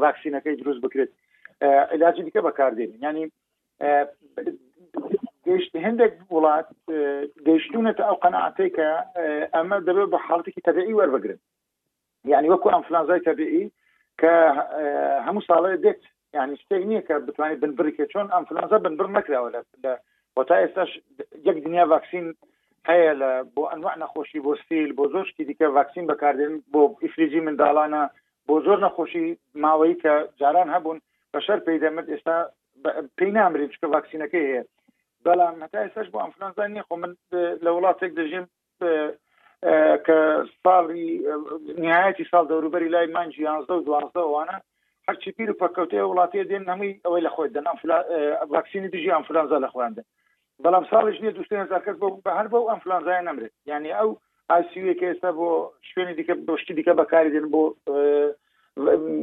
ڤاکسینەکەی 0.03 0.57
دروست 0.61 0.81
بکرێت 0.85 1.11
علاجی 1.95 2.23
دیکە 2.27 2.41
بەکاردێن 2.49 2.91
ینی 3.05 3.25
گەشت 5.47 5.73
هەندێک 5.87 6.13
وڵات 6.35 6.69
گەیشتونەتە 7.47 8.03
ئەو 8.09 8.17
قەنعاتێکە 8.25 8.89
ئەمە 9.55 9.77
دەبێت 9.89 10.09
بە 10.13 10.19
حڵتێکی 10.27 10.65
تەبیعی 10.69 10.97
وەربگرن 11.01 11.41
یعنی 12.33 12.49
وەکو 12.53 12.73
ئەمفلانزای 12.75 13.25
تەبیعی 13.29 13.65
کە 14.21 14.33
هەموو 15.27 15.47
ساڵێ 15.51 15.73
دێت 15.85 16.03
یعنی 16.37 16.55
شتێک 16.63 16.83
نییە 16.91 17.03
کە 17.09 17.15
بتوانێت 17.27 17.59
بنبڕیکە 17.63 18.05
چۆن 18.13 18.27
ئەمفلانزا 18.35 18.79
بنبڕ 18.85 19.07
نکراوە 19.17 19.51
لە 19.57 19.61
و 20.37 20.45
تا 20.45 20.55
ئێستاش 20.65 20.91
یەک 21.49 21.57
دنیا 21.65 21.85
ڤاکسین 21.93 22.27
هەیە 22.91 23.13
لە 23.23 23.31
بۆ 23.55 23.63
ئەنواع 23.73 23.95
نەخۆشی 24.03 24.41
بۆ 24.47 24.53
سیل 24.69 24.91
بۆ 24.99 25.05
زۆشتی 25.15 25.45
دیکە 25.49 25.67
ڤاکسین 25.77 26.07
بەکاردێن 26.11 26.55
بۆ 26.73 26.83
ئیفریجی 27.05 27.41
منداڵانە 27.47 28.03
بۆ 28.49 28.55
زۆر 28.67 28.79
نەخۆشی 28.87 29.27
ماوەی 29.63 29.95
کە 30.03 30.15
جاران 30.41 30.69
هەبوون 30.75 30.99
بەشەر 31.35 31.59
پێدەمت 31.67 32.07
ئێستا 32.13 32.37
پێی 33.19 33.31
نامرین 33.37 33.71
چکە 33.75 33.87
ڤاکسینەکەی 33.95 34.45
هەیە 34.49 34.63
بەڵام 35.25 35.57
هەتا 35.65 35.79
ئێستاش 35.85 36.09
بۆ 36.13 36.19
ئەنفلانزان 36.23 36.71
نیە 36.75 36.85
خۆ 36.89 36.95
من 37.03 37.13
لە 37.65 37.71
وڵاتێک 37.77 38.13
دەژیم 38.21 38.47
کە 40.07 40.19
ساڵی 40.63 41.09
نهایەتی 41.85 42.25
ساڵ 42.33 42.45
دەوروبەری 42.51 42.93
لای 42.95 43.07
مانجی 43.17 43.43
یانزدە 43.49 43.75
و 43.77 43.85
دوازدە 43.87 44.23
وانە 44.33 44.57
هەرچی 45.09 45.31
پیر 45.37 45.49
و 45.51 45.59
پکەوتەیە 45.63 46.05
وڵاتەیە 46.11 46.47
دێن 46.51 46.65
نەمەی 46.71 46.93
ئەوەی 47.05 47.23
لە 47.27 47.31
خۆی 47.35 47.53
دەنا 47.55 47.73
ڤاکسینی 48.55 48.89
دژی 48.95 49.15
ئەنفلانزا 49.15 49.59
لە 49.65 49.69
خوێندە 49.75 50.03
بەڵام 50.65 50.85
ساڵش 50.91 51.17
نیە 51.23 51.31
دوشتێن 51.37 51.69
زارکەس 51.73 51.97
بۆ 52.03 52.09
بە 52.25 52.33
هەر 52.39 52.49
بۆ 52.55 52.59
ئەم 52.71 52.83
فلانزای 52.85 53.25
نەمرێت 53.29 53.53
یعنی 53.71 53.89
ئەو 53.99 54.09
ئاسیوەکە 54.51 55.07
ئێستا 55.09 55.31
بۆ 55.39 55.49
شوێنی 55.91 56.15
دیکە 56.19 56.35
بۆشتی 56.49 56.75
دیکە 56.79 56.93
بەکاری 57.01 57.33
دێن 57.35 57.47
بۆ 57.55 57.63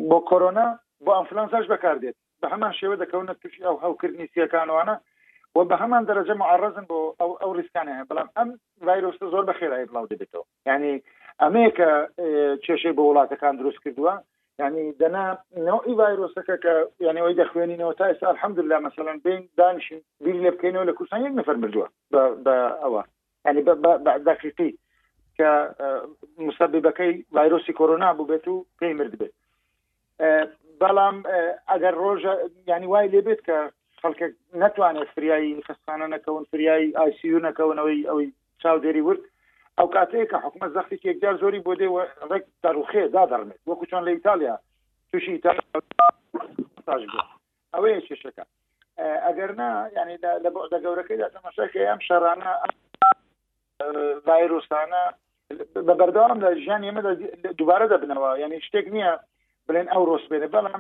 بۆ 0.09 0.19
کۆرۆنا 0.29 0.65
بۆ 1.05 1.11
ئەمفلانساش 1.17 1.65
بەکار 1.73 1.97
دێت 2.03 2.17
بە 2.41 2.47
هەمان 2.53 2.73
شێوە 2.79 2.95
دەکەونە 3.03 3.33
توشی 3.41 3.65
ئەو 3.67 3.75
هەوکردنی 3.85 4.31
سیەکانوانە 4.33 4.95
و 5.55 5.59
بە 5.69 5.75
هەمان 5.81 6.03
دەرەجە 6.09 6.35
معرزن 6.41 6.85
بۆ 6.91 6.97
ئەو 7.21 7.31
ئەو 7.41 7.51
ریسکانە 7.59 7.91
هەیە 7.95 8.09
بەڵام 8.09 8.29
ئەم 8.37 8.49
ڤایرۆستە 8.87 9.25
زۆر 9.33 9.43
بە 9.47 9.53
خێرایی 9.59 9.89
بڵاو 9.89 10.09
دەبێتەوە 10.11 10.45
یعنی 10.69 10.91
ئەمەیە 11.41 11.71
کە 11.77 11.89
کێشەی 12.65 12.95
بە 12.97 13.01
وڵاتەکان 13.07 13.53
دروست 13.57 13.79
کردووە 13.83 14.13
ینی 14.63 14.85
دەنا 15.01 15.21
نەوەی 15.67 15.95
ڤایرۆسەکە 16.01 16.55
کە 16.63 16.73
یانەوەی 17.05 17.37
دەخوێنینەوە 17.41 17.93
تا 18.01 18.05
ئێستا 18.11 18.27
الحەمدللا 18.35 18.77
مەمثلەن 18.85 19.17
بین 19.25 19.43
دانیشین 19.59 20.01
بیری 20.23 20.41
لێ 20.43 20.51
بکەینەوە 20.55 20.87
لە 20.89 20.93
کوردستان 20.97 21.23
یەک 21.27 21.33
نفر 21.39 21.55
بردووە 21.63 21.87
بە 22.45 22.55
ئەوە 22.83 23.01
ینی 23.47 23.63
دقیقی 24.29 24.71
کە 25.37 25.49
مسببەکەی 26.47 27.13
ڤایرۆسی 27.35 27.77
کۆرۆنا 27.79 28.09
بوو 28.17 28.27
بێت 28.31 28.45
و 28.47 28.65
پێی 28.79 28.93
مرد 28.99 29.13
بێت 29.21 29.33
بەڵام 30.81 31.17
ئەگەر 31.71 31.93
ڕۆژە 32.03 32.33
ینی 32.69 32.87
وای 32.91 33.11
لێبێت 33.13 33.41
کە 33.47 33.57
خەڵکە 34.01 34.27
نتوانێت 34.63 35.09
فریایی 35.15 35.63
خستانە 35.67 36.07
نەکەون 36.13 36.43
فریایی 36.51 36.95
ئایسیو 36.99 37.39
نەکەونەوەی 37.47 38.07
ئەوەی 38.09 38.29
چاودێری 38.61 39.03
ورد 39.07 39.23
ئەو 39.79 39.87
کاتەیە 39.95 40.25
کە 40.31 40.37
حکومە 40.43 40.67
زەختی 40.75 40.97
تێکجار 41.03 41.35
زۆری 41.41 41.63
بۆ 41.65 41.73
دێوە 41.81 42.03
ڕێک 42.31 42.45
دەروخێ 42.63 43.03
دا 43.15 43.23
دەڕمێت 43.31 43.59
وەکو 43.69 43.85
چۆن 43.91 44.03
لە 44.07 44.11
ئیتالیا 44.15 44.55
تووشی 45.09 45.33
ئیتاژ 45.35 45.57
ئەوەیە 47.75 47.99
کێشەکە 48.07 48.45
ئەگەرنا 49.25 49.69
ینی 49.97 50.17
لە 50.43 50.49
بۆ 50.53 50.61
دەگەورەکەیدا 50.73 51.27
تەماشاکە 51.35 51.79
ئەم 51.89 51.99
شەڕانە 52.07 52.51
ڤایرۆستانە 54.27 55.03
بە 55.87 55.93
بەردەوام 55.99 56.37
لە 56.45 56.49
ژیان 56.63 56.83
ئێمەدا 56.87 57.11
دووبارە 57.59 57.85
دەبنەوە 57.93 58.29
یعنی 58.43 58.57
شتێک 58.67 58.87
نییە 58.95 59.11
بڵێن 59.67 59.87
ئەو 59.93 60.03
ڕۆست 60.09 60.27
بێنێ 60.31 60.47
بەڵام 60.53 60.75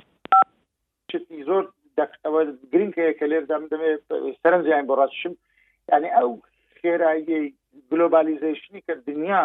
چتنی 1.11 1.43
زۆر 1.49 1.63
گرین 2.73 2.91
کە 2.95 3.03
کە 3.19 3.25
لێر 3.31 3.43
دەم 3.51 3.63
دەمێت 3.71 4.01
سەرنجیان 4.41 4.85
بۆ 4.87 4.93
ڕاستشم 4.99 5.33
ینی 5.93 6.11
ئەو 6.17 6.29
خێرایی 6.79 7.45
گلۆبالیزیشنی 7.91 8.81
کە 8.87 8.93
دنیا 9.07 9.43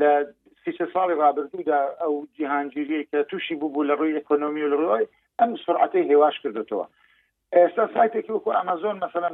لە 0.00 0.10
سیسە 0.64 0.86
ساڵی 0.94 1.14
رابرردوودا 1.22 1.80
ئەو 2.00 2.14
جیهانگیری 2.36 3.04
کە 3.10 3.18
تووشی 3.30 3.54
بوو 3.60 3.84
لە 3.88 3.94
ڕووی 3.98 4.16
ئەکۆنمی 4.18 4.62
و 4.64 4.70
لە 4.72 4.76
ڕۆی 4.84 5.06
ئەم 5.40 5.50
سرعەتی 5.64 6.02
هێواش 6.10 6.36
کردێتەوە 6.42 6.86
ئێستا 7.56 7.84
سایتێکی 7.94 8.32
وەکو 8.34 8.54
ئەمازۆن 8.56 8.96
مثلا 9.06 9.28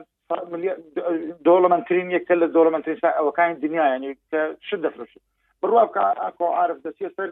دۆڵەمەندترین 1.46 2.08
یەکە 2.16 2.34
لە 2.42 2.46
دۆڵەمەندترین 2.56 3.00
ئەوەکانی 3.18 3.60
دنیا 3.64 3.86
ینی 3.94 4.12
کە 4.30 4.40
ش 4.68 4.70
دەفرشت 4.84 5.18
بڕوا 5.60 5.82
بکە 5.88 6.00
ئاکۆ 6.22 6.46
عرف 6.62 6.78
دەچێ 6.86 7.08
سەر 7.16 7.30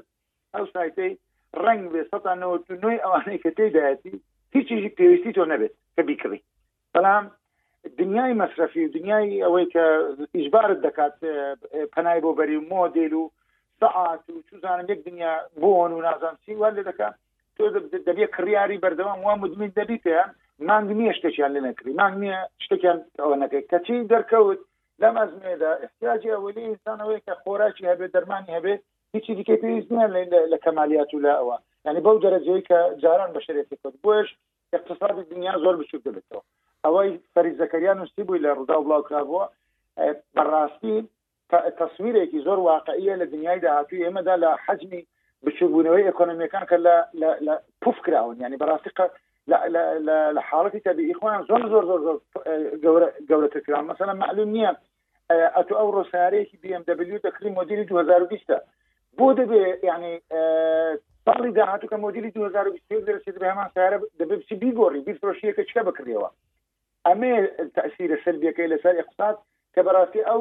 ئەو 0.54 0.66
سایتەی 0.74 1.12
ڕنگ 1.64 1.82
بێ 1.92 2.02
سەتا 2.10 2.32
نەوە 2.42 2.56
نوێی 2.82 3.02
ئەوانەی 3.04 3.42
کە 3.44 3.50
تێدایەتی 3.58 4.14
هیچیژی 4.54 4.94
پێویستی 4.98 5.34
تۆ 5.36 5.44
نەبێت 5.52 5.74
کە 5.96 6.02
بیکڕی 6.08 6.40
بەڵام 6.94 7.24
دنیای 7.98 8.32
مەصرفی 8.40 8.82
و 8.88 8.92
دنیای 8.98 9.44
ئەوەی 9.44 9.66
کە 9.74 9.84
ئیجبارت 10.38 10.78
دەکات 10.86 11.14
پەنای 11.94 12.20
بۆ 12.24 12.30
بەری 12.38 12.58
مۆدل 12.72 13.12
و 13.20 13.30
سعات 13.80 14.20
و 14.34 14.42
چزانم 14.50 14.86
یەک 14.92 15.00
دنیا 15.06 15.32
بۆن 15.60 15.90
و 15.94 16.00
نازانسی 16.06 16.54
وان 16.60 16.72
لێ 16.76 16.84
دەکات 16.90 17.14
تۆ 17.56 17.62
دەبێ 18.08 18.26
کڕیاری 18.36 18.82
بەردەوام 18.84 19.20
وا 19.26 19.34
مدمین 19.44 19.70
دەبیتیان 19.78 20.28
مانگ 20.68 20.88
نییە 20.98 21.14
شتێکیان 21.18 21.52
لێ 21.56 21.60
نەکری 21.68 21.92
مانگ 22.02 22.14
نییە 22.22 22.38
شتێکیان 22.64 22.98
ئەوە 23.22 23.36
نەکەی 23.42 23.66
کەچی 23.70 23.96
دەرکەوت 24.12 24.60
لەم 25.02 25.14
ئەزمێدا 25.22 25.72
احتیاجی 25.84 26.34
ئەوەی 26.34 26.60
ئینسانەوەی 26.68 27.24
کە 27.26 27.32
خۆراکی 27.42 27.88
هەبێ 27.92 28.06
دەرمانی 28.14 28.54
هەبێ 28.56 28.74
هیچی 29.14 29.32
دیکە 29.38 29.54
پێویست 29.62 29.90
نیە 29.96 30.08
لە 30.52 30.58
کەمالیات 30.64 31.10
و 31.14 31.22
لە 31.26 31.32
ئەوە 31.38 31.56
ینی 31.86 32.00
بەو 32.06 32.16
دەرەجەی 32.24 32.66
کە 32.68 32.78
جاران 33.02 33.30
بەشرێتی 33.36 33.76
کرد 33.82 33.96
بۆش 34.04 34.28
اقتصادی 34.76 35.22
دنیا 35.30 35.52
زۆر 35.64 35.74
بچوک 35.80 36.02
دەبێتەوە 36.08 36.42
ئەوەی 36.86 37.10
فەری 37.34 37.54
زەکەریان 37.62 37.96
نووسی 38.00 38.22
بووی 38.26 38.42
لە 38.44 38.50
ڕوودا 38.58 38.76
بڵاوکرابووە 38.84 39.44
بەڕاستی 40.36 40.96
تصویرێکی 41.82 42.44
زۆر 42.46 42.58
واقعە 42.70 43.14
لە 43.20 43.26
دنیای 43.32 43.60
داهاتوی 43.64 44.02
ئێمەدا 44.06 44.34
لە 44.44 44.50
حەجمی 44.64 45.02
بچووبوونەوەی 45.44 46.06
ئەکۆنمیەکان 46.08 46.64
کە 46.70 46.76
لە 47.48 47.54
پوف 47.82 47.96
کراون 48.04 48.36
ینی 48.42 48.60
بەڕاستی 48.62 48.90
لە 50.36 50.40
حاڵەتی 50.48 50.84
تەبی 50.86 51.08
ئیخوان 51.08 51.40
زۆر 51.48 51.60
زۆر 51.72 51.84
زۆر 51.90 52.00
زۆر 52.84 53.02
گەورەتر 53.28 53.60
کرا 53.66 53.80
مثلا 53.90 54.12
معلوم 54.24 54.48
نییە 54.56 54.72
ئەتو 55.56 55.74
ئەو 55.80 55.90
ڕۆسارەیەکی 55.96 56.58
BMW 56.62 57.10
دەکری 57.26 57.50
مدیری 57.60 57.84
2020 57.84 58.52
بۆ 59.18 59.26
دەبێ 59.40 59.62
ینی 59.88 60.14
ساڵی 61.26 61.50
داهاتوو 61.58 61.90
کە 61.90 61.96
مدیری 62.06 62.30
2020 62.30 63.04
دەرسێت 63.08 63.36
بە 63.40 63.46
هەمان 63.50 63.68
سارە 63.74 63.98
دەبێ 64.20 64.34
بچی 64.40 64.54
بیگۆڕی 64.62 65.00
بیفرۆشیەکە 65.06 65.62
چکە 65.70 65.82
بکرێەوە 65.88 66.30
ئەمێ 67.08 67.34
تاثیرە 67.76 68.16
سلبیەکەی 68.24 68.70
لەسەر 68.74 68.94
اقتصاد 69.02 69.36
کە 69.74 69.80
بەڕاستی 69.86 70.26
ئەو 70.28 70.40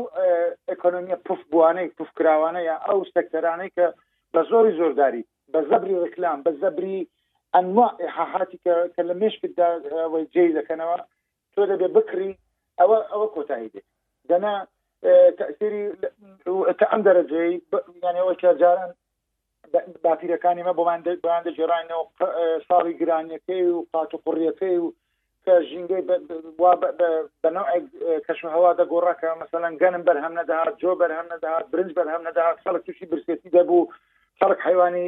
ئەکۆنمیە 0.70 1.18
پف 1.26 1.40
بوانەی 1.52 1.94
پفکراوانە 1.98 2.62
یا 2.70 2.76
ئەو 2.88 3.00
سەکتەرانەی 3.14 3.72
کە 3.78 3.86
بە 4.34 4.42
زۆری 4.52 4.78
زۆرداری 4.80 5.24
بە 5.54 5.60
زەبری 5.70 6.00
ڕکلام 6.06 6.38
بە 6.46 6.52
زەبری 6.62 6.98
ئەنواع 7.56 7.92
حاحاتی 8.18 8.60
کە 8.98 9.02
لە 9.10 9.14
مشکدا 9.24 9.70
جێی 10.34 10.56
دەکەنەوە 10.60 10.98
تۆ 11.54 11.62
دەبێ 11.72 11.88
بکری 11.98 12.32
ئەوە 12.80 12.98
ئەوە 13.12 13.28
کۆتایی 13.36 13.72
دێت 13.74 13.88
دەنا 14.30 14.56
تاثیری 15.40 15.84
ئەم 16.92 17.02
دەرەجەی 17.08 17.54
یانەوە 18.04 18.34
جاران 18.62 18.92
باپیرەکانی 20.06 20.66
مە 20.68 20.74
بۆمان 20.78 21.00
بۆیان 21.24 21.44
دەژێڕانەوە 21.48 22.04
ساڵی 22.68 22.94
گرانیەکەی 23.00 23.64
و 23.74 23.86
قات 23.94 24.12
و 24.14 24.22
قڕیەکەی 24.26 24.78
و 24.84 24.94
کە 25.46 25.54
ژینگەی 25.70 26.02
بەنەوەک 27.44 27.86
کەشهوادا 28.28 28.86
گۆڕەکە 28.92 29.30
مثلەن 29.44 29.72
گەنم 29.82 30.04
بەرهەم 30.08 30.34
نەداهات 30.40 30.76
جۆ 30.82 30.92
بەرهەم 31.02 31.28
نەداهات 31.34 31.66
برنج 31.72 31.92
بەرهەم 31.98 32.28
نەداهات 32.28 32.58
خەڵک 32.64 32.82
تووشی 32.88 33.06
برسێتی 33.12 33.54
دەبوو 33.58 33.90
خەڵک 34.40 34.60
حیوانی 34.68 35.06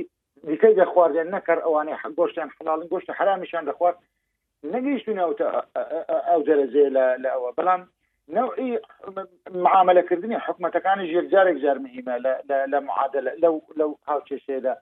دیکەی 0.50 0.78
دەخواردێن 0.82 1.30
نەکەر 1.36 1.60
ئەوانەی 1.66 2.00
گۆشتیان 2.20 2.50
حڵالن 2.56 2.88
گۆشت 2.94 3.10
حرامیشان 3.20 3.64
دەخوارد 3.70 3.98
نەگەیشتونەوتە 4.74 5.48
ئەو 6.30 6.42
دەرەجێ 6.48 6.86
لە 7.24 7.30
ئەوە 7.36 7.52
بەڵام 7.58 7.82
نوعی 8.38 8.70
معاملەکردنی 9.66 10.44
حکومەتەکانی 10.46 11.10
ژێرجارێک 11.12 11.58
جار 11.64 11.78
مهمە 11.86 12.16
لە 12.74 12.80
معادلە 12.88 13.32
لەو 13.44 13.56
لەو 13.80 13.92
هاوچێشێدا 14.10 14.74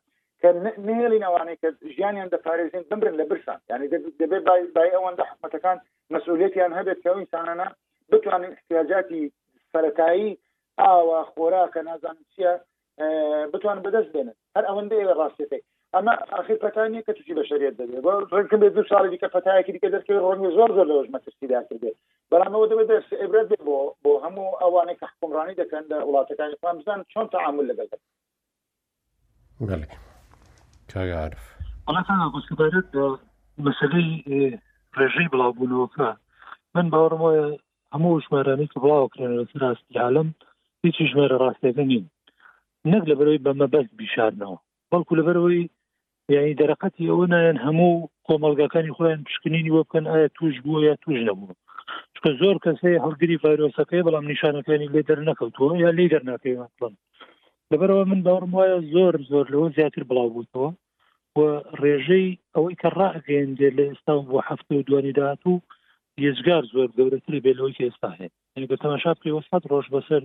کە 0.43 0.49
نێڵی 0.87 1.19
ناوانەی 1.25 1.57
کە 1.61 1.69
ژیانیان 1.95 2.29
دەپارێزین 2.35 2.83
بمرن 2.89 3.15
لە 3.21 3.25
برسان 3.31 3.59
یعنی 3.69 3.85
دەبێت 4.21 4.43
بای 4.75 4.93
ئەوەندە 4.95 5.23
حکومەتەکان 5.29 5.77
مەسئولەتیان 6.13 6.71
هەبێت 6.79 6.99
کە 7.03 7.09
ئینسانانە 7.15 7.67
بتوانین 8.11 8.51
احتیاجاتی 8.55 9.23
سەرەتایی 9.73 10.31
ئاوا 10.85 11.19
خۆراکە 11.35 11.81
نازان 11.89 12.17
چیە 12.33 12.51
بتوان 13.53 13.77
بەدەست 13.85 14.09
بێنن 14.15 14.37
هەر 14.55 14.63
ئەوەندە 14.69 14.95
ئێوە 14.99 15.15
ڕاستێتی 15.21 15.61
ئەمە 15.95 16.13
آخر 16.39 16.55
پتانیە 16.65 17.01
کە 17.07 17.13
توی 17.17 17.33
بە 17.39 17.43
شریت 17.49 17.75
دەبێت 17.81 18.01
ڕکم 18.37 18.59
بێ 18.63 18.69
دو 18.75 18.81
ساڵی 18.91 19.09
دیکە 19.13 19.27
پتایەکی 19.35 19.71
دیکە 19.75 19.89
دەستکەوێت 19.95 20.23
ڕۆنی 20.25 20.53
زۆر 20.57 20.69
زۆر 20.77 20.87
لەەوەش 20.89 21.09
مەترسیدا 21.15 21.59
کردێت 21.69 21.97
بەڵام 22.31 22.53
ئەوە 22.55 22.67
دەبێت 22.71 22.87
دەست 22.93 23.09
عبرەت 23.25 23.47
بێت 23.51 23.63
بۆ 23.67 23.77
بۆ 24.03 24.11
هەموو 24.25 24.49
ئەوانەی 24.61 24.97
کە 24.99 25.05
حکومڕانی 25.11 25.57
دەکەن 25.61 25.83
لە 25.91 25.97
وڵاتەکانی 26.09 26.59
فامزان 26.61 26.99
چۆن 27.13 27.25
تەعامل 27.33 27.65
لەگەڵ 27.71 27.89
دەکەن 27.97 30.01
کاگعاعرف 30.93 31.43
بەڵاتانبارێت 31.87 32.87
بە 32.95 33.05
مەسلەی 33.65 34.09
ڕێژەی 34.97 35.31
بڵاوبوونەوەکە 35.33 36.07
من 36.75 36.85
باوەڕم 36.93 37.21
وایە 37.25 37.47
هەموو 37.93 38.21
ژمارانی 38.25 38.69
کە 38.71 38.77
بڵاوکرێن 38.83 39.31
لە 39.39 39.43
ڕاستی 39.61 39.99
عالم 40.05 40.27
هیچی 40.83 41.09
ژمارە 41.11 41.35
ڕاستەکە 41.43 41.83
نین 41.91 42.05
نەک 42.91 43.03
لەبەرەوەی 43.11 43.43
بەمە 43.45 43.67
بەست 43.73 43.91
بیشارنەوە 43.99 44.57
بەڵکو 44.91 45.17
لەبەرەوەی 45.19 45.69
یعنی 46.35 46.57
دەرەقەتی 46.61 47.09
ئەوە 47.09 47.25
نایەن 47.33 47.57
هەموو 47.65 48.07
کۆمەلگاکانی 48.27 48.95
خۆیان 48.97 49.21
پشکنینی 49.27 49.73
وە 49.75 49.81
بکەن 49.85 50.05
ئایا 50.11 50.29
توش 50.37 50.55
بووە 50.65 50.79
یا 50.89 50.95
توش 51.03 51.19
نەبوو 51.27 51.57
چکە 52.15 52.29
زۆر 52.41 52.55
کەسەی 52.65 53.01
هەڵگری 53.05 53.41
ڤایرۆسەکەی 53.43 54.05
بەڵام 54.05 54.25
نیشانەکانی 54.31 54.91
لێ 54.93 55.01
دەرنەکەوتووە 55.09 55.71
یا 55.83 55.89
لی 55.97 56.11
دەرناکەی 56.13 56.55
وڵام 56.59 56.93
لەبەرەوە 57.73 58.05
من 58.11 58.19
باوەڕم 58.25 58.51
وایە 58.57 58.77
زۆر 58.93 59.13
زۆر 59.31 59.45
لەوە 59.53 59.67
زیاتر 59.77 60.01
بڵاو 60.09 60.33
بووتەوە 60.33 60.69
و 61.37 61.39
ڕێژەی 61.81 62.29
ئەوەی 62.55 62.79
کە 62.81 62.89
ڕاگەێندێ 62.99 63.69
لە 63.77 63.83
ئێستا 63.89 64.13
بۆ 64.29 64.37
هەفتە 64.49 64.71
و 64.75 64.85
دوانی 64.87 65.15
داات 65.19 65.41
و 65.45 65.53
یێزگار 66.23 66.63
زۆر 66.75 66.89
گەورەتری 66.97 67.43
بێلەوەی 67.45 67.75
کە 67.77 67.83
ئێستا 67.87 68.09
هەیە 68.19 68.67
گە 68.69 68.77
تەماشا 68.83 69.13
پێوەسات 69.21 69.63
ڕۆژ 69.71 69.85
بەسەر 69.95 70.23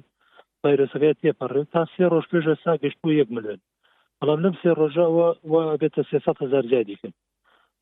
ڤایرۆسەکەی 0.62 1.18
تێپەڕێت 1.20 1.68
تا 1.74 1.82
سێ 1.92 2.05
ڕۆژ 2.12 2.24
پێش 2.32 2.45
ئێستا 2.51 2.72
گەشتبوو 2.82 3.18
یەک 3.20 3.28
ملێن 3.36 3.61
بەڵام 4.18 4.40
لەم 4.45 4.55
سێ 4.62 4.70
ڕۆژەوە 4.80 5.28
وا 5.53 5.61
بێتە 5.80 6.03
سێسە 6.11 6.32
هزار 6.45 6.64
زیادیکن 6.72 7.12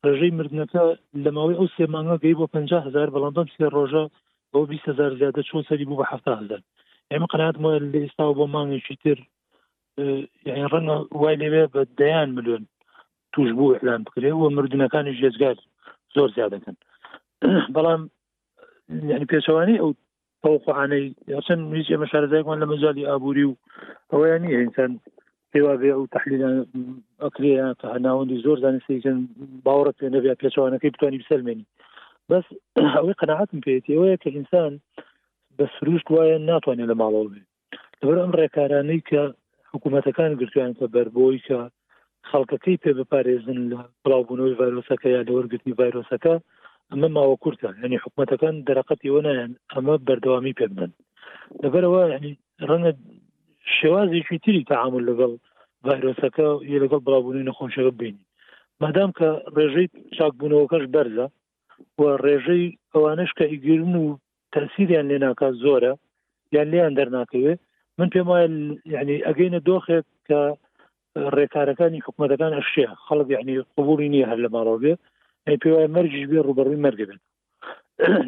ڕێژەی 0.05 0.35
مردنەکە 0.37 0.81
لە 1.23 1.29
ماوەی 1.37 1.59
ئەو 1.59 1.73
سێمانگە 1.75 2.15
گەی 2.23 2.35
بۆ 2.39 2.45
50 2.53 2.85
هزار 2.87 3.07
بەڵام 3.13 3.33
بەم 3.37 3.49
سێ 3.55 3.65
ڕۆژە 3.75 4.03
بۆ 4.51 4.59
20 4.69 4.91
هزار 4.91 5.11
زیادە 5.19 5.41
چۆن 5.49 5.63
سەری 5.69 5.85
بوو 5.87 5.99
بە 6.01 6.05
هزار 6.11 6.39
ئێمە 7.11 7.27
قەنات 7.31 7.55
مە 7.63 7.69
لە 7.93 7.99
ئێستا 8.03 8.25
بۆ 8.37 8.45
مانگێکی 8.55 8.95
تر 9.03 9.19
یعنی 10.45 10.63
ڕەن 10.73 10.87
وای 11.21 11.35
لێوێ 11.41 11.63
بە 11.73 11.81
دەیان 11.99 12.29
ملیۆن 12.37 12.63
توش 13.33 13.49
بوو 13.57 13.75
ئەلان 13.77 14.01
بکرێ 14.05 14.31
و 14.33 14.49
مردنەکانی 14.55 15.17
ژێزگار 15.19 15.57
زۆر 16.15 16.29
زیادەکەن 16.37 16.75
بەڵام 17.75 18.01
یعنی 19.11 19.25
پێچوانی 19.31 19.79
ئەو 19.81 19.89
تەوخواانەی 20.43 21.05
یاسن 21.33 21.59
ویچێ 21.73 21.97
مەشارزایمان 22.01 22.57
لە 22.61 22.67
مەزای 22.71 23.05
ئابووری 23.09 23.43
و 23.49 23.57
ئەوەیان 24.11 24.41
نیە 24.45 24.57
ئینسان 24.61 24.91
پێوا 25.51 25.73
بێ 25.81 25.89
ئەو 25.95 26.03
تحلیل 26.15 26.41
ئەکرێ 27.23 27.53
تا 27.79 27.87
هەناوەندی 27.95 28.41
زۆر 28.45 28.57
زانستیکن 28.65 29.17
باوەڕەت 29.65 29.95
پێ 29.99 30.07
نەبێ 30.15 30.31
پێچوانەکەی 30.41 30.93
بتوانانی 30.93 31.21
بسەرمێنی 31.23 31.65
بس 32.29 32.45
ئەوەی 32.97 33.17
قەنەعاتم 33.21 33.59
پێێتی 33.65 33.93
ئەوەیە 33.95 34.17
کە 34.23 34.29
ئینسان 34.37 34.73
بە 35.57 35.65
سروشت 35.75 36.07
وایە 36.13 36.37
ناتوانێت 36.49 36.89
لە 36.91 36.95
ماڵەوە 37.01 37.29
بێ 37.33 37.41
لەبەر 38.01 38.17
ئەم 38.21 38.31
ڕێکارانەی 38.39 39.01
کە 39.09 39.23
حکوومەتەکان 39.75 40.31
گرتویان 40.41 40.73
کە 40.79 40.85
بەربۆی 40.95 41.39
کە 41.47 41.57
خەڵکەکەی 42.29 42.81
پێ 42.83 42.91
بپارێزن 42.99 43.59
لە 43.71 43.79
بڵاوبوونەوەی 44.03 44.57
ڤایرۆسەکە 44.59 45.07
یا 45.15 45.21
لەوەرگرتنی 45.27 45.77
ڤایرۆسەکە 45.79 46.33
ئەمە 46.91 47.09
ماوە 47.17 47.35
کورتە 47.43 47.69
ینی 47.83 48.01
حکوومەتەکان 48.03 48.55
دەرەقەتی 48.67 49.13
وەنایەن 49.15 49.51
ئەمە 49.73 49.95
بەردەوامی 50.07 50.57
پێ 50.59 50.67
بن 50.77 50.91
لەبەرەوە 51.63 52.01
ینی 52.15 52.33
ڕەنگە 52.69 52.91
شێوازیی 53.77 54.39
تری 54.43 54.67
تعامل 54.71 55.03
لەگەڵ 55.09 55.31
ڤایرۆسەکە 55.87 56.47
ی 56.73 56.81
لەگەڵ 56.83 57.01
بڵاوبوونی 57.05 57.47
نەخۆشەکە 57.49 57.91
بینی 57.99 58.23
مادام 58.81 59.11
کە 59.17 59.29
ڕێژەی 59.55 59.87
چاکبوونەوەکەش 60.17 60.83
بەرزە 60.93 61.27
و 61.99 62.01
ڕێژەی 62.25 62.65
ئەوانش 62.93 63.31
کە 63.37 63.45
ئیگرن 63.51 63.93
و 64.03 64.17
تەسیریان 64.53 65.05
لێناکە 65.11 65.47
زۆرە 65.63 65.93
یان 66.55 66.67
لیان 66.73 66.93
دەرناکەوێت 66.99 67.59
من 67.97 68.09
پێم 68.09 68.27
وایە 68.27 68.47
یعنی 68.93 69.17
ئەگەینە 69.27 69.59
دۆخێک 69.67 70.05
کە 70.29 70.39
ڕێکارەکانی 71.35 72.03
حکوومەتەکان 72.07 72.53
ئەفشێ 72.57 72.85
خەڵک 73.05 73.27
یعنی 73.35 73.55
قبولی 73.77 74.09
نییە 74.13 74.27
هەر 74.31 74.39
لە 74.45 74.49
ماڕۆ 74.55 74.75
بێ 74.81 74.93
پێ 75.61 75.69
وایە 75.73 75.93
مەرجش 75.95 76.23
بێ 76.29 76.39
ڕوبڕوی 76.47 76.81
مەرگ 76.85 76.99
بن 77.09 77.19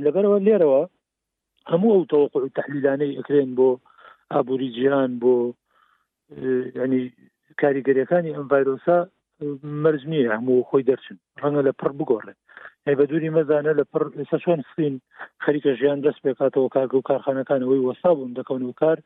لەبەرەوە 0.06 0.38
لێرەوە 0.48 0.82
هەموو 1.72 1.92
ئەو 1.96 2.06
تەوقع 2.12 2.42
و 2.44 2.54
تحلیلانەی 2.60 3.18
ئەکرێن 3.20 3.52
بۆ 3.58 3.70
ئابووری 4.32 4.70
جیان 4.76 5.12
بۆ 5.22 5.34
ینی 6.80 7.04
کاریگەریەکانی 7.62 8.36
ئەم 8.36 8.46
ڤایرۆسا 8.52 8.98
مەرج 9.84 10.02
نیە 10.12 10.34
هەموو 10.38 10.68
خۆی 10.70 10.88
دەرچن 10.90 11.18
ڕەنگە 11.42 11.62
لە 11.68 11.74
پڕ 11.80 11.92
بگۆڕێن 12.00 12.38
بە 13.00 13.04
دووری 13.10 13.34
مەزانە 13.38 13.72
لە 13.80 13.84
پڕ 13.92 14.04
لەسەر 14.20 14.40
شوێن 14.46 14.62
سین 14.74 14.96
خەریکە 15.44 15.72
ژیان 15.80 16.00
دەست 16.06 16.20
پێکاتەوە 16.26 16.70
کارگە 16.76 16.96
و 16.98 17.08
کارخانەکانەوەی 17.10 17.84
وەسابوون 17.88 18.32
دەکەون 18.38 18.62
و 18.64 18.74
کار 18.82 18.98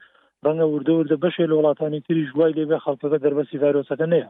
ڕەنگە 0.46 0.66
وردەوردە 0.74 1.16
بەشێ 1.24 1.44
لە 1.52 1.56
وڵاتانی 1.58 2.04
تری 2.08 2.28
ژوای 2.32 2.56
لێبێ 2.58 2.78
خەڵکەکە 2.84 3.18
دەربەسی 3.26 3.62
ڤایرۆسەکە 3.62 4.06
نەیە 4.14 4.30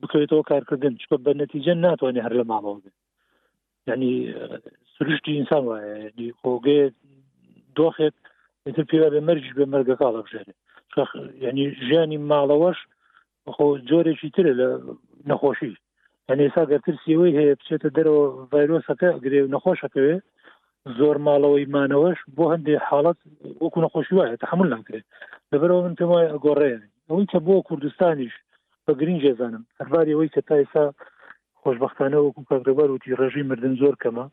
بکەوێتەوە 0.00 0.42
کارکردن 0.50 0.92
چکە 1.00 1.16
بە 1.24 1.32
نەتیجە 1.42 1.72
ناتوانێت 1.84 2.24
هەر 2.26 2.34
لە 2.40 2.44
ماڵەوە 2.50 2.78
بێت 2.82 2.96
ینی 3.90 4.12
سروشتی 4.94 5.36
ئینسان 5.38 5.62
وایە 5.64 5.96
خۆگێ 6.40 6.80
دۆخێت 7.76 8.16
تر 8.76 8.84
پێوا 8.90 9.08
بێ 9.12 9.20
مەرج 9.28 9.44
بێ 9.58 9.64
مەرگە 9.72 9.94
کاڵە 10.02 10.20
بژێرێ 10.26 10.54
ینی 11.44 11.64
ژیانی 11.86 12.18
ماڵەوەش 12.30 12.78
خۆ 13.54 13.64
جۆرێکی 13.88 14.28
ترە 14.36 14.52
لە 14.60 14.68
نەخۆشی 15.30 15.74
ئەنێسا 16.28 16.62
گەترسیەوەی 16.72 17.36
هەیە 17.38 17.52
بچێتە 17.58 17.88
دەرەوە 17.96 18.22
ڤایرۆسەکە 18.52 19.08
گرێ 19.24 19.40
نەخۆشەکەوێ 19.54 20.16
زۆر 20.96 21.16
ماڵەوەیمانەوەش 21.26 22.18
بۆ 22.36 22.44
هەندێک 22.54 22.80
حالت 22.88 23.18
وەکو 23.62 23.82
نەخۆشی 23.84 24.14
وایە 24.16 24.36
تحمل 24.44 24.68
ناکرێت 24.76 25.06
لەبەرەوە 25.52 25.82
من 25.84 25.94
پێم 25.98 26.10
وایە 26.12 26.32
ئەگۆڕێن 26.34 26.82
ئەوەی 27.08 27.30
کە 27.32 27.38
بۆ 27.46 27.54
کوردستانیش 27.68 28.34
بە 28.84 28.92
گرنگ 29.00 29.18
جێزانم 29.24 29.62
هەرباری 29.80 30.12
ئەوەی 30.14 30.32
کە 30.34 30.40
تا 30.48 30.54
ئێسا 30.60 30.84
خۆشببختانە 31.62 32.18
وەکو 32.20 32.42
کاگرەبار 32.50 32.88
وتی 32.90 33.16
ڕژی 33.20 33.42
مردن 33.50 33.74
زۆر 33.82 33.94
کەمە 34.02 34.24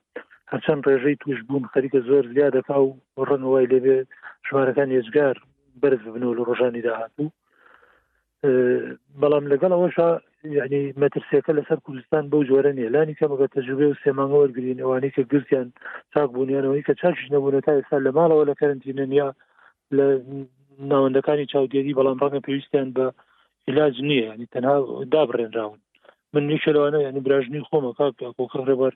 هەرچەند 0.52 0.86
ڕێژەی 0.90 1.20
توش 1.22 1.38
بوون 1.48 1.64
خەریکە 1.74 2.00
زۆر 2.10 2.24
زیادەکە 2.36 2.76
و 2.86 2.90
ڕەنەوەی 3.30 3.70
لەبێ 3.74 3.98
ژمارەکان 4.48 4.90
هێزگار 4.98 5.36
بەرز 5.82 6.04
بنەوە 6.14 6.34
لە 6.38 6.44
ڕۆژانی 6.50 6.86
داهاتوو 6.88 7.26
بەڵام 8.48 9.46
لەگەڵ 9.52 9.72
ئەوەشا 9.76 10.10
یعنی 10.58 10.80
مەترسیەکە 11.04 11.52
لەسەر 11.60 11.80
کوردستان 11.86 12.24
بەو 12.32 12.44
جۆرە 12.50 12.72
نیە 12.80 12.90
لانی 12.96 13.18
کەمەکە 13.20 13.48
تەجربێ 13.58 13.86
و 13.90 14.00
سێمانگە 14.04 14.38
وەرگین 14.44 14.80
ئەوانەی 14.84 15.14
کە 15.16 15.24
گرتیان 15.32 15.68
چاک 16.14 16.30
بوونیانەوەی 16.36 16.86
کە 16.88 16.94
چاکش 17.02 17.26
نەبوون 17.34 17.62
تا 17.68 17.72
ئێستا 17.78 17.98
لە 18.06 18.12
ماڵەوە 18.18 18.46
لە 18.50 18.56
کەرنتینەنیا 18.60 19.28
لە 19.98 20.06
ناوەندەکانی 20.92 21.50
چاودێری 21.52 21.98
بەڵام 22.00 22.18
ڕەنگە 22.22 22.40
پێویستیان 22.46 22.90
بە 22.98 23.06
علاج 23.70 23.96
نییە 24.10 24.26
ینی 24.34 24.48
تەنها 24.54 24.76
دابڕێنراون 25.14 25.80
من 26.34 26.44
نیشەلەوانە 26.50 27.00
ینی 27.08 27.20
براژنی 27.26 27.66
خۆمەکە 27.70 28.06
کۆکڕێبەر 28.38 28.94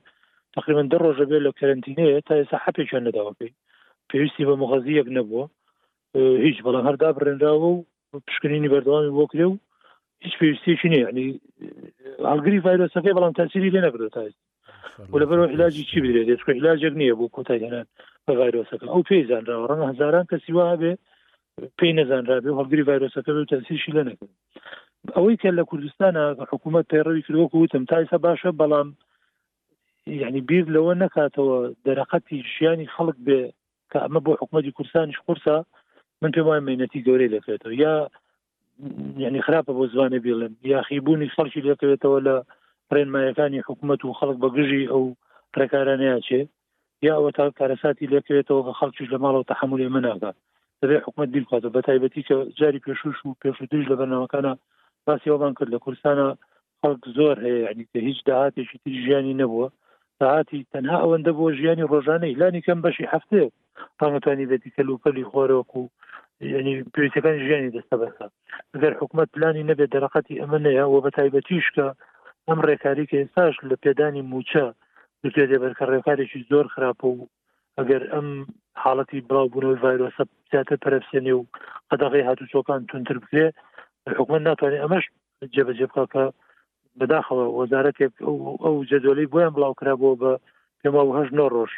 تقریبا 0.56 0.82
دە 0.92 0.98
ڕۆژە 1.04 1.24
بێ 1.30 1.38
لە 1.46 1.50
کەرنتینەیە 1.58 2.20
تا 2.26 2.32
ئێستا 2.38 2.56
حەپێکیان 2.64 3.02
نەداوەکەی 3.08 3.52
پێویستی 4.10 4.46
بە 4.48 4.54
مغەزیەک 4.62 5.06
نەبووە 5.16 5.44
هیچ 6.46 6.56
بەڵام 6.66 6.84
هەردا 6.88 7.08
بڕێنراوە 7.16 7.68
و 7.74 7.84
پشکنینی 8.28 8.68
بەردەوامی 8.68 9.14
بۆ 9.16 9.24
کرێ 9.32 9.46
و 9.48 9.56
هیچ 10.24 10.34
پێویستیش 10.40 10.80
نیە 10.92 11.00
ینی 11.10 11.26
هەڵگری 12.30 12.64
ڤایرۆسەکەی 12.66 13.16
بەڵام 13.16 13.32
تاسیری 13.38 13.72
لێ 13.74 13.80
نەبرێت 13.86 14.12
تا 14.14 14.22
لەبەر 15.20 15.38
علاجی 15.54 15.84
چی 15.90 16.00
بدرێت 16.04 16.26
دەچکە 16.30 16.50
علاجێک 16.60 16.94
نییە 17.02 17.14
بۆ 17.18 17.26
کۆتایهێنان 17.36 17.86
بە 18.26 18.32
ڤایرۆسەکە 18.38 18.86
ئەو 18.92 19.02
پێی 19.08 19.26
زانراوە 19.30 19.68
ڕەنە 19.70 19.84
هزاران 19.92 20.24
کەسی 20.30 20.52
وا 20.56 20.68
بێ 20.82 20.92
پێی 21.78 21.96
نەزانرابێ 21.98 22.50
هەڵگری 22.58 22.86
ڤایرۆسەکە 22.88 23.30
و 23.32 23.48
تاسیشی 23.52 23.94
لە 23.96 24.02
نەکرد 24.08 24.32
ئەوەی 25.16 25.36
کە 25.42 25.50
لە 25.58 25.64
کوردستانە 25.70 26.22
حکوومەت 26.52 26.84
پەیڕەوی 26.90 27.24
کردوەکو 27.26 27.56
وتم 27.64 27.84
تایسە 27.90 28.18
باشە 28.26 28.50
بەڵام 28.60 28.88
یعنی 30.22 30.40
بیر 30.48 30.64
لەوە 30.74 30.92
نکاتەوە 31.04 31.58
دەرەقەتی 31.86 32.38
ژیانی 32.54 32.92
خەڵک 32.94 33.16
بێ 33.26 33.40
کە 33.90 33.98
ئەمە 34.04 34.20
بۆ 34.24 34.30
حکوومەتی 34.42 34.74
کوردستانیش 34.76 35.18
قورسە 35.26 35.56
من 36.22 36.30
پێ 36.34 36.40
وایە 36.46 36.60
مینەتی 36.68 37.04
گەورەی 37.06 37.32
دەکرێتەوە 37.36 37.72
یا 37.84 37.94
یعنی 39.24 39.40
خراپە 39.46 39.72
بۆ 39.78 39.84
زوانە 39.92 40.18
بڵێن 40.24 40.52
یاخیبوونی 40.72 41.32
خەڵکی 41.36 41.66
دەکەوێتەوە 41.70 42.18
لە 42.26 42.36
پرێنمایەکانی 42.88 43.64
حکوومەت 43.68 44.00
و 44.02 44.16
خەڵک 44.18 44.36
بەگژی 44.44 44.90
ئەو 44.92 45.04
پرەکارانەیەچێ 45.54 46.40
یاوە 47.08 47.30
تا 47.36 47.44
کارەساتی 47.58 48.10
لەکەوێتەوە 48.14 48.62
کە 48.66 48.72
خەڵکیش 48.80 49.08
لە 49.14 49.18
ماڵەوە 49.24 49.48
تحملی 49.52 49.92
منناگات 49.94 50.36
دەبێ 50.80 50.96
حکومت 51.06 51.28
بیلخواتە 51.34 51.68
بە 51.76 51.80
تایبەتی 51.88 52.22
کە 52.28 52.36
جاری 52.60 52.82
پێشوش 52.86 53.18
و 53.24 53.36
پێشتش 53.42 53.84
لە 53.90 53.94
بەرنەوەکانە 54.00 54.52
باسیەوەبان 55.06 55.52
کرد 55.58 55.70
لە 55.74 55.78
کوردستانە 55.84 56.28
خەڵک 56.80 57.02
زۆر 57.16 57.36
هەیە 57.44 57.58
ینی 57.70 57.86
کە 57.92 57.98
هیچ 58.08 58.18
داهاتێکی 58.28 58.78
تر 58.84 58.92
ژیانی 59.04 59.34
نەبووە 59.42 59.68
ساعتی 60.20 60.66
تەنها 60.72 60.96
ئەوەندە 61.02 61.32
بۆ 61.38 61.44
ژیانی 61.58 61.88
ڕۆژانەی 61.92 62.38
لانی 62.40 62.62
کەم 62.66 62.78
بەشی 62.84 63.10
هەفتێ 63.14 63.42
پامەتانی 63.98 64.46
بێتی 64.50 64.70
کەلوپەلی 64.76 65.26
خۆرەوەکو 65.32 65.80
و 65.84 65.88
ینی 66.48 66.74
پێویستەکان 66.94 67.36
ژیانی 67.46 67.74
دەستە 67.76 67.96
بەسە 68.02 68.26
ئەگەر 68.74 68.92
حکوومەت 69.00 69.28
پلانی 69.34 69.68
نەبێت 69.70 69.90
دەرەقەتی 69.94 70.40
ئەمەەیە 70.42 70.84
و 70.88 71.02
بە 71.04 71.10
تایبەتیشکە 71.18 71.86
ئەم 72.48 72.58
ڕێکاری 72.68 73.08
کە 73.10 73.16
ئێستاش 73.20 73.54
لە 73.68 73.76
پێدانی 73.84 74.22
موچە 74.32 74.66
دوێ 75.22 75.44
دەبەرکە 75.52 75.84
ڕێکارێکی 75.92 76.46
زۆر 76.50 76.66
خراپە 76.74 77.06
و 77.12 77.18
ئەگەر 77.78 78.02
ئەم 78.12 78.28
حاڵەتی 78.82 79.24
بڵاوبوونەوەی 79.28 79.80
ڤایرۆسە 79.82 80.22
زیاتر 80.50 80.78
پەرەفسێنێ 80.84 81.34
و 81.36 81.42
قەدەغی 81.90 82.26
هاتوچۆکان 82.28 82.80
تونتر 82.90 83.16
بکرێ 83.22 83.46
حکوومەت 84.18 84.42
ناتوانێت 84.48 84.82
ئەمەش 84.84 85.04
جێبەجێ 85.54 85.86
بکەکە 85.90 86.24
بەداخەوە 86.98 87.44
وەزارەتێک 87.58 88.12
ئەو 88.64 88.76
جەدۆلی 88.90 89.30
بۆیان 89.32 89.52
بڵاوکرابەوە 89.56 90.14
بە 90.22 90.32
پێما 90.80 91.02
هەش 91.18 91.28
نۆ 91.38 91.44
ڕۆژ 91.54 91.72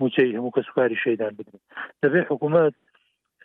موچەی 0.00 0.34
هەموو 0.36 0.54
کە 0.56 0.60
سوکاری 0.66 1.00
شەدان 1.04 1.32
بدن 1.38 1.58
دەبێت 2.02 2.26
حکوومەت 2.32 2.74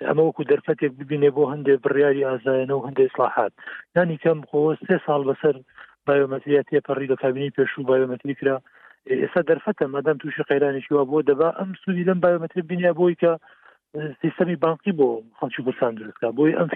ئەمە 0.09 0.23
وەکو 0.27 0.43
دەرفەتێک 0.51 0.91
ببینێ 0.99 1.29
بۆ 1.35 1.43
هەندێک 1.53 1.79
بڕیاری 1.85 2.27
ئازایەنە 2.29 2.75
و 2.75 2.85
هەندێک 2.87 3.07
اصلاحات 3.11 3.51
نانی 3.95 4.17
کەم 4.23 4.39
خۆ 4.49 4.59
سێ 4.85 4.95
ساڵ 5.05 5.21
بەسەر 5.29 5.55
بایۆمەتریات 6.07 6.65
تێپەڕی 6.71 7.11
لە 7.11 7.17
کابینی 7.21 7.53
پێشوو 7.57 7.87
بایۆمەتری 7.89 8.37
کرا 8.39 8.57
ئێستا 9.21 9.41
دەرفەتە 9.49 9.83
مادەم 9.95 10.17
تووشی 10.21 10.47
قەیرانێکی 10.49 10.93
وا 10.95 11.03
بۆ 11.11 11.17
دەبا 11.29 11.49
ئەم 11.59 11.69
سوودی 11.81 12.07
لەم 12.09 12.19
بایۆمەتری 12.23 12.67
بینیا 12.71 12.91
بۆی 12.99 13.15
کە 13.21 13.31
سیستەمی 14.21 14.59
بانقی 14.63 14.93
بۆ 14.99 15.07
خەڵکی 15.39 15.61
کوردستان 15.65 15.91
درستکە 15.99 16.27
بۆی 16.37 16.55
ئەم 16.59 16.67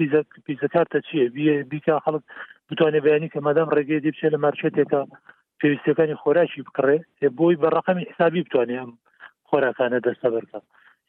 فیزەکارتە 0.45 0.99
چییە 1.07 1.25
بیکە 1.71 1.95
خەڵک 2.05 2.23
بتوانێ 2.69 2.99
بەیانی 3.05 3.31
کە 3.33 3.39
مادەم 3.47 3.67
ڕێگەی 3.75 4.03
دێبچێت 4.05 4.31
لە 4.35 4.39
مارچێتێکە 4.45 4.99
پێویستەکانی 5.59 6.19
خۆراکی 6.21 6.65
بکڕێ 6.67 6.97
بۆی 7.39 7.59
بە 7.61 7.67
ڕقەمی 7.75 8.09
حسابی 8.11 8.45
بتوانێ 8.45 8.75
ئەم 8.81 8.91
خۆراکانە 9.49 9.99
دەستە 10.05 10.27
بەرکە 10.33 10.59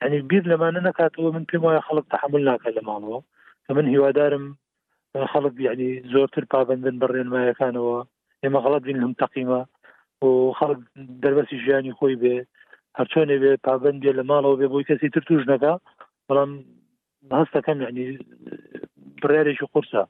ینی 0.06 0.18
بیر 0.30 0.44
لەمانە 0.52 0.80
نکاتەوە 0.86 1.30
من 1.36 1.44
پێم 1.50 1.62
وایە 1.64 1.86
خەڵک 1.86 2.06
تحمل 2.14 2.42
ناکە 2.50 2.68
لە 2.76 2.82
ماڵەوە 2.88 3.20
کە 3.64 3.70
من 3.76 3.86
هیوادارم 3.92 4.44
خەڵک 5.32 5.54
یعنی 5.68 5.88
زۆرتر 6.12 6.44
پابندن 6.52 6.94
بە 7.00 7.06
ڕێنمایەکانەوە 7.14 7.96
ئێمە 8.42 8.58
غەڵت 8.64 8.82
بین 8.86 8.98
لەم 9.02 9.12
تەقیمە 9.20 9.60
و 10.24 10.28
خەڵک 10.58 10.80
دەربەسی 11.22 11.60
ژیانی 11.64 11.96
خۆی 11.98 12.16
بێ 12.22 12.36
هەرچۆنێ 12.98 13.36
بێ 13.42 13.52
پابندێ 13.66 14.10
لە 14.18 14.22
ماڵەوە 14.30 14.56
بێ 14.60 14.66
بۆی 14.72 14.86
کەسی 14.88 15.12
تر 15.14 15.22
توش 15.28 15.42
نەکە 15.52 15.72
بەڵام 16.28 16.50
هەستەکەم 17.40 17.78
یعنی 17.86 18.04
برارێکی 19.22 19.66
قورسە 19.72 20.02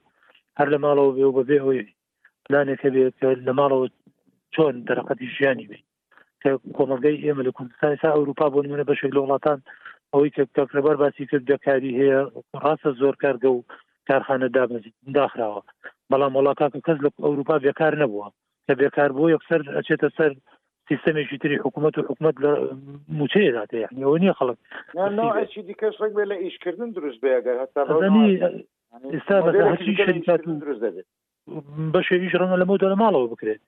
هەر 0.58 0.68
لە 0.74 0.78
ماڵەوە 0.84 1.12
بێ 1.16 1.24
و 1.26 1.36
بەبێ 1.38 1.58
هۆی 1.64 1.80
پلانێکە 2.44 2.88
بێت 2.94 3.16
لە 3.48 3.52
ماڵەوە 3.58 3.86
چۆن 4.54 4.74
دەرەقەتی 4.88 5.32
ژیانی 5.36 5.68
بێ 5.70 5.78
کە 6.42 6.50
کۆمەلگەی 6.78 7.22
ئێمە 7.24 7.42
لە 7.48 7.52
کوردستان 7.58 7.92
سا 8.02 8.08
ئەوروپا 8.16 8.46
بۆ 8.52 8.60
منە 8.72 8.84
بەشێک 8.90 9.12
لە 9.16 9.20
وڵاتان 9.24 9.58
ئەوەی 10.12 10.34
کە 10.36 10.42
تەکرەبەر 10.56 10.96
باسی 11.02 11.26
کرد 11.30 11.44
دەکاری 11.52 11.96
هەیە 12.00 12.20
ڕاستە 12.62 12.90
زۆر 13.00 13.14
کارگە 13.22 13.50
و 13.52 13.60
کارخانە 14.08 14.48
دابزی 14.56 14.92
داخراوە 15.18 15.60
بەڵام 16.10 16.32
وڵاتاکە 16.36 16.78
کەس 16.86 16.98
لە 17.04 17.10
ئەوروپا 17.26 17.54
بێکار 17.66 17.92
نەبووە 18.02 18.28
کە 18.66 18.72
بێکار 18.80 19.10
بۆ 19.16 19.24
یەکسەر 19.34 19.60
ئەچێتە 19.76 20.08
سەر 20.18 20.32
سیستمێکی 20.88 21.38
تری 21.42 21.56
حکوومەت 21.64 21.94
و 21.96 22.06
حکوومەت 22.08 22.36
لە 22.44 22.52
موچەیەداتێ 23.18 23.78
یعنیەوە 23.84 24.16
نیە 24.24 24.34
خەڵک 24.38 24.58
دیکەش 25.68 25.94
ڕێک 26.02 26.12
لە 26.30 26.36
ئیشکردن 26.44 26.88
دروست 26.98 27.18
بێگەر 27.24 27.56
هەستا 27.62 27.80
ئێستا 29.14 29.36
بە 29.44 29.50
هەچی 29.72 29.92
شەریکات 29.98 30.42
دروست 30.64 30.82
دەبێت 30.86 31.08
بەشێویش 31.94 32.34
ڕەنە 32.40 32.56
لەمە 32.62 32.74
دەرە 32.82 32.96
ماڵەوە 33.02 33.30
بکرێت 33.32 33.60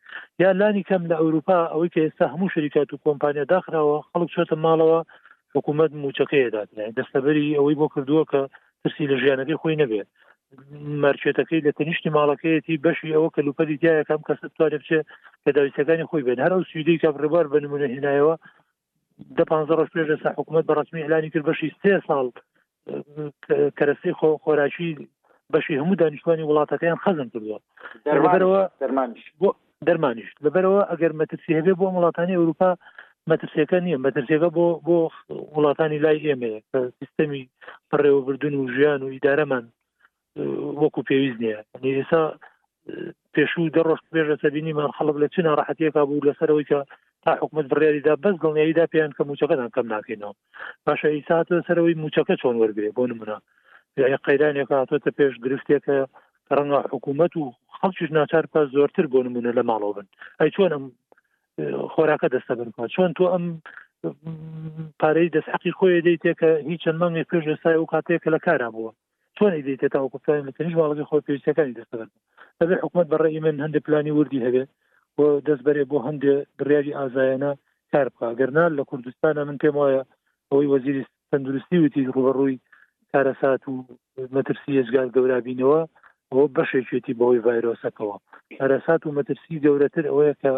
یا 0.42 0.50
لانی 0.60 0.86
کەم 0.90 1.02
لە 1.10 1.16
ئەوروپا 1.20 1.58
ئەوەی 1.72 1.92
کە 1.94 2.00
ئێستا 2.04 2.26
هەموو 2.32 2.52
شریکات 2.54 2.88
و 2.90 3.00
کۆمپانیا 3.04 3.44
داخراوە 3.54 3.96
خەڵک 4.10 4.28
چێتە 4.34 4.56
ماڵەوە 4.66 5.00
حکوومەت 5.54 5.92
موچەکەیدات 6.02 6.68
دەستەبەری 6.96 7.56
ئەوەی 7.58 7.78
بۆ 7.80 7.86
کردووە 7.94 8.24
کە 8.32 8.40
ترسی 8.82 9.10
لە 9.10 9.16
ژیانەکەی 9.22 9.60
خۆی 9.62 9.80
نەبێت 9.82 10.08
مەرچێتەکەی 11.02 11.64
لە 11.66 11.70
تەنیشتی 11.78 12.14
ماڵەکەیەتی 12.18 12.80
بەشی 12.84 13.14
ئەوە 13.16 13.28
کە 13.34 13.40
لوپەری 13.46 13.80
دیایەکەم 13.82 14.20
کەس 14.28 14.38
توانێ 14.56 14.78
بچێت 14.82 15.06
کە 15.44 15.50
داویستەکانی 15.56 16.08
خۆی 16.10 16.24
بێن 16.26 16.38
هەر 16.44 16.52
ئەو 16.54 16.66
سویدی 16.70 17.00
کە 17.02 17.08
ڕێبار 17.22 17.46
بە 17.52 17.58
نمونە 17.64 17.86
هێنایەوە 17.94 18.34
دە 19.36 19.44
پ 19.48 19.50
پێ 19.94 20.02
لەسا 20.10 20.28
حکوومەت 20.38 20.64
بەڕسمی 20.68 21.04
هلانی 21.06 21.30
کرد 21.32 21.44
بەشی 21.48 21.70
سێ 21.80 21.94
ساڵ 22.06 22.26
کەرەسی 23.78 24.12
خۆ 24.18 24.28
خۆراکی 24.44 24.90
بەشی 25.54 25.78
هەموو 25.80 25.98
دانیشتوانی 26.02 26.46
وڵاتەکەیان 26.50 27.02
خەزم 27.04 27.28
کردووە 27.34 27.58
دەرەوە 28.32 28.60
دەرمانش 28.82 29.20
دەرمانیش 29.88 30.30
لەبەرەوە 30.44 30.82
ئەگەر 30.90 31.12
مەترسی 31.20 31.56
هەبێ 31.58 31.72
بۆ 31.80 31.86
وڵاتانی 31.96 32.38
ئەوروپا 32.40 32.70
مەترسیەکە 33.30 33.78
نییە 33.84 33.98
مەترسیەکە 34.06 34.48
بۆ 34.56 34.66
بۆ 34.86 34.96
وڵاتانی 35.56 36.02
لای 36.04 36.24
ئێمەیە 36.30 36.60
کە 36.70 36.78
سیستەمی 36.98 37.42
پڕێوەبردون 37.90 38.54
و 38.56 38.70
ژیان 38.74 39.00
و 39.02 39.12
ئیدارەمان 39.14 39.64
وەکو 40.82 41.02
پێویست 41.08 41.38
نییە 41.42 41.96
ئێستا 41.98 42.22
پێشوو 43.34 43.72
دەڕۆشت 43.76 44.04
بێژە 44.14 44.36
سەبینیمان 44.44 44.90
خەڵب 44.96 45.16
لە 45.22 45.28
چنە 45.34 45.50
ڕحەتەکە 45.58 46.00
بوو 46.08 46.26
لەسەرەوەی 46.28 46.68
کە 46.70 46.80
تا 47.24 47.30
حکومت 47.42 47.66
بڕیاریدا 47.72 48.14
بەس 48.24 48.36
دڵنیاییدا 48.42 48.84
پێیان 48.92 49.12
کە 49.16 49.22
موچەکەدان 49.30 49.70
کەم 49.74 49.86
ناکەینەوە 49.94 50.34
باشە 50.86 51.08
ئیساات 51.16 51.46
لەسەرەوەی 51.54 52.00
موچەکە 52.02 52.34
چۆن 52.42 52.56
وەرگێ 52.60 52.88
بۆ 52.96 53.02
نمونە 53.10 53.36
قەیرانێک 53.98 54.68
هاتوتە 54.70 55.10
پێش 55.18 55.34
گرفتێکە 55.44 55.96
ڕەنگە 56.56 56.78
حکوومەت 56.92 57.32
و 57.36 57.42
خەڵکیش 57.78 58.10
ناچار 58.18 58.44
پا 58.52 58.60
زۆرتر 58.74 59.06
بۆ 59.12 59.18
نمونە 59.26 59.50
لە 59.58 59.62
ماڵەوە 59.68 59.94
بن 59.96 60.06
ئەی 60.40 60.50
چۆنم 60.54 60.84
خۆراکە 61.94 62.28
دەستە 62.34 62.52
بن 62.58 62.68
چۆن 62.94 63.10
تۆ 63.18 63.24
ئەم 63.32 63.44
پارەی 65.00 65.32
دەستحقی 65.36 65.76
خۆی 65.78 66.04
دەیتێ 66.08 66.32
کە 66.40 66.48
هیچ 66.70 66.80
چەند 66.84 66.98
مانگی 67.00 67.28
پێش 67.30 67.44
ئێستای 67.50 67.78
و 67.80 67.90
کاتێکە 67.94 68.28
لە 68.34 68.38
کارا 68.46 68.68
بووە 68.74 68.92
چۆنی 69.38 69.62
دیتێ 69.66 69.88
تا 69.92 69.98
وکوفتانی 70.04 70.42
متنیش 70.46 70.74
ماڵی 70.80 71.08
خۆ 71.08 71.16
پێویستەکانی 71.26 71.76
دەستە 71.80 71.96
بن 72.00 72.10
لەبێ 72.60 72.74
حکوومەت 72.84 73.08
بەڕێی 73.12 73.40
من 73.46 73.54
هەندێک 73.64 73.82
پلانی 73.86 74.12
وردی 74.18 74.44
هەبێت 74.46 74.70
بۆ 75.16 75.24
دەست 75.48 75.62
بەرێ 75.66 75.82
بۆ 75.90 75.96
هەندێ 76.08 76.34
بڕیاری 76.58 76.96
ئازایەنە 76.98 77.50
کار 77.92 78.06
بکە 78.12 78.28
گەرنا 78.40 78.64
لە 78.78 78.82
کوردستانە 78.90 79.40
من 79.48 79.56
پێم 79.62 79.76
وایە 79.80 80.02
ئەوەی 80.50 80.70
وەزیری 80.72 81.04
تەندروستی 81.30 81.78
وتی 81.84 82.08
ڕوبەڕووی 82.16 82.58
کارەسات 83.14 83.68
و 83.68 83.72
مەترسی 84.34 84.72
ێزگار 84.82 85.08
گەورابینەوە 85.16 85.80
ئەوە 86.30 86.44
بەشێکێتی 86.56 87.16
بەوەی 87.18 87.42
ڤایرۆسەکەەوە 87.46 88.16
کارەسات 88.58 89.02
و 89.04 89.14
مەترسی 89.18 89.56
گەورەتر 89.64 90.04
ئەوەیە 90.08 90.34
کە 90.42 90.50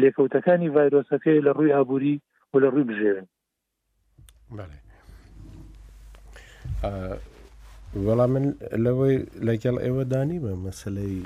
لێکەوتەکانی 0.00 0.72
ڤایرۆسەکەی 0.74 1.44
لە 1.46 1.50
ڕووی 1.56 1.74
ئابووری 1.76 2.16
و 2.52 2.56
لە 2.62 2.68
ڕووی 2.72 2.88
بژێن 2.90 3.26
وەڵام 8.04 8.30
من 8.34 8.44
لەوەی 8.84 9.16
لەگەڵ 9.48 9.76
ئێوە 9.84 10.02
دانی 10.12 10.38
بە 10.44 10.52
مەسلەی 10.66 11.16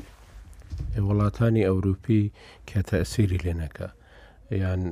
وڵاتانی 1.06 1.66
ئەوروپی 1.68 2.22
کە 2.68 2.78
تەسیری 2.90 3.42
لێنەکە 3.44 3.88
یان 4.62 4.82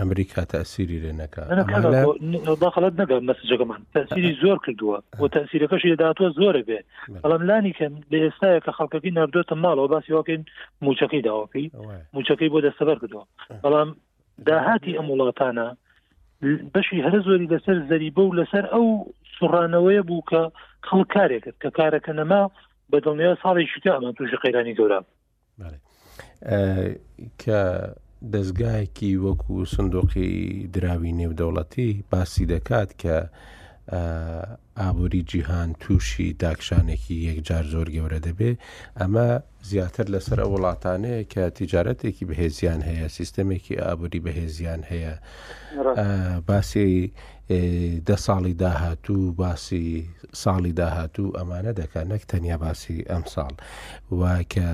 ئەمریکا 0.00 0.42
تاسیری 0.52 0.98
لێ 1.04 1.12
نەکەداخلت 1.22 2.94
نەگە 3.02 3.16
مەسجەکەمان 3.28 3.80
تاسیری 3.96 4.32
زۆر 4.42 4.58
کردووە 4.66 4.98
بۆ 5.18 5.26
تاسیرەکەشی 5.36 5.96
داهاتوە 6.00 6.28
زۆرە 6.38 6.62
بێ 6.68 6.80
بەڵام 7.24 7.42
لانی 7.48 7.72
کەم 7.78 7.92
لە 8.12 8.18
ئێستاە 8.24 8.60
کە 8.64 8.72
خەڵکەکەی 8.78 9.14
نردوێتە 9.18 9.54
ماڵەوە 9.64 9.88
باسی 9.92 10.14
واکەین 10.18 10.42
موچەکەی 10.84 11.22
داواکەی 11.28 11.66
موچەکەی 12.14 12.52
بۆ 12.52 12.58
دەستەبەر 12.66 12.96
کردووە 13.02 13.24
بەڵام 13.64 13.88
داهاتی 14.48 14.96
ئەم 14.98 15.06
وڵاتانە 15.12 15.66
بەشی 16.74 16.98
هەر 17.06 17.14
زۆری 17.26 17.50
لەسەر 17.52 17.76
زەریبە 17.90 18.22
و 18.24 18.36
لەسەر 18.40 18.64
ئەو 18.74 18.84
سوڕانەوەیە 19.38 20.02
بوو 20.08 20.22
کە 20.30 20.40
خەڵ 20.88 21.02
کارێکت 21.14 21.56
کە 21.62 21.68
کارەکە 21.78 22.12
نەما 22.20 22.42
بە 22.90 22.96
دڵنیە 23.04 23.34
ساڵی 23.42 23.66
شتە 23.74 23.90
ئەمە 23.96 24.12
تووشی 24.16 24.38
قەیرانی 24.42 24.76
گەورە 24.78 25.00
کە 27.42 27.60
دەستگایەکی 28.32 29.12
وەکو 29.26 29.64
سندۆقی 29.76 30.66
دراوی 30.72 31.12
نێودەوڵەتی 31.20 32.04
باسی 32.10 32.46
دەکات 32.52 32.90
کە 33.02 33.16
ئابووری 34.78 35.22
جیهان 35.22 35.70
تووشی 35.80 36.32
داکشانێکی 36.42 37.16
یەکجار 37.28 37.64
زۆر 37.72 37.86
گەورە 37.96 38.18
دەبێ 38.26 38.50
ئەمە 39.00 39.28
زیاتر 39.70 40.06
لەسەر 40.14 40.40
وڵاتانەیە 40.52 41.22
کە 41.32 41.44
تیجارەتێکی 41.56 42.28
بەهێزیان 42.30 42.80
هەیە 42.88 43.06
سیستەمێکی 43.16 43.80
ئابووری 43.84 44.24
بەهێزیان 44.26 44.82
هەیە 44.90 45.14
باسی 46.48 47.12
دە 48.08 48.16
ساڵی 48.26 48.54
داهاتوو 48.62 49.32
باسی 49.40 49.86
ساڵی 50.42 50.72
داهاتوو 50.80 51.34
ئەمانە 51.38 51.72
دەکات 51.80 52.06
نەک 52.12 52.22
تەنیا 52.30 52.56
باسی 52.64 52.96
ئەم 53.10 53.24
ساڵ 53.34 53.52
وا 54.20 54.34
کە 54.52 54.68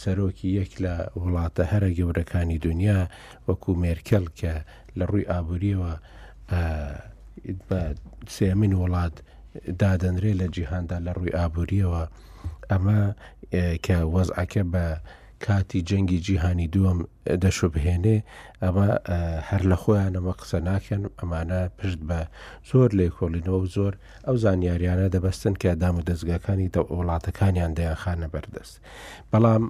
سەرۆکی 0.00 0.50
یەک 0.60 0.72
لە 0.84 0.94
وڵاتە 1.20 1.62
هەرە 1.72 1.88
گەورەکانی 1.98 2.62
دنیا 2.66 3.00
وەکو 3.48 3.70
مێرکل 3.82 4.24
کە 4.38 4.54
لە 4.98 5.04
ڕووی 5.10 5.28
ئابوووریەوە 5.30 5.92
بە 7.68 7.80
سێمین 8.34 8.72
وڵات 8.82 9.14
دادەنرێ 9.82 10.32
لە 10.40 10.46
جیهاندا 10.54 10.96
لە 11.06 11.10
ڕووی 11.16 11.36
ئابوووریەوە 11.38 12.02
ئەمە 12.70 12.98
کە 13.86 13.96
وەزعکە 14.14 14.62
بە 14.72 14.86
کاتی 15.40 15.82
جەنگی 15.90 16.18
جیهانی 16.26 16.68
دووەم 16.74 16.98
دەشبهێنێ 17.44 18.16
ئەمە 18.62 18.86
هەر 19.48 19.62
لە 19.70 19.76
خۆیانەوە 19.82 20.32
قسە 20.40 20.58
ناکەن 20.68 21.02
ئەمانە 21.18 21.60
پشت 21.78 22.00
بە 22.08 22.20
زۆر 22.70 22.88
لێ 22.98 23.08
کۆڵینەوە 23.16 23.66
زۆر 23.76 23.92
ئەو 24.26 24.36
زانیاریانە 24.44 25.06
دەبەستن 25.14 25.54
کە 25.62 25.70
دام 25.82 25.94
و 25.98 26.02
دەستگاکانی 26.08 26.68
دە 26.74 26.80
وڵاتەکانیان 26.96 27.72
دەیان 27.78 27.98
خانە 28.02 28.28
بەردەست 28.32 28.74
بەڵام 29.30 29.62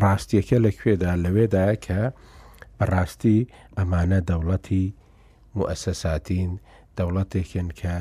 ڕاستیەکە 0.00 0.56
لەکوێدا 0.66 1.10
لەوێدایە 1.24 1.76
کە 1.86 2.00
بەڕاستی 2.78 3.38
ئەمانە 3.78 4.20
دەوڵەتی 4.28 4.86
مؤسەساتین 5.58 6.52
دەوڵەتێکن 6.98 7.68
کە 7.80 7.94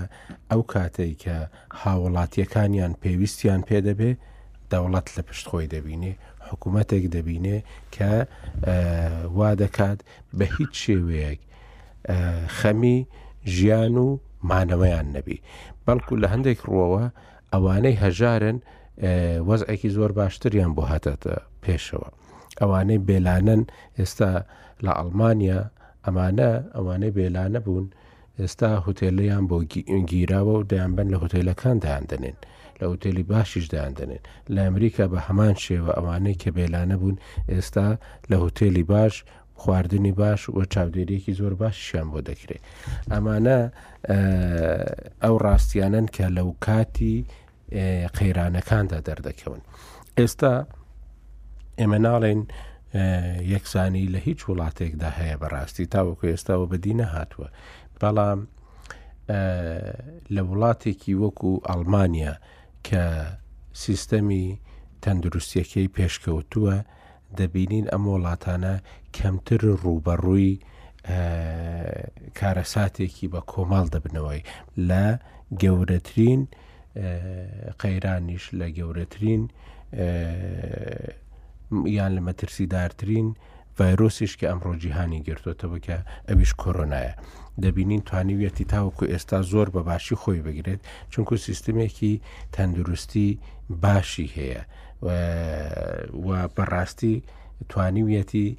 ئەو 0.51 0.61
کاتێک 0.73 1.15
کە 1.23 1.37
هاوڵاتیەکانیان 1.81 2.93
پێویستیان 3.01 3.61
پێدەبێ 3.69 4.11
دەوڵەت 4.71 5.07
لە 5.15 5.21
پشتخۆی 5.29 5.67
دەبینێ 5.73 6.13
حکوومەتێک 6.51 7.05
دەبینێ 7.15 7.57
کە 7.95 8.13
وا 9.37 9.49
دەکات 9.61 9.99
بە 10.37 10.45
هیچ 10.55 10.73
شێوەیەک 10.85 11.39
خەمی 12.59 12.97
ژیان 13.55 13.95
و 13.97 14.09
مانەوەیان 14.49 15.07
نەبی 15.15 15.37
بەڵکو 15.85 16.13
لە 16.21 16.27
هەندێک 16.33 16.59
ڕۆوە 16.71 17.05
ئەوانەی 17.53 17.95
هەژارن 18.03 18.57
وەزعێکی 19.49 19.89
زۆر 19.95 20.11
باشتریان 20.19 20.71
بۆ 20.77 20.83
هاتەتە 20.91 21.35
پێشەوە 21.63 22.09
ئەوانەی 22.61 23.03
بێلانەن 23.07 23.61
ئێستا 23.99 24.31
لە 24.85 24.91
ئەڵمانیا 24.99 25.61
ئەمانە 26.05 26.49
ئەوانەی 26.75 27.15
بێلانە 27.17 27.59
بوون 27.65 27.87
ئێستا 28.39 28.71
هوتێلیان 28.85 29.43
بۆ 29.49 29.57
گیراوە 30.11 30.53
و 30.59 30.67
دەیانبەن 30.71 31.07
لە 31.13 31.17
هوتێلەکان 31.21 31.75
دایان 31.83 32.05
دەنێن 32.11 32.37
لە 32.81 32.85
ئوتێلی 32.95 33.23
باشیشدایان 33.33 33.93
دەنێن 33.97 34.23
لە 34.55 34.61
ئەمریکا 34.65 35.05
بە 35.13 35.19
هەمان 35.27 35.55
شێوە 35.65 35.91
ئەوانەی 35.97 36.35
کە 36.41 36.49
بێلانە 36.57 36.95
بوون 37.01 37.15
ئێستا 37.49 37.97
لە 38.31 38.35
هوتێلی 38.43 38.83
باش 38.83 39.23
خواردنی 39.61 40.11
باش 40.11 40.49
و 40.49 40.61
چاودێریەکی 40.73 41.33
زۆر 41.39 41.53
باشیان 41.61 42.07
بۆ 42.11 42.19
دەکرێت 42.29 42.61
ئەمانە 43.11 43.59
ئەو 45.23 45.35
ڕاستیانن 45.45 46.05
کە 46.15 46.25
لەو 46.37 46.49
کاتی 46.65 47.17
قەیرانەکاندا 48.17 48.99
دەردەکەون 49.07 49.61
ئێستا 50.19 50.53
ئێمە 51.79 51.99
ناڵێن 52.07 52.41
یەکسانی 53.53 54.05
لە 54.13 54.17
هیچ 54.27 54.39
وڵاتێکدا 54.49 55.09
هەیە 55.19 55.35
بەڕاستی 55.41 55.85
تاوەکو 55.93 56.25
ئێستاوە 56.31 56.65
بەدی 56.71 56.93
نەهاتوە 56.99 57.47
بەڵام 58.01 58.39
لە 60.35 60.41
وڵاتێکی 60.49 61.13
وەکو 61.23 61.51
ئەلمانیا 61.69 62.33
کە 62.87 63.05
سیستەمی 63.85 64.47
تەندروستیەکەی 65.05 65.91
پێشکەوتووە 65.97 66.75
دەبینین 67.39 67.85
ئەم 67.91 68.03
وڵاتانە 68.11 68.75
کەمتر 69.17 69.61
ڕوبەڕووی 69.81 70.51
کارەساتێکی 72.39 73.27
بە 73.33 73.41
کۆماڵ 73.51 73.85
دەبنەوەی 73.95 74.41
لە 74.89 75.03
گەورەترین 75.61 76.41
قەیرانیش 77.81 78.45
لە 78.59 78.67
گەورەترین 78.77 79.43
یان 81.97 82.11
لە 82.17 82.21
مەترسیدارترین 82.27 83.27
ڤایرۆسیش 83.77 84.33
کە 84.39 84.45
ئەمڕۆ 84.49 84.71
جیهانی 84.83 85.23
گرتوتەوە 85.27 85.77
کە 85.85 85.97
ئەویش 86.29 86.51
کۆرۆنایە 86.61 87.13
دەبینین 87.65 88.01
توانیویەتی 88.11 88.65
تاوەکو 88.71 89.03
ئێستا 89.11 89.39
زۆر 89.51 89.67
بە 89.75 89.81
باشی 89.89 90.15
خۆی 90.21 90.41
بگرێت 90.47 90.81
چونکو 91.09 91.35
سیستمێکی 91.37 92.21
تەندروستی 92.55 93.27
باشی 93.83 94.27
هەیە 94.37 94.61
و 96.25 96.29
بەڕاستی 96.55 97.15
توانیویەتی 97.69 98.57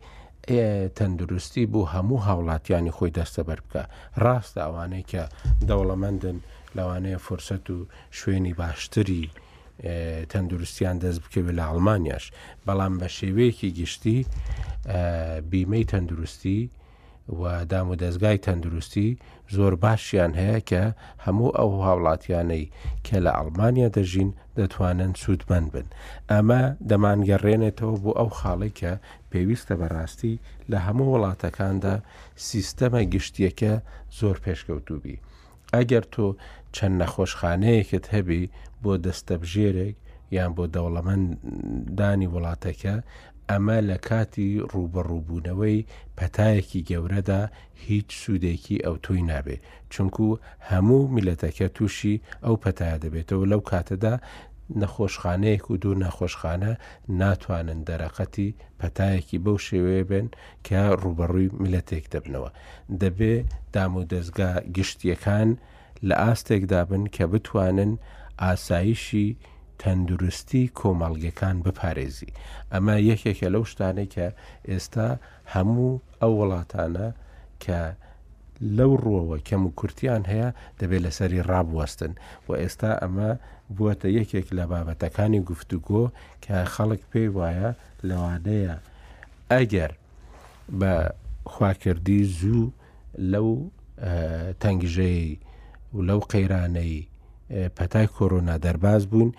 تەندروستی 0.99 1.64
بۆ 1.72 1.82
هەموو 1.94 2.24
هاوڵاتیانی 2.26 2.92
خۆی 2.96 3.14
دەستەبەر 3.18 3.59
بکە 3.64 3.82
ڕاستە 4.24 4.61
ئەوانەی 4.66 5.05
کە 5.11 5.22
دەوڵەمەندن 5.68 6.36
لەوانەیە 6.76 7.18
فرسەت 7.26 7.66
و 7.74 7.78
شوێنی 8.18 8.55
باشتری 8.62 9.24
تەندروستیان 10.32 10.96
دەست 11.03 11.20
بکەوێت 11.24 11.55
لە 11.59 11.64
ئەڵمانیاش 11.68 12.24
بەڵام 12.66 12.94
بە 13.01 13.09
شێوەیەکی 13.18 13.70
گشتی 13.80 14.18
بیمەی 15.51 15.84
تەندروستی 15.92 16.61
و 17.29 17.64
دام 17.64 17.89
و 17.89 17.97
دەستگای 17.97 18.39
تەندروستی 18.39 19.18
زۆر 19.51 19.74
باشیان 19.85 20.33
هەیە 20.35 20.61
کە 20.70 20.85
هەموو 21.26 21.53
ئەو 21.59 21.70
هاوڵاتیانەی 21.85 22.70
کە 23.07 23.16
لە 23.24 23.31
ئەڵمانیا 23.39 23.89
دەژین 23.97 24.31
دەتوانن 24.59 25.12
سوودمەند 25.22 25.68
بن 25.74 25.87
ئەمە 26.33 26.62
دەمانگەڕێنێتەوە 26.91 27.95
بۆ 28.03 28.12
ئەو 28.18 28.31
خاڵی 28.39 28.72
کە 28.81 28.93
پێویستە 29.31 29.74
بەڕاستی 29.81 30.35
لە 30.70 30.79
هەموو 30.87 31.12
وڵاتەکاندا 31.14 31.95
سیستەمە 32.49 33.03
گشتیەکە 33.14 33.72
زۆر 34.18 34.37
پێشکەوتوبی 34.45 35.16
ئەگەر 35.74 36.05
تۆ 36.14 36.26
چەند 36.76 36.95
نەخۆشخانەیەکت 37.01 38.05
هەبی 38.14 38.43
بۆ 38.83 38.93
دەستەبژێرێک 39.05 39.97
یان 40.37 40.51
بۆ 40.57 40.64
دەوڵەمەندانی 40.74 42.31
وڵاتەکە 42.35 42.95
ئەمە 43.51 43.78
لە 43.90 43.99
کاتی 44.09 44.51
ڕوبەڕووبوونەوەی 44.72 45.86
پەتایەکی 46.18 46.84
گەورەدا 46.90 47.42
هیچ 47.86 48.09
سوودێکی 48.22 48.82
ئەو 48.84 48.96
تۆی 49.05 49.26
نابێ 49.30 49.57
چونکو 49.92 50.26
هەموو 50.70 51.11
میلەتەکە 51.14 51.66
تووشی 51.76 52.20
ئەو 52.44 52.55
پەتایە 52.62 52.96
دەبێتەوە 53.05 53.44
لەو 53.53 53.61
کاتەدا 53.70 54.14
نەخۆشخانەیەک 54.80 55.64
و 55.66 55.74
دوو 55.82 55.94
نەخۆشخانە 56.05 56.72
ناتوانن 57.20 57.80
دەرەقەتی 57.88 58.55
پەتایەکی 58.80 59.42
بەو 59.44 59.57
شێوەیە 59.66 60.05
بن 60.11 60.26
کە 60.66 60.80
ڕوبەڕووی 61.03 61.53
میلەتێک 61.62 62.05
دەبنەوە 62.14 62.51
دەبێ 63.01 63.34
دام 63.74 63.92
و 64.01 64.03
دەستگا 64.12 64.53
گشتیەکان 64.76 65.49
لە 66.09 66.14
ئاستێکدا 66.24 66.80
بن 66.90 67.03
کە 67.16 67.24
بتوانن 67.32 67.92
ئاساییشی 68.42 69.28
تەندروستی 69.83 70.62
کۆمەڵگەکان 70.79 71.57
بپارێزی 71.64 72.31
ئەمە 72.72 72.97
یەکێکە 73.11 73.49
لەو 73.55 73.64
شتانەی 73.70 74.09
کە 74.14 74.26
ئێستا 74.70 75.09
هەموو 75.55 76.01
ئەو 76.20 76.33
وڵاتانە 76.41 77.09
کە 77.64 77.81
لەو 78.79 78.93
ڕۆوە 79.05 79.37
کەم 79.49 79.62
و 79.66 79.74
کورتیان 79.79 80.22
هەیە 80.33 80.49
دەبێت 80.81 81.03
لەسەری 81.07 81.47
ڕابوەستن 81.51 82.12
و 82.49 82.51
ئێستا 82.62 82.91
ئەمە 83.03 83.31
بووەتە 83.76 84.09
یەکێک 84.18 84.47
لە 84.59 84.64
بابەتەکانی 84.72 85.41
گفتوگۆ 85.51 86.05
کە 86.45 86.57
خەڵک 86.74 87.03
پێی 87.11 87.29
وایە 87.37 87.70
لەوانەیە 88.09 88.74
ئەگەر 89.53 89.93
بە 90.81 90.93
خواکردی 91.53 92.22
زوو 92.39 92.64
لەو 93.33 93.49
تەنگژەی 94.62 95.24
و 95.95 95.99
لەو 96.09 96.20
قەیرانەی 96.33 96.97
پەتای 97.51 98.07
کۆرۆنا 98.16 98.57
دەرباز 98.64 99.03
بوون 99.11 99.30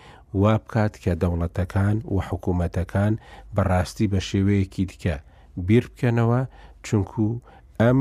وا 0.41 0.53
بکات 0.63 0.93
کە 1.03 1.13
دەوڵەتەکان 1.21 1.97
و 2.13 2.17
حکوومەتەکان 2.27 3.13
بەڕاستی 3.55 4.07
بە 4.11 4.19
شێوەیەکی 4.29 4.83
دیکە 4.89 5.15
بیر 5.67 5.85
بکەنەوە 5.91 6.41
چونکو 6.85 7.25
ئەم 7.81 7.99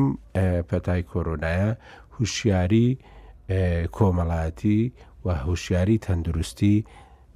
پەتای 0.68 1.02
کۆرۆنایە 1.11 1.70
هوشیاری 2.16 2.88
کۆمەڵاتی 3.96 4.80
و 5.26 5.28
هوشیاری 5.46 5.96
تەندروستی 6.06 6.76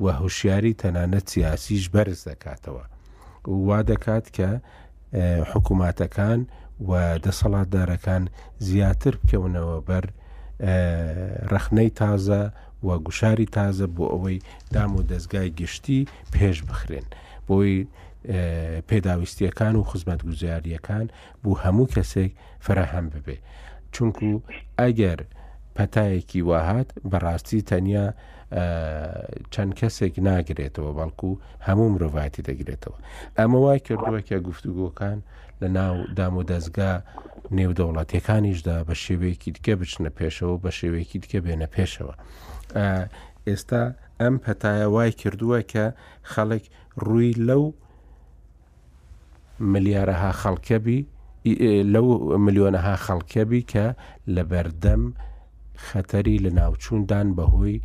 و 0.05 0.07
هوشیاری 0.23 0.73
تەنانەت 0.83 1.25
سیاسیش 1.33 1.85
بەرز 1.95 2.21
دەکاتەوە 2.31 2.85
وا 3.67 3.79
دەکات 3.91 4.27
کە 4.37 4.49
حکوومەتەکان 5.53 6.41
و 6.89 6.93
دەسەڵاتدارەکان 7.25 8.23
زیاتر 8.69 9.15
بکەونەوە 9.21 9.79
بەر 9.89 10.05
رەخنەی 11.51 11.91
تازە 11.97 12.51
و 12.87 12.99
گوشاری 12.99 13.47
تازە 13.53 13.87
بۆ 13.97 14.05
ئەوەی 14.13 14.39
دام 14.73 14.97
و 14.97 15.03
دەستگای 15.03 15.51
گشتی 15.61 16.07
پێش 16.33 16.57
بخرێن 16.69 17.07
بۆی 17.49 17.87
پێداویستیەکان 18.89 19.75
و 19.77 19.83
خزمەت 19.91 20.21
گوزاریەکان 20.29 21.07
بوو 21.43 21.59
هەموو 21.65 21.91
کەسێک 21.95 22.33
فراهەم 22.67 23.07
ببێ 23.15 23.37
چونکو 23.95 24.31
ئەگەر 24.81 25.21
پەتایەکی 25.77 26.41
واهات 26.49 26.89
بەڕاستی 27.11 27.63
تەنیا 27.71 28.07
چەند 29.55 29.73
کەسێک 29.81 30.15
ناگرێتەوە 30.29 30.91
بەڵکو 30.99 31.31
هەموو 31.67 31.93
مرۆڤاتی 31.95 32.43
دەگرێتەوە 32.49 32.97
ئەمە 33.39 33.57
وای 33.65 33.81
کردووە 33.87 34.21
کە 34.29 34.37
گفتوگۆکان 34.49 35.19
لە 35.63 35.69
ناو 35.71 36.07
دام 36.17 36.37
و 36.37 36.43
دەستگا 36.43 37.03
نێودەوڵاتیەکانیشدا 37.57 38.77
بە 38.89 38.95
شێوەیەکی 39.05 39.51
دیکە 39.55 39.73
بچنە 39.81 40.11
پێشەوە 40.19 40.57
بە 40.65 40.71
شێوەیەکی 40.79 41.19
دیکە 41.23 41.39
بێنە 41.45 41.67
پێشەوە. 41.75 42.15
ئێستا 43.47 43.83
ئەم 44.21 44.35
پەتایە 44.45 44.87
وای 44.95 45.13
کردووە 45.21 45.61
کە 45.73 45.85
خەڵک 46.33 46.65
ڕووی 47.05 47.33
لەو 47.49 47.65
ملیارەها 49.73 50.33
خەڵکەبی 50.43 51.01
لەو 51.95 52.07
ملیۆنەها 52.45 52.97
خەڵکەبی 53.05 53.63
کە 53.73 53.87
لە 54.35 54.43
بەردەم 54.51 55.03
خەتەری 55.87 56.43
لە 56.45 56.51
ناوچووندان 56.59 57.29
بەهۆی 57.39 57.79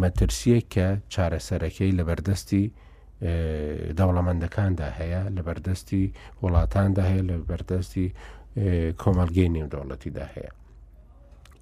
مەترسیە 0.00 0.60
کە 0.72 0.86
چارەسەرەکەی 1.12 1.92
لە 1.98 2.02
بەردەستی 2.08 2.66
دەوڵەمەندەکاندا 3.98 4.88
هەیە 4.98 5.22
لە 5.36 5.42
بەردەستی 5.46 6.04
وڵاتاندا 6.42 7.02
هەیە 7.10 7.22
لە 7.30 7.36
بەردەستی 7.50 8.08
کۆمەلگەی 9.02 9.48
نێودەوڵەتیدا 9.54 10.26
هەیە 10.34 10.52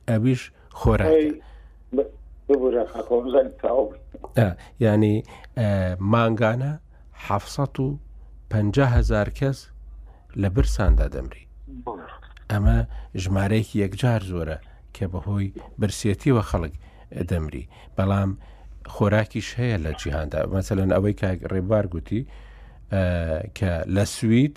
ئەویش 0.08 0.42
خۆراک 0.80 1.20
ینی 4.80 5.14
ماگانە 6.12 6.72
حفسەت 7.26 7.74
و 7.84 7.86
هزار 8.96 9.28
کەس 9.38 9.58
لە 10.42 10.48
برساندا 10.54 11.06
دەمری 11.14 11.44
ئەمە 12.50 12.78
ژمارەیەکی 13.22 13.76
یەکجار 13.84 14.20
زۆرە 14.32 14.58
کە 14.96 15.04
بەهۆی 15.12 15.48
برسێتی 15.80 16.30
وە 16.36 16.42
خەڵک 16.50 16.74
دەمری 17.30 17.64
بەڵام 17.96 18.30
خۆراکیش 18.88 19.48
هەیە 19.60 19.78
لە 19.84 19.92
جیهاندا 20.00 20.40
مەمثلەن 20.52 20.90
ئەوەی 20.96 21.14
کاک 21.22 21.38
ڕێبار 21.52 21.86
گوتی 21.94 22.22
کە 23.58 23.72
لە 23.96 24.04
سوید 24.14 24.54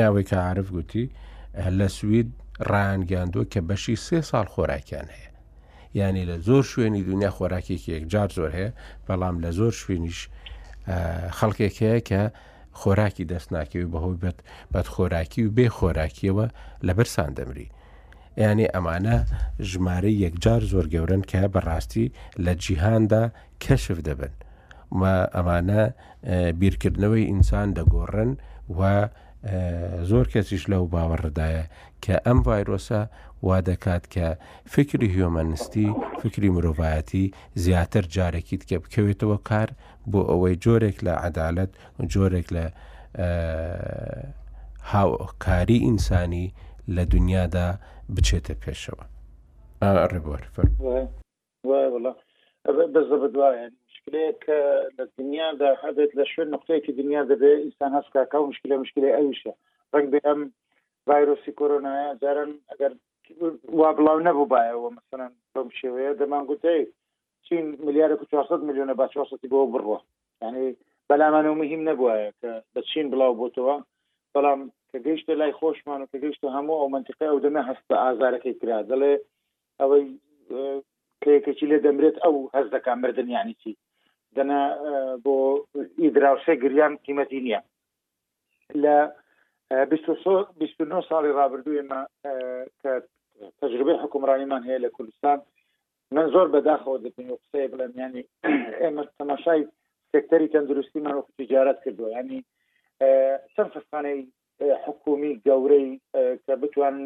یاوەی 0.00 0.24
کە 0.30 0.34
عرف 0.48 0.68
گوتی 0.76 1.06
لە 1.78 1.86
سوید 1.96 2.28
ڕانگەاندووە 2.72 3.44
کە 3.52 3.60
بەشی 3.68 3.96
سێ 4.06 4.18
ساڵ 4.30 4.46
خۆراکیان 4.54 5.08
هەیە 5.16 5.28
ینی 5.98 6.24
لە 6.30 6.36
زۆر 6.46 6.62
شوێنی 6.70 7.02
دنیا 7.10 7.30
خۆراکێکی 7.38 7.90
یەکجار 7.96 8.28
زۆر 8.38 8.50
هەیە 8.58 8.70
بەڵام 9.08 9.36
لە 9.44 9.50
زۆر 9.58 9.72
شوێنیش 9.82 10.18
خەڵکێک 11.38 11.76
هەیە 11.84 12.00
کە 12.08 12.22
خۆراکی 12.80 13.24
دەستناکەوی 13.32 13.84
بەهۆی 13.92 14.16
بێت 14.22 14.38
بەد 14.72 14.86
خۆراکی 14.94 15.40
و 15.44 15.50
بێ 15.56 15.66
خۆراکیەوە 15.76 16.46
لە 16.86 16.92
بەرسان 16.98 17.30
دەمری 17.38 17.68
ینی 18.46 18.66
ئەمانە 18.74 19.16
ژمارە 19.68 20.10
یەکجار 20.24 20.62
زۆر 20.72 20.86
گەورن 20.94 21.22
کە 21.32 21.42
بەڕاستی 21.54 22.06
لە 22.44 22.52
جیهاندا 22.62 23.24
کەشف 23.64 23.98
دەبن 24.08 24.32
ئەمانە 25.36 25.82
بیرکردنەوەی 26.60 27.24
ئینسان 27.32 27.68
دەگۆڕن 27.78 28.30
و 28.78 28.80
زۆر 30.10 30.26
کەسیش 30.34 30.62
لەو 30.72 30.84
باوەڕدایە 30.94 31.64
کە 32.04 32.14
ئەم 32.26 32.38
ڤایرۆسە 32.46 33.00
وا 33.46 33.56
دەکات 33.70 34.04
کە 34.14 34.26
فکری 34.74 35.08
هیۆمەنستی 35.16 35.86
فکری 36.20 36.50
مرۆڤایەتی 36.56 37.24
زیاتر 37.64 38.04
جارێکیت 38.16 38.62
کە 38.68 38.76
بکەوێتەوە 38.84 39.36
کار 39.48 39.68
بۆ 40.10 40.20
ئەوەی 40.30 40.56
جۆرێک 40.64 40.96
لە 41.06 41.14
عدالت 41.28 41.70
و 41.96 42.00
جۆرێک 42.12 42.46
لە 42.56 42.64
هاوکاری 44.92 45.78
ئینسانی 45.86 46.46
لە 46.96 47.02
دنیادا 47.12 47.68
بچێتە 48.14 48.54
پێشەوە 48.62 49.04
ڕێبوار 50.12 50.42
فەر. 50.54 50.66
بز 52.78 53.08
بدواە 53.22 53.66
مشکلەیە 53.86 54.32
کە 54.44 54.58
لە 54.98 55.04
دنیادا 55.18 55.70
هەبێت 55.84 56.10
لە 56.18 56.24
شوێن 56.32 56.48
نقطەیەکی 56.54 56.96
دنیا 57.00 57.22
دەبێت 57.32 57.58
ئستان 57.68 57.92
هەستکاکە 57.98 58.36
و 58.40 58.50
مشکلە 58.52 58.76
مشکلی 58.84 59.14
ئەویشە 59.16 59.52
ڕنگ 59.94 60.06
بێ 60.12 60.20
ئەم 60.28 60.40
ڤایرۆسی 61.08 61.56
کۆرۆنایە 61.58 62.08
جاران 62.22 62.52
ئەگەر 62.70 62.92
وا 63.80 63.90
بڵاو 63.96 64.18
نەبوو 64.28 64.50
باەوە 64.54 64.88
مثلەن 64.98 65.32
بەم 65.54 65.68
شێوەیە 65.80 66.12
دەمان 66.20 66.44
گوتی 66.50 66.80
چین 67.46 67.64
ملیارە 67.86 68.16
400 68.30 68.60
میلیۆنە 68.68 68.94
با 69.00 69.06
400 69.06 69.50
بۆ 69.52 69.60
بڕوە 69.72 69.98
ینی 70.42 70.68
بەلامانەوە 71.08 71.56
مهم 71.62 71.80
نبووایە 71.88 72.30
کە 72.40 72.50
بە 72.74 72.80
چین 72.90 73.06
بڵاو 73.12 73.34
بۆتەوە 73.40 73.76
بەڵام 74.34 74.60
کە 74.90 74.96
گەیشتە 75.06 75.32
لای 75.40 75.52
خۆشمان 75.60 76.00
و 76.02 76.06
کە 76.12 76.16
گەیشتە 76.22 76.46
هەموو 76.56 76.80
ئەو 76.80 76.88
منطقی 76.96 77.28
ئەو 77.30 77.42
دەمە 77.44 77.62
هەستە 77.70 77.94
ئازارەکەی 78.04 78.54
کرا 78.60 78.78
دەڵێ 78.90 79.12
ئەوەی 79.80 80.04
کەیەکێکی 81.24 81.68
لێ 81.70 81.78
دەمرێت 81.86 82.16
ئەو 82.24 82.36
هەز 82.56 82.66
دەکان 82.74 82.98
مردنیانی 83.04 83.54
چی 83.62 83.72
دەنا 84.36 84.60
بۆ 85.24 85.34
ئیدراوشە 86.02 86.54
گریان 86.62 86.92
قیمەتی 87.04 87.40
نییە 87.46 87.60
لە 88.82 88.96
ساڵی 91.10 91.30
رابرردوو 91.38 91.76
ئێمە 91.78 92.00
کە 92.80 92.92
تەجربەی 93.60 94.00
حکومڕانیمان 94.02 94.62
هەیە 94.68 94.80
لە 94.84 94.90
کوردستان 94.96 95.38
من 96.14 96.26
زۆر 96.34 96.46
بەداخەوە 96.54 96.98
دەبین 97.04 97.28
و 97.30 97.40
قسەیە 97.42 97.70
بڵێم 97.72 97.92
ینی 98.02 98.24
ئێمە 98.82 99.02
تەماشای 99.18 99.62
سکتەری 100.12 100.52
تەندروستیمان 100.54 101.16
و 101.16 101.26
تجارت 101.38 101.78
کردو 101.84 102.06
ینی 102.16 102.40
چەند 103.54 103.70
فستانەی 103.74 104.20
حکومی 104.62 105.40
گەورەی 105.48 106.00
کە 106.46 106.54
بتوان 106.62 106.96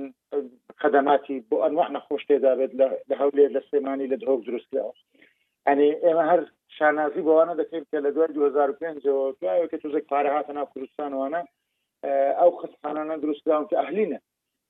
خدماتی 0.83 1.37
بۆ 1.49 1.57
ئەنواع 1.65 1.89
نەخۆش 1.97 2.23
تێدابێت 2.29 2.73
لە 3.11 3.15
هەولێر 3.21 3.51
لە 3.57 3.61
سێمانی 3.71 4.11
لە 4.13 4.17
دهۆک 4.23 4.41
دروستکراوە 4.47 4.93
ئەنی 5.67 5.91
ئێمە 6.05 6.25
هەر 6.31 6.41
شانازی 6.77 7.25
بۆوانە 7.27 7.55
دەکەین 7.61 7.85
کە 7.91 7.99
لە 8.07 8.11
دوای 8.15 8.33
2005 8.33 8.99
کە 9.71 9.77
توزێک 9.83 10.05
پارە 10.11 10.31
هاتەنا 10.37 10.65
کوردستانوانە 10.73 11.41
ئەو 12.41 12.51
خستخانانە 12.61 13.15
دروستکراون 13.23 13.67
کە 13.71 13.77
ئەهلینە 13.81 14.19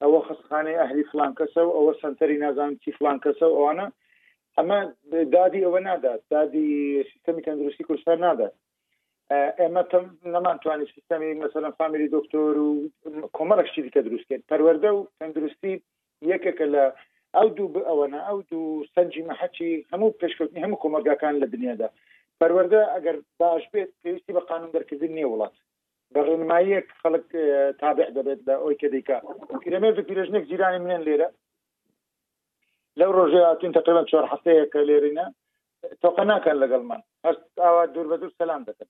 ئەوە 0.02 0.18
خستخانەی 0.28 0.80
ئەهلی 0.80 1.04
فلان 1.12 1.32
کەسە 1.38 1.60
و 1.66 1.74
ئەوە 1.76 1.92
سنتەری 2.02 2.38
نازان 2.44 2.70
چی 2.82 2.90
فلان 2.98 3.16
کەسە 3.24 3.46
ئەوانە 3.54 3.86
ئەمە 4.58 4.78
دادی 5.36 5.64
ئەوە 5.66 5.80
نادات 5.88 6.20
دادی 6.34 6.66
سیستمی 7.12 7.44
تەندروستی 7.46 7.84
کوردستان 7.88 8.18
نادات 8.26 8.54
ئێمە 9.60 9.82
نەمانتوانی 10.34 10.90
سیستەمی 10.94 11.36
مثللا 11.42 11.70
فامیلی 11.78 12.08
دکتۆر 12.16 12.54
و 12.64 12.68
کۆمەڵکشی 13.36 13.84
دیکە 13.84 14.00
دروستکرد 14.06 14.46
پەروەەردە 14.50 14.90
و 14.94 15.00
تەندروستی 15.18 15.74
یەکێکە 16.32 16.66
لە 16.74 16.84
ئەو 17.36 17.48
دوو 17.58 17.84
ئەوەنە 17.88 18.20
ئەو 18.28 18.38
دوو 18.50 18.64
سەنجی 18.94 19.26
مەحەچی 19.30 19.70
هەموو 19.92 20.16
پێشکەوتنی 20.20 20.64
هەموو 20.64 20.80
کۆمەلگاکان 20.82 21.34
لە 21.42 21.46
دنیادا 21.54 21.88
پەروەەردە 22.40 22.82
ئەگەر 22.94 23.16
باش 23.40 23.64
بێت 23.72 23.90
پێویستی 24.02 24.34
بە 24.36 24.42
قانون 24.50 24.70
دەرکردن 24.74 25.12
نیە 25.18 25.28
وڵات 25.32 25.54
بەڕێنماییەک 26.14 26.86
خەڵک 27.02 27.26
تابع 27.82 28.06
دەبێت 28.16 28.40
لە 28.48 28.54
ئەوی 28.60 28.76
کە 28.80 28.88
دیکە 28.94 29.16
کرێمێر 29.62 29.94
پیرژنێک 30.08 30.44
جیرانی 30.50 30.80
منێن 30.84 31.02
لێرە 31.06 31.28
لەو 33.00 33.10
ڕۆژەیاتین 33.18 33.72
تقریبا 33.78 34.02
چوار 34.10 34.24
هەفتەیە 34.32 34.64
کە 34.72 34.80
لێرینە 34.88 35.26
تۆقە 36.02 36.24
ناکەن 36.30 36.56
لەگەڵمان 36.62 37.02
هەست 37.26 37.44
ئاوا 37.64 37.82
دوور 37.92 38.06
بە 38.10 38.16
دوور 38.20 38.30
سەسلام 38.36 38.62
دەکەن 38.68 38.88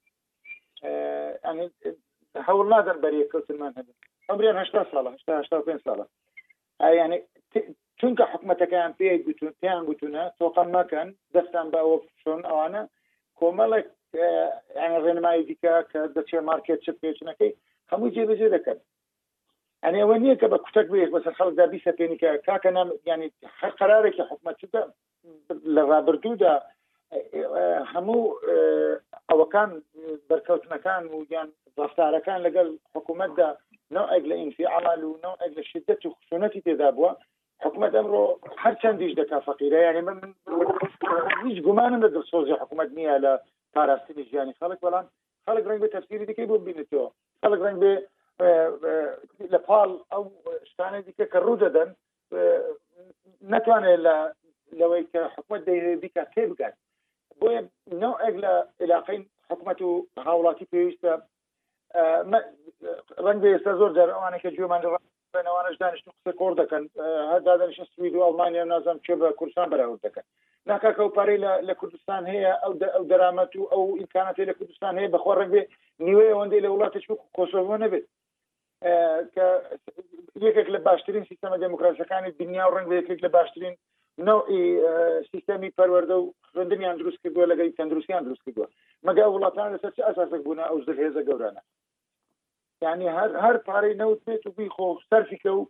يعني 1.45 1.69
هەوڵ 2.49 2.69
نادەن 2.73 3.01
بەری 3.05 3.23
کەوتمان 3.33 3.73
هەبن 3.79 4.33
ئەمریان 4.33 4.57
هشتا 4.63 4.83
ساڵە 4.93 5.13
هشتا 5.15 5.39
هشتا 5.41 5.61
پێ 5.69 5.77
ساڵە 5.87 6.05
يعني 6.99 7.19
چونکە 8.03 8.25
حکومەتەکەیان 8.33 8.97
پێ 9.01 9.13
گوتون 9.27 9.53
پێیان 9.63 9.85
گوتونە 9.91 10.23
تۆقام 10.41 10.69
مەکەن 10.79 11.09
دەستان 11.35 11.67
بە 11.73 11.79
ئەوە 11.83 11.97
چۆن 12.25 12.41
ئەوانە 12.49 12.83
کۆمەڵێک 13.41 13.87
ڕێنمایی 15.05 15.47
دیکە 15.51 15.75
کە 15.91 16.01
دەچێ 16.17 16.41
مارکێت 16.51 16.81
چ 16.85 16.89
پێچنەکەی 17.01 17.53
هەموو 17.93 18.13
جێبەجێ 18.15 18.49
دەکەن 18.57 18.79
يعني 19.85 19.99
ئەوە 20.03 20.17
نییە 20.23 20.37
کە 20.41 20.47
بە 20.53 20.59
کوتەک 20.65 20.87
بێت 20.93 21.11
بەسەر 21.15 21.35
خەڵک 21.39 21.55
دابی 21.61 21.83
سەپێنی 21.89 22.21
کە 22.23 22.29
کاکە 22.47 22.71
نام 22.77 22.89
ینی 23.11 23.29
هەر 23.59 23.71
قرارێکی 23.79 24.23
حکومەت 24.31 24.59
لە 25.77 25.83
ڕابردوودا 25.91 26.55
هەموو 27.93 28.23
ئەوەکان 29.31 29.71
بەرکەوتنەکان 30.31 31.03
و 31.15 31.19
یان 31.35 31.49
ڕفتارەکان 31.81 32.39
لەگەڵ 32.47 32.69
حکوومەتدا 32.95 33.49
نەوەک 33.95 34.23
لە 34.31 34.35
ئینفیعمال 34.41 35.01
و 35.05 35.19
نەوەک 35.25 35.51
لە 35.59 35.63
شدت 35.73 36.01
و 36.07 36.15
خشونەتی 36.19 36.65
تێدا 36.67 36.89
بووە 36.97 37.11
حکوومەت 37.65 37.93
ئەمڕۆ 37.99 38.25
هەر 38.63 38.75
چەندیش 38.83 39.13
دەکا 39.21 39.39
فەقیرە 39.49 39.81
یعنی 39.87 40.01
من 40.09 40.19
هیچ 41.47 41.59
گومانم 41.67 42.01
لە 42.05 42.09
دڵسۆزی 42.15 42.61
حکوومەت 42.63 42.91
نییە 42.99 43.17
لە 43.25 43.33
پاراستنی 43.75 44.25
ژیانی 44.31 44.59
خەڵک 44.61 44.79
بەڵام 44.85 45.07
خەڵک 45.47 45.65
ڕنگ 45.69 45.81
بە 45.85 45.89
تەفسیری 45.95 46.27
دیکەی 46.31 46.49
بۆ 46.51 46.57
بینێتەوە 46.67 47.09
خەڵک 47.43 47.61
ڕنگ 47.67 47.79
بێ 47.83 47.95
لە 49.53 49.59
پاڵ 49.67 49.91
ئەو 50.13 50.23
شتانە 50.71 50.99
دیکە 51.07 51.27
کە 51.33 51.39
ڕوو 51.47 51.61
دەدەن 51.65 51.91
نتوانێت 53.55 54.01
لە 54.07 54.17
لەوەی 54.79 55.05
کە 55.13 55.21
حکوومەت 55.35 55.65
دیکە 56.03 56.25
تێ 56.35 56.45
بگات 56.51 56.75
بۆ 57.43 57.51
نەوەک 58.03 58.35
لە 58.45 58.53
علاقین 58.87 59.23
حکومت 59.51 59.79
و 59.83 59.91
هاوڵاتی 60.27 60.69
پێویستە 60.73 61.13
ڕەنگە 63.27 63.49
ئێستا 63.53 63.73
زۆر 63.81 63.91
جارەوانە 63.97 64.39
کە 64.43 64.49
جوێمان 64.57 64.83
بنەوانش 65.35 65.77
دانیشت 65.81 66.07
قسە 66.17 66.33
کۆر 66.41 66.53
دەکەن 66.63 66.85
هەردادانش 67.31 67.79
سوید 67.95 68.15
و 68.17 68.25
ئەڵمانیا 68.27 68.65
نازانم 68.65 69.01
چێ 69.07 69.15
بە 69.21 69.29
کوردستان 69.39 69.69
بەراورد 69.71 70.01
دەکەن 70.07 70.25
ناکاکە 70.71 71.01
و 71.05 71.15
پارەی 71.17 71.39
لە 71.69 71.75
کوردستان 71.81 72.23
هەیە 72.33 72.53
ئەو 72.63 72.73
دەرامەت 73.11 73.53
و 73.61 73.71
ئەو 73.73 73.85
ئیمکاناتی 74.01 74.49
لە 74.51 74.55
کوردستان 74.59 74.95
هەیە 74.99 75.13
بەخوا 75.15 75.35
ڕەنگێ 75.41 75.63
نیوەیە 76.07 76.33
ئەوەندەی 76.35 76.65
لە 76.67 76.71
وڵاتش 76.73 77.05
کۆسۆڤۆ 77.37 77.77
نەبێت 77.85 78.07
کە 79.35 79.47
یەکێک 80.47 80.69
لە 80.75 80.79
باشترین 80.89 81.25
سیستەمە 81.31 81.57
دموکراسەکانی 81.65 82.31
دنیا 82.41 82.65
و 82.67 82.75
ڕنگ 82.77 82.89
یەکێک 83.01 83.21
لە 83.27 83.31
باشترین 83.37 83.75
نوعی 84.29 84.61
سیستەمی 85.33 85.75
پەروەەردە 85.79 86.17
و 86.21 86.25
خوێندنیان 86.55 86.97
دروست 86.99 87.19
کردووە 87.23 87.47
لەگەی 87.53 87.75
تەندروستیان 87.79 88.23
دروست 88.25 88.43
کردووە 88.47 88.69
مەگە 89.07 89.25
وڵاتان 89.29 89.71
لەسەر 89.75 89.93
چه 89.97 90.03
ئاساسە 90.09 90.37
بوون 90.45 90.59
ئەو 90.67 90.77
زل 90.87 90.99
هێزە 91.03 91.23
گەورانە 91.29 91.63
یعنی 92.85 93.07
هەر 93.19 93.31
هەر 93.45 93.57
پارەی 93.67 93.99
نەوت 94.03 94.21
بێت 94.27 94.43
و 94.47 94.53
بی 94.57 94.69
خۆ 94.75 94.87
سەرفیکە 95.11 95.51
و 95.59 95.63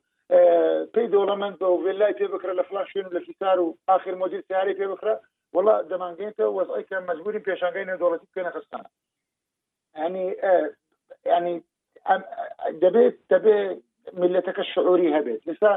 پێی 0.95 1.09
دەوڵەمەند 1.13 1.57
بە 1.61 1.69
وێلای 1.85 2.15
پێ 2.21 2.27
بکرە 2.35 2.53
لە 2.61 2.65
فلاش 2.69 2.89
شوێن 2.93 3.09
لە 3.17 3.21
فیسار 3.27 3.59
و 3.61 3.69
آخر 3.95 4.15
مدیر 4.23 4.41
سیارەی 4.49 4.79
پێ 4.81 4.87
بکرە 4.93 5.15
وڵا 5.55 5.75
دەمانگەێتە 5.91 6.45
وەزای 6.57 6.85
کە 6.91 6.97
مەجبورین 7.09 7.45
پێشانگەی 7.49 7.89
نەدوڵەتی 7.91 8.27
بکەنە 8.31 8.51
خستانە 8.57 8.91
یعنی 10.01 10.25
یعنی 11.31 11.55
دەبێت 12.83 13.17
دەبێت 13.33 13.73
ملەتەکە 14.21 14.63
شعوری 14.75 15.15
هەبێت 15.17 15.41
لسا 15.49 15.73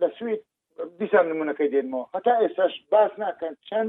لە 0.00 0.08
سویت 0.18 0.42
دیسان 1.00 1.24
نمونەکەی 1.32 1.72
دێنمەوە 1.74 2.06
هەتا 2.14 2.32
ئێستاش 2.42 2.72
باس 2.92 3.12
ناکەن 3.22 3.54
چند 3.68 3.88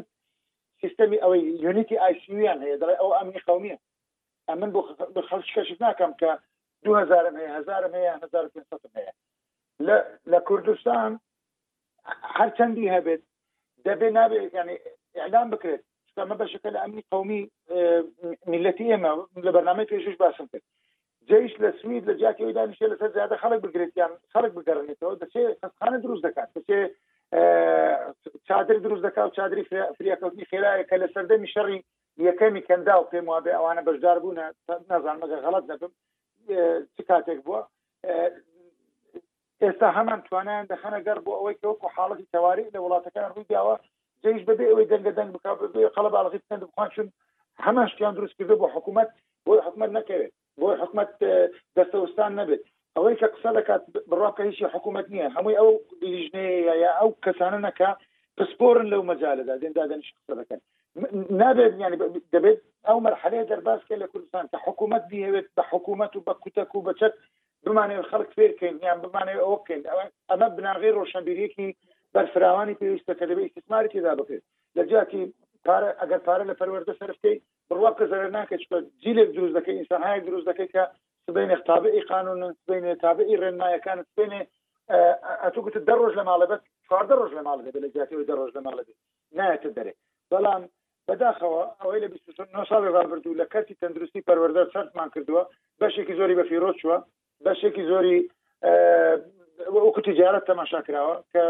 سیستمی 0.82 1.22
ئەوەی 1.24 1.42
یونیتی 1.66 2.02
آیسیویان 2.08 2.60
هەیە 2.66 2.78
دەڵێ 2.82 2.96
ئەو 3.02 3.10
ئەمنی 3.18 3.42
قومیە 3.48 3.78
ئە 4.48 4.54
من 4.60 4.70
بۆ 4.76 4.82
خەڵ 5.30 5.42
کەشف 5.56 5.80
ناکەم 5.88 6.12
که 6.20 6.30
دو 6.86 6.92
هزارم 7.02 7.36
هەیە 7.40 7.52
هزارم 7.60 7.94
هەیە 7.98 8.14
هزار 8.24 8.46
هەیە 8.98 9.14
لە 10.32 10.40
کوردستان 10.48 11.12
هەر 12.38 12.50
چەندی 12.58 12.94
هەبێت 12.96 13.22
دەبێ 13.88 14.08
نابێت 14.18 14.52
ینی 14.60 14.78
اعلان 15.22 15.48
بکرێت 15.54 15.84
مە 16.30 16.36
بەشەکە 16.42 16.70
لە 16.76 16.80
ئەمنی 16.84 17.04
قومی 17.12 17.42
اه، 17.50 18.02
میلەتی 18.52 18.90
ئێمە 18.92 19.12
لە 19.46 19.52
بەرنامەی 19.56 19.90
پێشش 19.92 20.16
باسم 20.22 20.46
کرد 20.52 20.66
جیش 21.28 21.54
لە 21.64 21.70
سمید 21.82 22.04
لە 22.10 22.14
جاکەوەی 22.22 22.58
دانیشتێ 22.58 22.88
لەسەر 22.94 23.10
زیادە 23.18 23.36
خەڵک 23.44 23.60
بگرێتیان 23.66 24.12
خەڵک 24.34 24.52
بگەڕێتەوە 24.58 25.14
دەچێ 25.22 25.44
خانە 25.80 25.98
دروست 26.04 26.24
دەکات 26.28 26.50
دەچێ 26.58 26.80
چادری 28.48 28.80
دروست 28.86 29.04
دەکا 29.08 29.22
و 29.26 29.34
چادری 29.38 29.68
فریاکەوتنی 29.98 30.50
خێرایە 30.52 30.86
کە 30.90 30.96
لە 31.04 31.08
سەردەمی 31.16 31.52
شەڕی 31.54 31.80
یەکەمی 32.28 32.66
کەندا 32.68 32.96
و 32.98 33.08
پێم 33.12 33.26
وابێ 33.32 33.52
ئەوانە 33.58 33.82
بەشدار 33.88 34.18
بوون 34.24 34.38
نازان 34.92 35.18
مەگە 35.22 35.38
غەڵت 35.46 35.64
دەبم 35.72 35.92
چ 36.96 36.98
کاتێک 37.10 37.40
بووە 37.46 37.62
ئێستا 39.64 39.88
هەمان 39.98 40.20
توانیان 40.28 40.66
دەخەنە 40.72 41.00
گەر 41.08 41.18
بۆ 41.26 41.32
ئەوەی 41.38 41.60
کەوەکو 41.62 41.88
حاڵەتی 41.96 42.30
تەواری 42.34 42.72
لە 42.74 42.80
وڵاتەکان 42.84 43.30
ڕووی 43.34 43.50
داوە 43.52 43.76
جیش 44.24 44.42
بەبێ 44.50 44.66
ئەوەی 44.70 44.90
دەنگە 44.92 45.12
دەنگ 45.18 45.32
بک 45.36 45.46
بێ 45.74 45.82
خەڵە 45.96 46.10
باڵغی 46.16 46.42
پند 46.50 46.64
بخوانشن 46.70 47.08
هەمان 47.66 47.88
شتیان 47.92 48.14
دروست 48.16 48.36
کردو 48.38 48.60
بۆ 48.62 48.68
حکوومەت 48.76 49.10
بۆ 49.46 49.52
حکوومەت 49.68 49.92
نەکەوێت 49.98 50.34
بۆ 50.64 50.70
حکومت 50.84 51.12
دەستەوەستان 51.76 52.32
نەبێت 52.40 52.64
ئەوەی 52.96 53.16
کە 53.22 53.28
قسە 53.34 53.50
دەکات 53.58 53.82
بڕواکە 54.10 54.42
هیچی 54.50 54.72
حکوومەت 54.74 55.08
نییە 55.14 55.28
هەمووی 55.36 55.60
ئەو 55.60 55.70
دیژنەیە 56.02 56.76
یا 56.84 56.92
ئەو 57.00 57.10
کەسانە 57.26 57.60
نەکە 57.68 57.90
پسپۆرن 58.38 58.88
لەو 58.94 59.02
مەجالەدا 59.12 59.54
دێندادەنش 59.64 60.08
قسە 60.18 60.34
دەکەن 60.42 60.60
نابێت 61.42 61.74
ینی 61.84 61.98
دەبێت 62.36 62.60
ئەو 62.88 62.98
مەرحەلەیە 63.06 63.46
دەرباسکە 63.52 63.96
لە 64.04 64.08
کوردستان 64.12 64.46
کە 64.52 64.58
حکوومەت 64.66 65.04
دیهوێت 65.12 65.48
بە 65.58 65.64
حکوومەت 65.72 66.12
و 66.16 66.26
بە 66.28 66.34
کوتەک 66.42 66.70
و 66.76 66.86
بەچەت 66.88 67.14
بمانێت 67.66 68.10
خەڵک 68.12 68.30
فێرکەین 68.38 68.76
یان 68.88 68.98
بمانێت 69.04 69.40
ئەوکەین 69.46 69.82
ئەمە 70.30 70.48
بناغی 70.58 70.96
ڕۆشنبیریەکی 70.98 71.68
بەرفراوانی 72.14 72.78
پێویستە 72.82 73.14
کە 73.20 73.26
دەبێت 73.30 73.46
استثماری 73.50 73.92
تێدا 73.94 74.14
بکرێت 74.20 74.46
لە 74.78 74.84
جاکی 74.92 75.24
پارە 75.66 75.90
ئەگەر 76.02 76.22
پارە 76.28 76.44
لە 76.50 76.56
پەروەەردە 76.60 76.94
سەرفکەی 77.00 77.38
بڕواکە 77.72 78.06
زەر 78.12 78.24
ناکەچ 78.38 78.64
بە 78.72 78.78
جیلێک 79.02 79.30
دروست 79.38 79.54
دەکەی 79.58 79.76
ئینسانهای 79.80 80.20
دروست 80.28 80.48
دەکەی 80.50 80.70
کە 80.74 80.84
سبینێ 81.28 81.56
تابعی 81.70 82.02
قانون 82.12 82.42
سبینێ 82.64 82.94
تابعی 83.06 83.40
ڕێنمایەکان 83.44 84.00
سبینێ 84.14 84.40
ئەتو 85.44 85.60
گوت 85.66 85.76
دە 85.88 85.96
ڕۆژ 86.02 86.14
لە 86.20 86.24
ماڵە 86.30 86.46
بەس 86.52 86.62
چواردە 86.88 87.14
ڕۆژ 87.20 87.32
لە 87.38 87.42
ماڵ 87.48 87.58
دەبێت 87.66 87.82
لە 87.86 87.90
جااتی 87.96 88.26
دە 88.30 88.36
ڕۆژ 88.40 88.52
لە 88.58 88.62
ماڵە 88.66 88.84
نایەتە 89.38 89.70
دەرێ 89.78 89.94
بەڵام 90.32 90.64
بەداخەوە 91.08 91.64
ئەوەی 91.82 92.00
لە 92.04 92.08
29 92.14 92.70
ساڵی 92.72 92.94
ڕابردوو 92.96 93.40
لە 93.42 93.46
کەتی 93.54 93.78
تەندروستی 93.82 94.26
پەروەەردە 94.28 94.64
سەرمان 94.74 95.10
کردووە 95.16 95.44
بەشێکی 95.82 96.18
زۆری 96.20 96.36
بە 96.40 96.44
فیرۆ 96.50 96.72
چوە 96.82 96.98
بەشێکی 97.46 97.84
زۆری 97.92 98.18
وەکو 99.74 100.02
تجارەت 100.10 100.44
تەماشا 100.52 100.82
کراوە 100.88 101.16
کە 101.34 101.44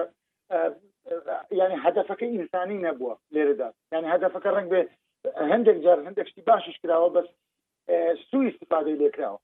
ینی 1.62 1.78
هەدفەکە 1.84 2.26
ئینسانی 2.34 2.82
نەبووە 2.88 3.14
لێرەدا 3.34 3.68
ینی 3.96 4.12
هەدفەکە 4.14 4.50
ڕنگ 4.58 4.68
بێت 4.74 4.90
هەندێک 5.52 5.78
جار 5.86 5.98
هەندێکشتی 6.08 6.42
باشش 6.50 6.76
کراوە 6.84 7.10
بەس 7.16 7.28
سوی 8.30 8.46
استفادەی 8.52 9.00
لێکراوە 9.02 9.38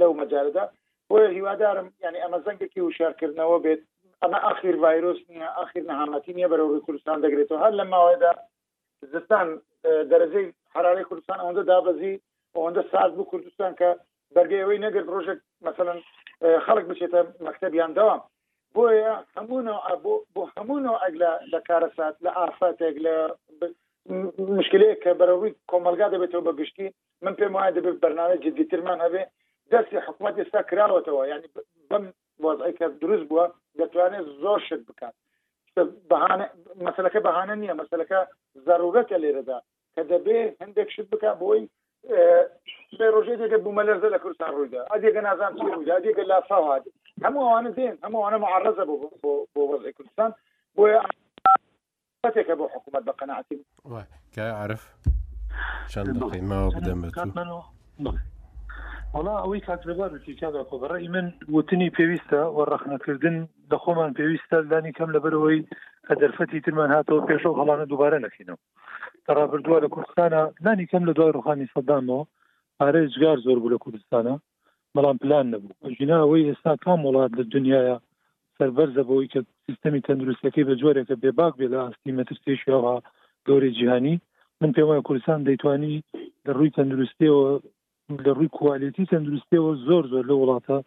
لەو 0.00 0.12
مەجاردا 0.20 0.64
بۆیە 1.08 1.28
هیوادارم 1.36 1.88
یعنی 2.04 2.18
ئەمە 2.24 2.38
زەنگێکی 2.46 2.80
وشارکردنەوە 2.82 3.58
بێت 3.64 3.80
ئەمە 4.22 4.38
آخر 4.52 4.74
ڤایرۆس 4.84 5.20
نیە 5.34 5.48
آخر 5.64 5.80
نەهامەتی 5.90 6.36
نیە 6.38 6.48
بەرەوەی 6.52 6.84
کوردستان 6.86 7.16
دەگرێتەوە 7.24 7.62
هەر 7.64 7.72
لە 7.80 7.84
ماوەیەدا 7.92 8.32
زستان 9.12 9.48
دەرەزەی 10.10 10.46
حرارەی 10.74 11.08
کوردستان 11.10 11.38
ئەوەندە 11.42 11.64
دابەزی 11.70 12.14
ئەوەندە 12.54 12.82
ساز 12.92 13.10
بوو 13.16 13.30
کوردستان 13.32 13.72
کە 13.80 13.88
بەرگەوەی 14.36 14.82
نەگەر 14.86 15.04
ڕۆژێک 15.14 15.40
مثلا 15.68 15.92
خەڵک 16.66 16.84
بچێتە 16.90 17.20
مەکتتەبیان 17.46 17.92
داوام 17.98 18.20
بۆیە 18.74 19.12
هەمونەوە 19.36 19.80
بۆ 20.34 20.42
هەمونەوە 20.56 20.98
ئەگ 21.04 21.14
لە 21.52 21.60
کارەسات 21.68 22.14
لە 22.24 22.30
ئافاتێک 22.38 22.96
لە 23.06 23.16
مشکلەیە 24.58 25.00
کە 25.02 25.10
بەرەوەی 25.20 25.52
کۆمەلگا 25.72 26.06
دەبێتەوە 26.14 26.44
بە 26.46 26.52
گشتی 26.60 26.88
من 27.24 27.34
پێم 27.38 27.52
وایە 27.54 27.72
دەبێت 27.76 27.96
بەرنامە 28.04 28.36
جدیترمان 28.44 28.98
هەبێ 29.06 29.22
دەستی 29.72 30.04
حکوومەت 30.06 30.34
ئێستا 30.40 30.60
کراوەتەوە 30.70 31.22
یعنی 31.32 31.46
بم 31.90 32.04
وەزای 32.44 32.74
کە 32.78 32.86
دروست 33.02 33.24
بووە 33.30 33.44
دەتوانێت 33.78 34.26
زۆر 34.42 34.58
شت 34.66 34.82
بکات 34.88 35.14
مەسلەکە 36.86 37.18
بەهانە 37.26 37.54
نییە 37.62 37.74
مەسلەکە 37.80 38.18
ضرورەتە 38.66 39.16
لێرەدا 39.22 39.58
کە 39.94 40.02
دەبێ 40.12 40.38
هەندێک 40.62 40.88
شت 40.94 41.06
بک 41.12 41.24
بۆی 41.40 41.62
ڕۆژێ 43.14 43.34
دەگە 43.42 43.58
بوومەلەرزە 43.64 44.08
لە 44.14 44.18
کوردستان 44.22 44.50
ڕوویدا 44.56 44.82
ئەدێگە 44.92 45.20
نازان 45.28 45.52
ڕوویدا 45.72 45.96
دێگە 46.04 46.24
لافاواد 46.30 46.82
هەموو 47.24 47.46
ئەوانە 47.48 47.70
دێن 47.78 47.96
هەموو 48.04 48.20
ئەوانە 48.22 48.38
معرەزە 48.44 48.84
بۆ 48.88 48.94
بۆ 49.54 49.60
وەزای 49.70 49.94
کوردستان 49.96 50.30
بۆیە 50.76 51.00
بەتێکە 52.26 52.54
بۆ 52.58 52.66
حکوومەت 52.74 53.02
بە 53.08 53.12
قەنعاتی 53.20 53.58
کە 54.34 54.44
عرف 54.62 54.82
ماوە 56.50 56.68
بدەمە 56.76 57.06
وڵا 59.16 59.34
ئەوەی 59.42 59.64
کاتبارکی 59.68 60.38
کادا 60.40 60.62
خۆبڕی 60.70 61.08
من 61.14 61.26
وتنی 61.54 61.94
پێویستە 61.96 62.40
و 62.56 62.58
ڕخنەکردن 62.72 63.36
دەخۆمان 63.70 64.10
پێویستە 64.18 64.56
لانی 64.70 64.92
کەم 64.98 65.10
لەبەرەوەی 65.16 65.60
کە 66.06 66.14
دەرفەتی 66.22 66.62
ترمان 66.64 66.90
هاتەوە 66.96 67.26
پێشەو 67.28 67.58
هەڵانە 67.58 67.84
دووبارە 67.90 68.18
نەکەینەوە 68.26 68.60
تەڕابردووە 69.26 69.78
لە 69.84 69.88
کوردستانە 69.94 70.40
لانی 70.64 70.86
کەم 70.90 71.02
لە 71.08 71.12
دوای 71.16 71.34
ڕوخانی 71.36 71.70
سەدانەوە 71.74 72.24
پارێ 72.78 73.02
جگار 73.14 73.38
زۆر 73.46 73.58
بوو 73.60 73.72
لە 73.74 73.78
کوردستانە 73.84 74.34
بەڵام 74.96 75.16
پلان 75.22 75.46
نەبوو 75.52 75.92
ژنا 75.96 76.18
ئەوەی 76.22 76.46
ئێستا 76.48 76.72
کام 76.84 77.00
وڵات 77.06 77.32
لە 77.38 77.44
دنیاە 77.52 77.96
سربەرزە 78.62 79.02
بۆەوەی 79.08 79.28
کە 79.34 79.40
سیستمی 79.68 80.02
تەندروستەکەی 80.08 80.66
بە 80.68 80.74
جۆرێکە 80.82 81.14
بێباک 81.22 81.54
بێ 81.58 81.66
لە 81.72 81.78
ئاستی 81.84 82.16
مەترسیشیەوە 82.18 82.94
گەوری 83.48 83.74
جیهانی 83.76 84.16
من 84.60 84.70
پێ 84.76 84.82
وایە 84.86 85.02
کوردستان 85.08 85.38
دەیتوانی 85.48 85.96
لە 86.46 86.50
ڕووی 86.56 86.74
تەندروستیەوە 86.76 87.42
لە 88.24 88.30
ڕووی 88.36 88.52
کوالیتی 88.58 89.08
تەندروستیەوە 89.12 89.70
زۆر 89.86 90.04
زۆر 90.12 90.24
لە 90.30 90.34
وڵاتە 90.40 90.78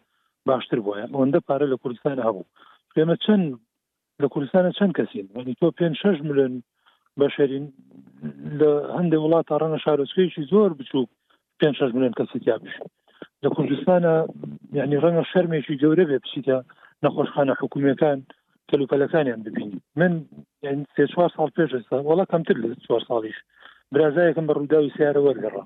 باشتر 0.50 0.78
بۆە 0.86 0.94
ئەوەندە 1.12 1.40
پارە 1.48 1.66
لە 1.72 1.76
کوردستان 1.82 2.18
هەبوو 2.26 2.48
پێمە 2.94 3.16
چەند 3.24 3.44
لە 4.22 4.26
کوردستانە 4.32 4.70
چەند 4.78 4.92
کەسین 4.98 5.26
وەنی 5.36 5.54
تۆ 5.60 5.66
پێ 5.78 5.86
شش 6.02 6.16
میلیۆن 6.28 6.54
بەشرین 7.20 7.66
لە 8.60 8.70
هەندێک 8.98 9.20
وڵات 9.24 9.46
ڕەنە 9.62 9.78
شارۆچکەیەکی 9.84 10.48
زۆر 10.52 10.70
بچوو 10.78 11.08
پێ 11.60 11.68
شش 11.78 11.90
میلیۆن 11.94 12.16
کەسیتیابش 12.18 12.76
لە 13.42 13.48
کوردستانە 13.56 14.14
یعنی 14.78 14.96
ڕەنە 15.02 15.22
شەرمێکی 15.30 15.78
گەورە 15.82 16.04
بێ 16.10 16.18
پسیتە 16.24 16.58
نەخۆشخانە 17.04 17.54
حکوومەکان 17.60 18.18
کەلوپەلەکانیان 18.70 19.40
ببینی 19.46 19.78
من 20.00 20.12
سێ 20.94 21.04
چوار 21.12 21.30
سال 21.36 21.48
پێش 21.56 21.70
ئێستا 21.76 21.98
وڵا 22.08 22.24
کەمتر 22.32 22.56
لە 22.62 22.68
چوار 22.86 23.02
ساڵیش 23.08 23.38
برازایەکەم 23.92 24.46
بە 24.48 24.54
ڕووداوی 24.58 24.94
سیارە 24.96 25.20
وەرگەڕا 25.26 25.64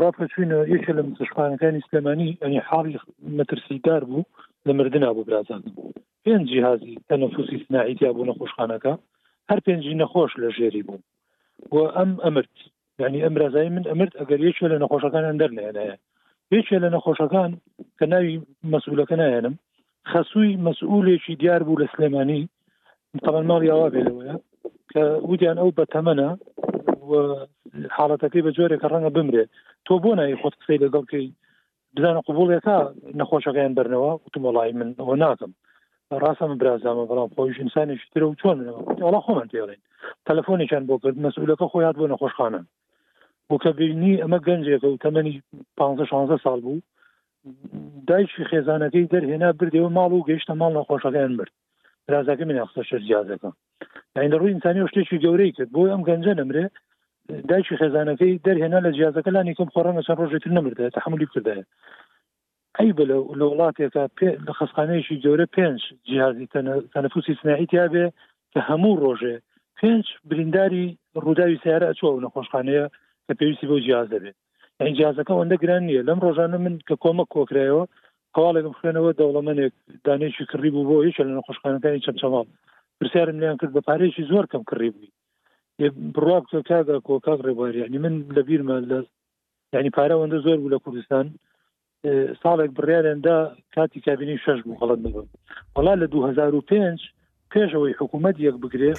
ڕاپە 0.00 0.24
چوینە 0.32 0.58
یەکە 0.74 0.92
لە 0.98 1.02
متشخانەکانی 1.08 1.84
سلێمانی 1.88 2.38
ئەنی 2.42 2.60
حاڵی 2.68 2.94
مەترسیدار 3.38 4.02
بوو 4.10 4.28
لە 4.66 4.72
مردنا 4.78 5.10
بۆ 5.16 5.22
برازان 5.28 5.62
پێنج 6.24 6.44
جیهازی 6.52 6.94
تەنەفوسی 7.08 7.62
سناعیتیا 7.66 8.10
بوو 8.14 8.28
نەخۆشخانەکە 8.30 8.92
هەر 9.50 9.58
پێنجی 9.66 9.98
نەخۆش 10.02 10.32
لە 10.42 10.48
ژێری 10.56 10.82
بوو 10.88 10.98
و 11.74 11.76
ئەم 11.96 12.10
ئەمرت 12.24 12.54
ینی 13.02 13.22
ئەم 13.24 13.34
برازایی 13.36 13.70
من 13.76 13.84
ئەمرت 13.90 14.12
ئەگەر 14.20 14.40
یەکێ 14.48 14.66
لە 14.72 14.78
نەخۆشەکان 14.82 15.24
ئەندەر 15.28 15.50
نێنایە 15.58 15.96
هیچێ 16.52 16.76
لە 16.84 16.88
نەخۆشەکان 16.94 17.50
کە 17.98 18.04
ناوی 18.12 18.34
مەسوولەکە 18.72 19.16
نایەنم 19.20 19.54
خەسووی 20.10 20.58
مەسئولێکی 20.66 21.36
دیار 21.42 21.60
بوو 21.66 21.80
لە 21.82 21.86
سلێمانی 21.96 22.42
طبعا 23.24 23.42
ماڵی 23.50 23.72
ئەوە 23.72 23.88
بێتەوەە 23.94 24.34
کە 24.92 25.02
ودیان 25.30 25.58
ئەو 25.60 25.70
بە 25.78 25.84
تەمەە 25.92 26.28
حاڵەتەکەی 27.96 28.44
بە 28.46 28.50
جۆرێکە 28.56 28.86
ڕەنگە 28.92 29.10
بمرێت 29.16 29.50
تۆ 29.86 29.92
بۆ 30.02 30.10
نایی 30.18 30.38
خۆت 30.40 30.54
قسەی 30.60 30.82
لەگەڵکەی 30.84 31.26
بزانە 31.94 32.20
قوبولێکە 32.26 32.78
نەخۆشەکەیان 33.18 33.72
برنەوە 33.78 34.12
وتم 34.24 34.42
وڵی 34.46 34.70
من 34.80 34.88
ئەوە 35.00 35.14
ناکەم 35.22 35.52
ڕاستە 36.22 36.44
من 36.48 36.58
برازامە 36.60 37.04
بەڵام 37.10 37.30
خۆیش 37.34 37.56
ئینسانێکی 37.60 38.06
ترە 38.12 38.26
و 38.26 38.38
چۆنەوەڵا 38.40 39.20
خۆمان 39.26 39.48
تێڵێن 39.52 39.80
تەلفۆنیان 40.26 40.84
بۆ 40.88 40.94
کرد 41.02 41.16
مەسئولەکە 41.26 41.66
خۆیان 41.72 41.94
بۆ 42.00 42.04
نەخۆشخانە 42.12 42.60
بۆ 43.48 43.56
کە 43.62 43.70
بینی 43.78 44.14
ئەمە 44.22 44.38
گەنجێکە 44.46 44.88
و 44.90 45.00
تەمەنی 45.04 45.32
15 45.78 46.36
سال 46.44 46.60
بوو 46.66 46.78
دایشی 48.10 48.42
خێزانەکەی 48.50 49.10
دەرهێنا 49.12 49.50
بردێ 49.60 49.80
و 49.82 49.94
ماڵ 49.96 50.10
و 50.14 50.26
گەیشتە 50.28 50.54
ماڵ 50.60 50.72
نەخۆشەکەیان 50.78 51.32
برد 51.40 51.52
رازەکە 52.12 52.44
من 52.48 52.56
ئەخسەشە 52.60 52.98
زیادەکەم 53.06 53.54
داین 54.14 54.32
ڕووی 54.40 54.52
ئینسانی 54.54 54.88
شتێکی 54.92 55.22
گەورەی 55.24 55.54
کرد 55.56 55.70
بۆ 55.74 55.82
ئەم 55.92 56.02
گەنجە 56.08 56.32
نمرێ 56.40 56.64
دایکی 57.50 57.78
خێزانەکەی 57.80 58.40
دەرهێنا 58.46 58.78
لە 58.86 58.90
جیازەکە 58.96 59.30
لانی 59.34 59.56
کەم 59.58 59.68
خۆڕەنە 59.74 60.02
چەند 60.06 60.20
ڕۆژێتتر 60.22 60.50
نمردە 60.56 60.86
تحملی 60.98 61.26
کردایە 61.34 61.64
ئەی 62.78 62.90
بە 62.96 63.04
لە 63.38 63.44
وڵاتێکە 63.50 64.02
لە 64.46 64.52
خستخانەیەکی 64.58 65.20
گەورە 65.24 65.46
پێنج 65.56 65.80
جیازی 66.08 66.46
تەنەفوسی 66.92 67.38
سناعیتیا 67.40 67.84
بێ 67.92 68.04
کە 68.52 68.60
هەموو 68.68 68.98
ڕۆژێ 69.02 69.36
پێنج 69.78 70.04
برینداری 70.28 70.86
ڕووداوی 71.24 71.60
سیارە 71.62 71.86
ئەچوە 71.90 72.10
و 72.12 72.22
نەخۆشخانەیە 72.24 72.84
کە 73.26 73.32
پێویستی 73.38 73.68
بۆ 73.70 73.76
جیاز 73.86 74.06
دەبێت 74.14 74.36
ئەنجازەکە 74.84 75.32
ئەوەندە 75.34 75.56
گران 75.62 75.82
نیە 75.88 76.02
لەم 76.08 76.18
ڕۆژانە 76.24 76.58
من 76.64 76.74
کە 76.88 76.96
کۆمە 77.04 77.24
کۆکرایەوە 77.34 77.84
هەواڵێکم 78.36 78.74
خوێنەوە 78.78 79.10
دەوڵەمەنێک 79.20 79.72
دانێکی 80.06 80.44
کڕی 80.50 80.70
بوو 80.74 80.88
بۆ 80.88 80.96
هیچ 81.06 81.16
لە 81.28 81.32
نەخۆشخانەکانی 81.38 82.04
چەمچەواڵ 82.06 82.46
پرسیارم 82.98 83.36
لیان 83.40 83.56
کرد 83.60 83.72
بە 83.76 83.82
پارێکی 83.88 84.28
زۆر 84.30 84.44
کەم 84.52 84.62
کڕی 84.70 84.90
بووی 84.94 85.10
بڕاب 86.14 86.44
کاگا 86.68 86.96
کۆکات 87.08 87.40
ڕێبواریانی 87.46 87.98
من 88.04 88.14
لە 88.36 88.42
بیرمە 88.48 88.76
لە 88.90 88.98
ینی 89.74 89.90
پارەوەندە 89.96 90.38
زۆر 90.46 90.56
بوو 90.60 90.72
لە 90.74 90.78
کوردستان 90.84 91.26
ساڵێک 92.42 92.70
بڕیارێندا 92.76 93.36
کاتی 93.74 94.00
کابینی 94.06 94.36
شش 94.44 94.58
بوو 94.66 94.80
خەڵت 94.80 95.00
نەبم 95.04 95.28
وڵا 95.76 95.94
لە 96.02 96.06
2005 96.14 97.12
پێشەوەی 97.52 97.94
حکوومەت 98.00 98.36
یەک 98.46 98.56
بگرێت 98.62 98.98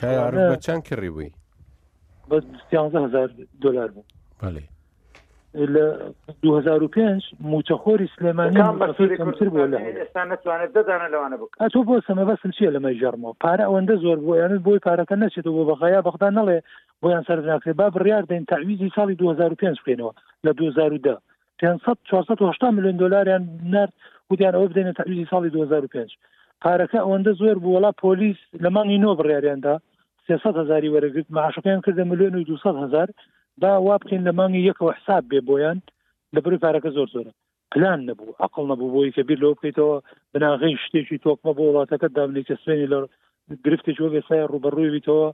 چەند 0.65 0.83
کڕی 0.89 1.09
بووی 1.15 1.31
بە 2.29 2.37
1 2.71 3.31
دلار 3.61 3.89
بوو. 3.91 4.05
لە 5.55 5.85
2005 6.43 7.21
موچەخۆری 7.41 8.07
سلێمانیتر 8.07 8.69
بۆ 9.53 9.65
لە 11.61 11.69
تۆ 11.73 11.79
بۆ 11.87 11.95
سەمە 12.09 12.23
بەس 12.29 12.41
چیە 12.57 12.71
لەمە 12.75 12.91
ژەرمەوە 13.01 13.35
پارە 13.43 13.63
ئەوەندە 13.67 13.95
زۆر 14.03 14.17
بۆیان 14.25 14.53
بۆی 14.65 14.83
پارەکە 14.87 15.15
نەچێتەوە 15.23 15.55
بۆ 15.55 15.63
بەخیا 15.71 16.01
بەخدا 16.07 16.29
نەڵێ 16.39 16.57
بۆیان 17.01 17.23
سەرناکرێ 17.27 17.73
با 17.79 17.87
بڕیار 17.95 18.23
دێن 18.31 18.43
تاویزی 18.51 18.89
ساڵی 18.95 19.15
2005 19.15 19.75
بکەینەوە 19.81 20.11
لە 20.45 20.51
2010 20.53 21.19
480 22.03 22.73
میلیۆن 22.75 22.97
دلاریان 23.01 23.43
نرد 23.63 23.93
ودیان 24.31 24.53
ئەوە 24.55 24.67
بدێنە 24.71 24.93
تاویزی 24.97 25.27
ساڵی 25.31 25.49
2005 25.49 26.17
پارەکە 26.65 26.97
ئەوەندە 27.03 27.31
زۆر 27.41 27.55
بووەڵا 27.63 27.91
پۆلیس 28.01 28.37
لەمانی 28.63 28.99
نۆ 29.03 29.15
بڕیاریاندا 29.19 29.79
300 30.27 30.55
هزاری 30.61 30.89
وەرەگرت 30.93 31.27
معشەکەیان 31.37 31.81
کردە 31.87 32.03
میلیۆن 32.11 32.35
و 32.35 32.43
200 32.43 32.75
هزار 32.83 33.09
دا 33.59 33.71
وا 33.85 33.95
بکەین 34.03 34.21
لە 34.27 34.31
مانگی 34.39 34.61
یەکەوە 34.69 34.91
حساب 34.97 35.23
بێ 35.31 35.39
بۆیان 35.47 35.77
لە 36.35 36.39
بروی 36.43 36.61
پارەکە 36.65 36.89
زۆر 36.97 37.07
زۆرە 37.15 37.31
پلان 37.71 37.99
نەبوو 38.09 38.35
عقل 38.45 38.63
نەبوو 38.71 38.93
بۆی 38.95 39.13
کە 39.15 39.21
بیر 39.27 39.39
لەوە 39.43 39.55
بکەیتەوە 39.57 39.95
بناغی 40.33 40.79
شتێکی 40.85 41.17
تۆکمە 41.25 41.51
بۆ 41.57 41.63
وڵاتەکە 41.67 42.07
دابنێکە 42.15 42.55
سوێنی 42.63 42.89
لە 42.93 42.99
گرفتێکەوە 43.65 44.09
بێسای 44.13 44.49
ڕوبەڕووی 44.51 44.93
بیتەوە 44.95 45.27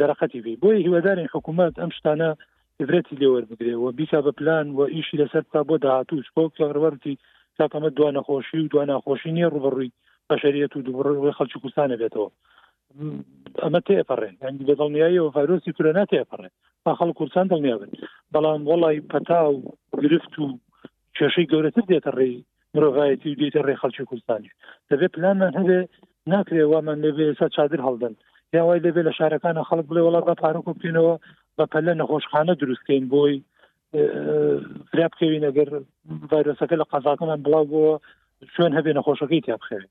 دەرەقەتی 0.00 0.42
بێ 0.44 0.52
بۆی 0.62 0.82
هیوادارین 0.86 1.32
حکوومەت 1.34 1.74
ئەم 1.82 1.90
شتانە 1.98 2.30
عبرەتی 2.80 3.18
لێوە 3.20 3.38
بگرێەوە 3.50 3.90
بیسا 3.98 4.18
بە 4.26 4.32
پلان 4.38 4.66
و 4.76 4.80
ئیشی 4.94 5.18
لەسەر 5.20 5.44
تا 5.52 5.60
بۆ 5.68 5.74
داهاتوو 5.84 6.24
شپۆکڕەتی 6.28 7.14
تاکەمە 7.58 7.90
دو 7.98 8.06
نەخۆشی 8.16 8.58
و 8.62 8.68
دو 8.72 8.80
ناخۆشی 8.90 9.30
نیە 9.36 9.48
ڕوبەڕووی 9.54 9.92
بەشریەت 10.28 10.72
و 10.74 10.84
دوڕۆی 10.86 11.36
خەلکی 11.38 11.60
کوستانە 11.62 11.96
بێتەوە 12.00 12.28
ئەمە 13.64 13.80
تێپەڕێن 13.86 14.34
ئەنگ 14.42 14.58
لە 14.68 14.74
دڵنیایی 14.80 15.22
و 15.22 15.32
ڤایرۆسی 15.34 15.74
کورەنا 15.76 16.04
تێپەڕێن 16.12 16.52
با 16.84 16.92
خەڵ 16.98 17.10
کورسان 17.18 17.46
دڵنیابن 17.52 17.92
بەڵام 18.32 18.60
وڵی 18.70 18.96
پەتا 19.10 19.40
و 19.52 19.56
گرفت 20.02 20.32
و 20.38 20.44
کێشەی 21.16 21.48
گەورەتر 21.52 21.84
دێتە 21.90 22.10
ڕێی 22.18 22.36
مرۆڤایەتی 22.74 23.30
و 23.32 23.38
دیتە 23.40 23.60
ڕێ 23.66 23.74
خەڵکی 23.82 24.08
کوردستانی 24.10 24.52
دەبێت 24.90 25.12
پلانمان 25.14 25.52
هەبێ 25.60 25.80
ناکرێ 26.32 26.62
وامان 26.68 26.98
لەبێ 27.04 27.24
ئێستا 27.28 27.48
چادر 27.56 27.80
هەڵدەن 27.86 28.14
یا 28.56 28.62
وای 28.66 28.84
لەبێ 28.86 29.02
لە 29.08 29.12
شارەکانە 29.18 29.62
خەڵک 29.68 29.86
بڵێ 29.88 30.02
وڵات 30.02 30.24
بە 30.28 30.34
پارک 30.42 30.64
و 30.66 30.74
بکەینەوە 30.76 31.14
بە 31.58 31.64
پەلە 31.72 31.92
نەخۆشخانە 32.00 32.52
دروستکەین 32.60 33.04
بۆی 33.12 33.34
فراب 34.90 35.12
بکەوین 35.14 35.44
ئەگەر 35.48 35.70
ڤایرۆسەکە 36.30 36.76
لە 36.80 36.84
قەزاکەمان 36.92 37.40
بڵاو 37.44 37.66
بۆ 37.72 37.82
شوێن 38.54 38.72
هەبێ 38.78 38.92
نەخۆشەکەی 38.98 39.44
تیا 39.44 39.56
بخێن 39.62 39.84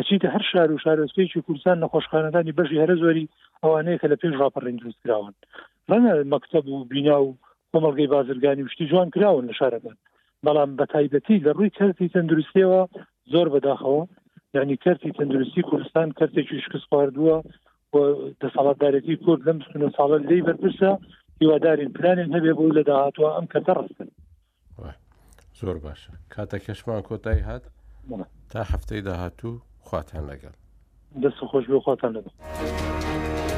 ئەچیتە 0.00 0.28
هەر 0.34 0.42
شار 0.52 0.70
و 0.72 0.78
شارستێکی 0.84 1.40
کوردستان 1.46 1.76
نەخۆشخانەکانی 1.84 2.56
بەشی 2.58 2.80
هەرە 2.82 2.96
زۆری 3.02 3.28
ئەوانەیە 3.62 3.98
کە 4.00 4.06
لە 4.12 4.16
پێش 4.22 4.34
راپەڕین 4.40 4.76
دروستکراون 4.80 5.34
ڕەنە 5.90 6.12
مەکتب 6.32 6.64
و 6.68 6.84
بینا 6.90 7.18
و 7.24 7.36
کۆمەلگەی 7.72 8.08
بازرگانی 8.14 8.62
وشتی 8.66 8.86
جوان 8.90 9.08
کراون 9.14 9.46
لە 9.50 9.54
شارەکان 9.60 9.96
بەڵام 10.46 10.70
بە 10.78 10.84
تایبەتی 10.92 11.42
لە 11.46 11.52
ڕووی 11.56 11.74
کەرتی 11.78 12.08
تەندروستیەوە 12.14 12.80
زۆر 13.32 13.46
بەداخەوە 13.54 14.02
یعنی 14.54 14.76
کەرتی 14.84 15.12
تەندروستی 15.18 15.62
کوردستان 15.68 16.08
کەرتێکی 16.18 16.58
شکست 16.64 16.86
خواردووە 16.90 17.36
دەسەڵاتدارەتی 18.42 19.14
کورد 19.24 19.42
لەم 19.48 19.58
ساڵە 19.98 20.18
لی 20.28 20.42
بەرپرسە 20.46 20.90
هیوادارین 21.40 21.90
پلانێن 21.96 22.30
هەبێ 22.36 22.52
بوو 22.58 22.76
لە 22.78 22.82
داهاتوە 22.88 23.28
ئەم 23.36 23.46
کە 23.52 23.58
دەڕستن 23.66 24.08
زۆر 25.60 25.76
باشە 25.84 26.12
کاتە 26.34 26.58
کەشمان 26.66 27.00
کۆتایی 27.08 27.42
هات 27.48 27.64
تا 28.52 28.60
هەفتەی 28.72 29.02
داهاتوو 29.08 29.56
خواتان 29.90 30.22
لەگەڵ 30.30 30.52
دەست 31.22 31.40
خۆش 31.50 31.64
بۆ 31.70 31.78
خواتان 31.86 32.10
لەگەڵ. 32.16 33.48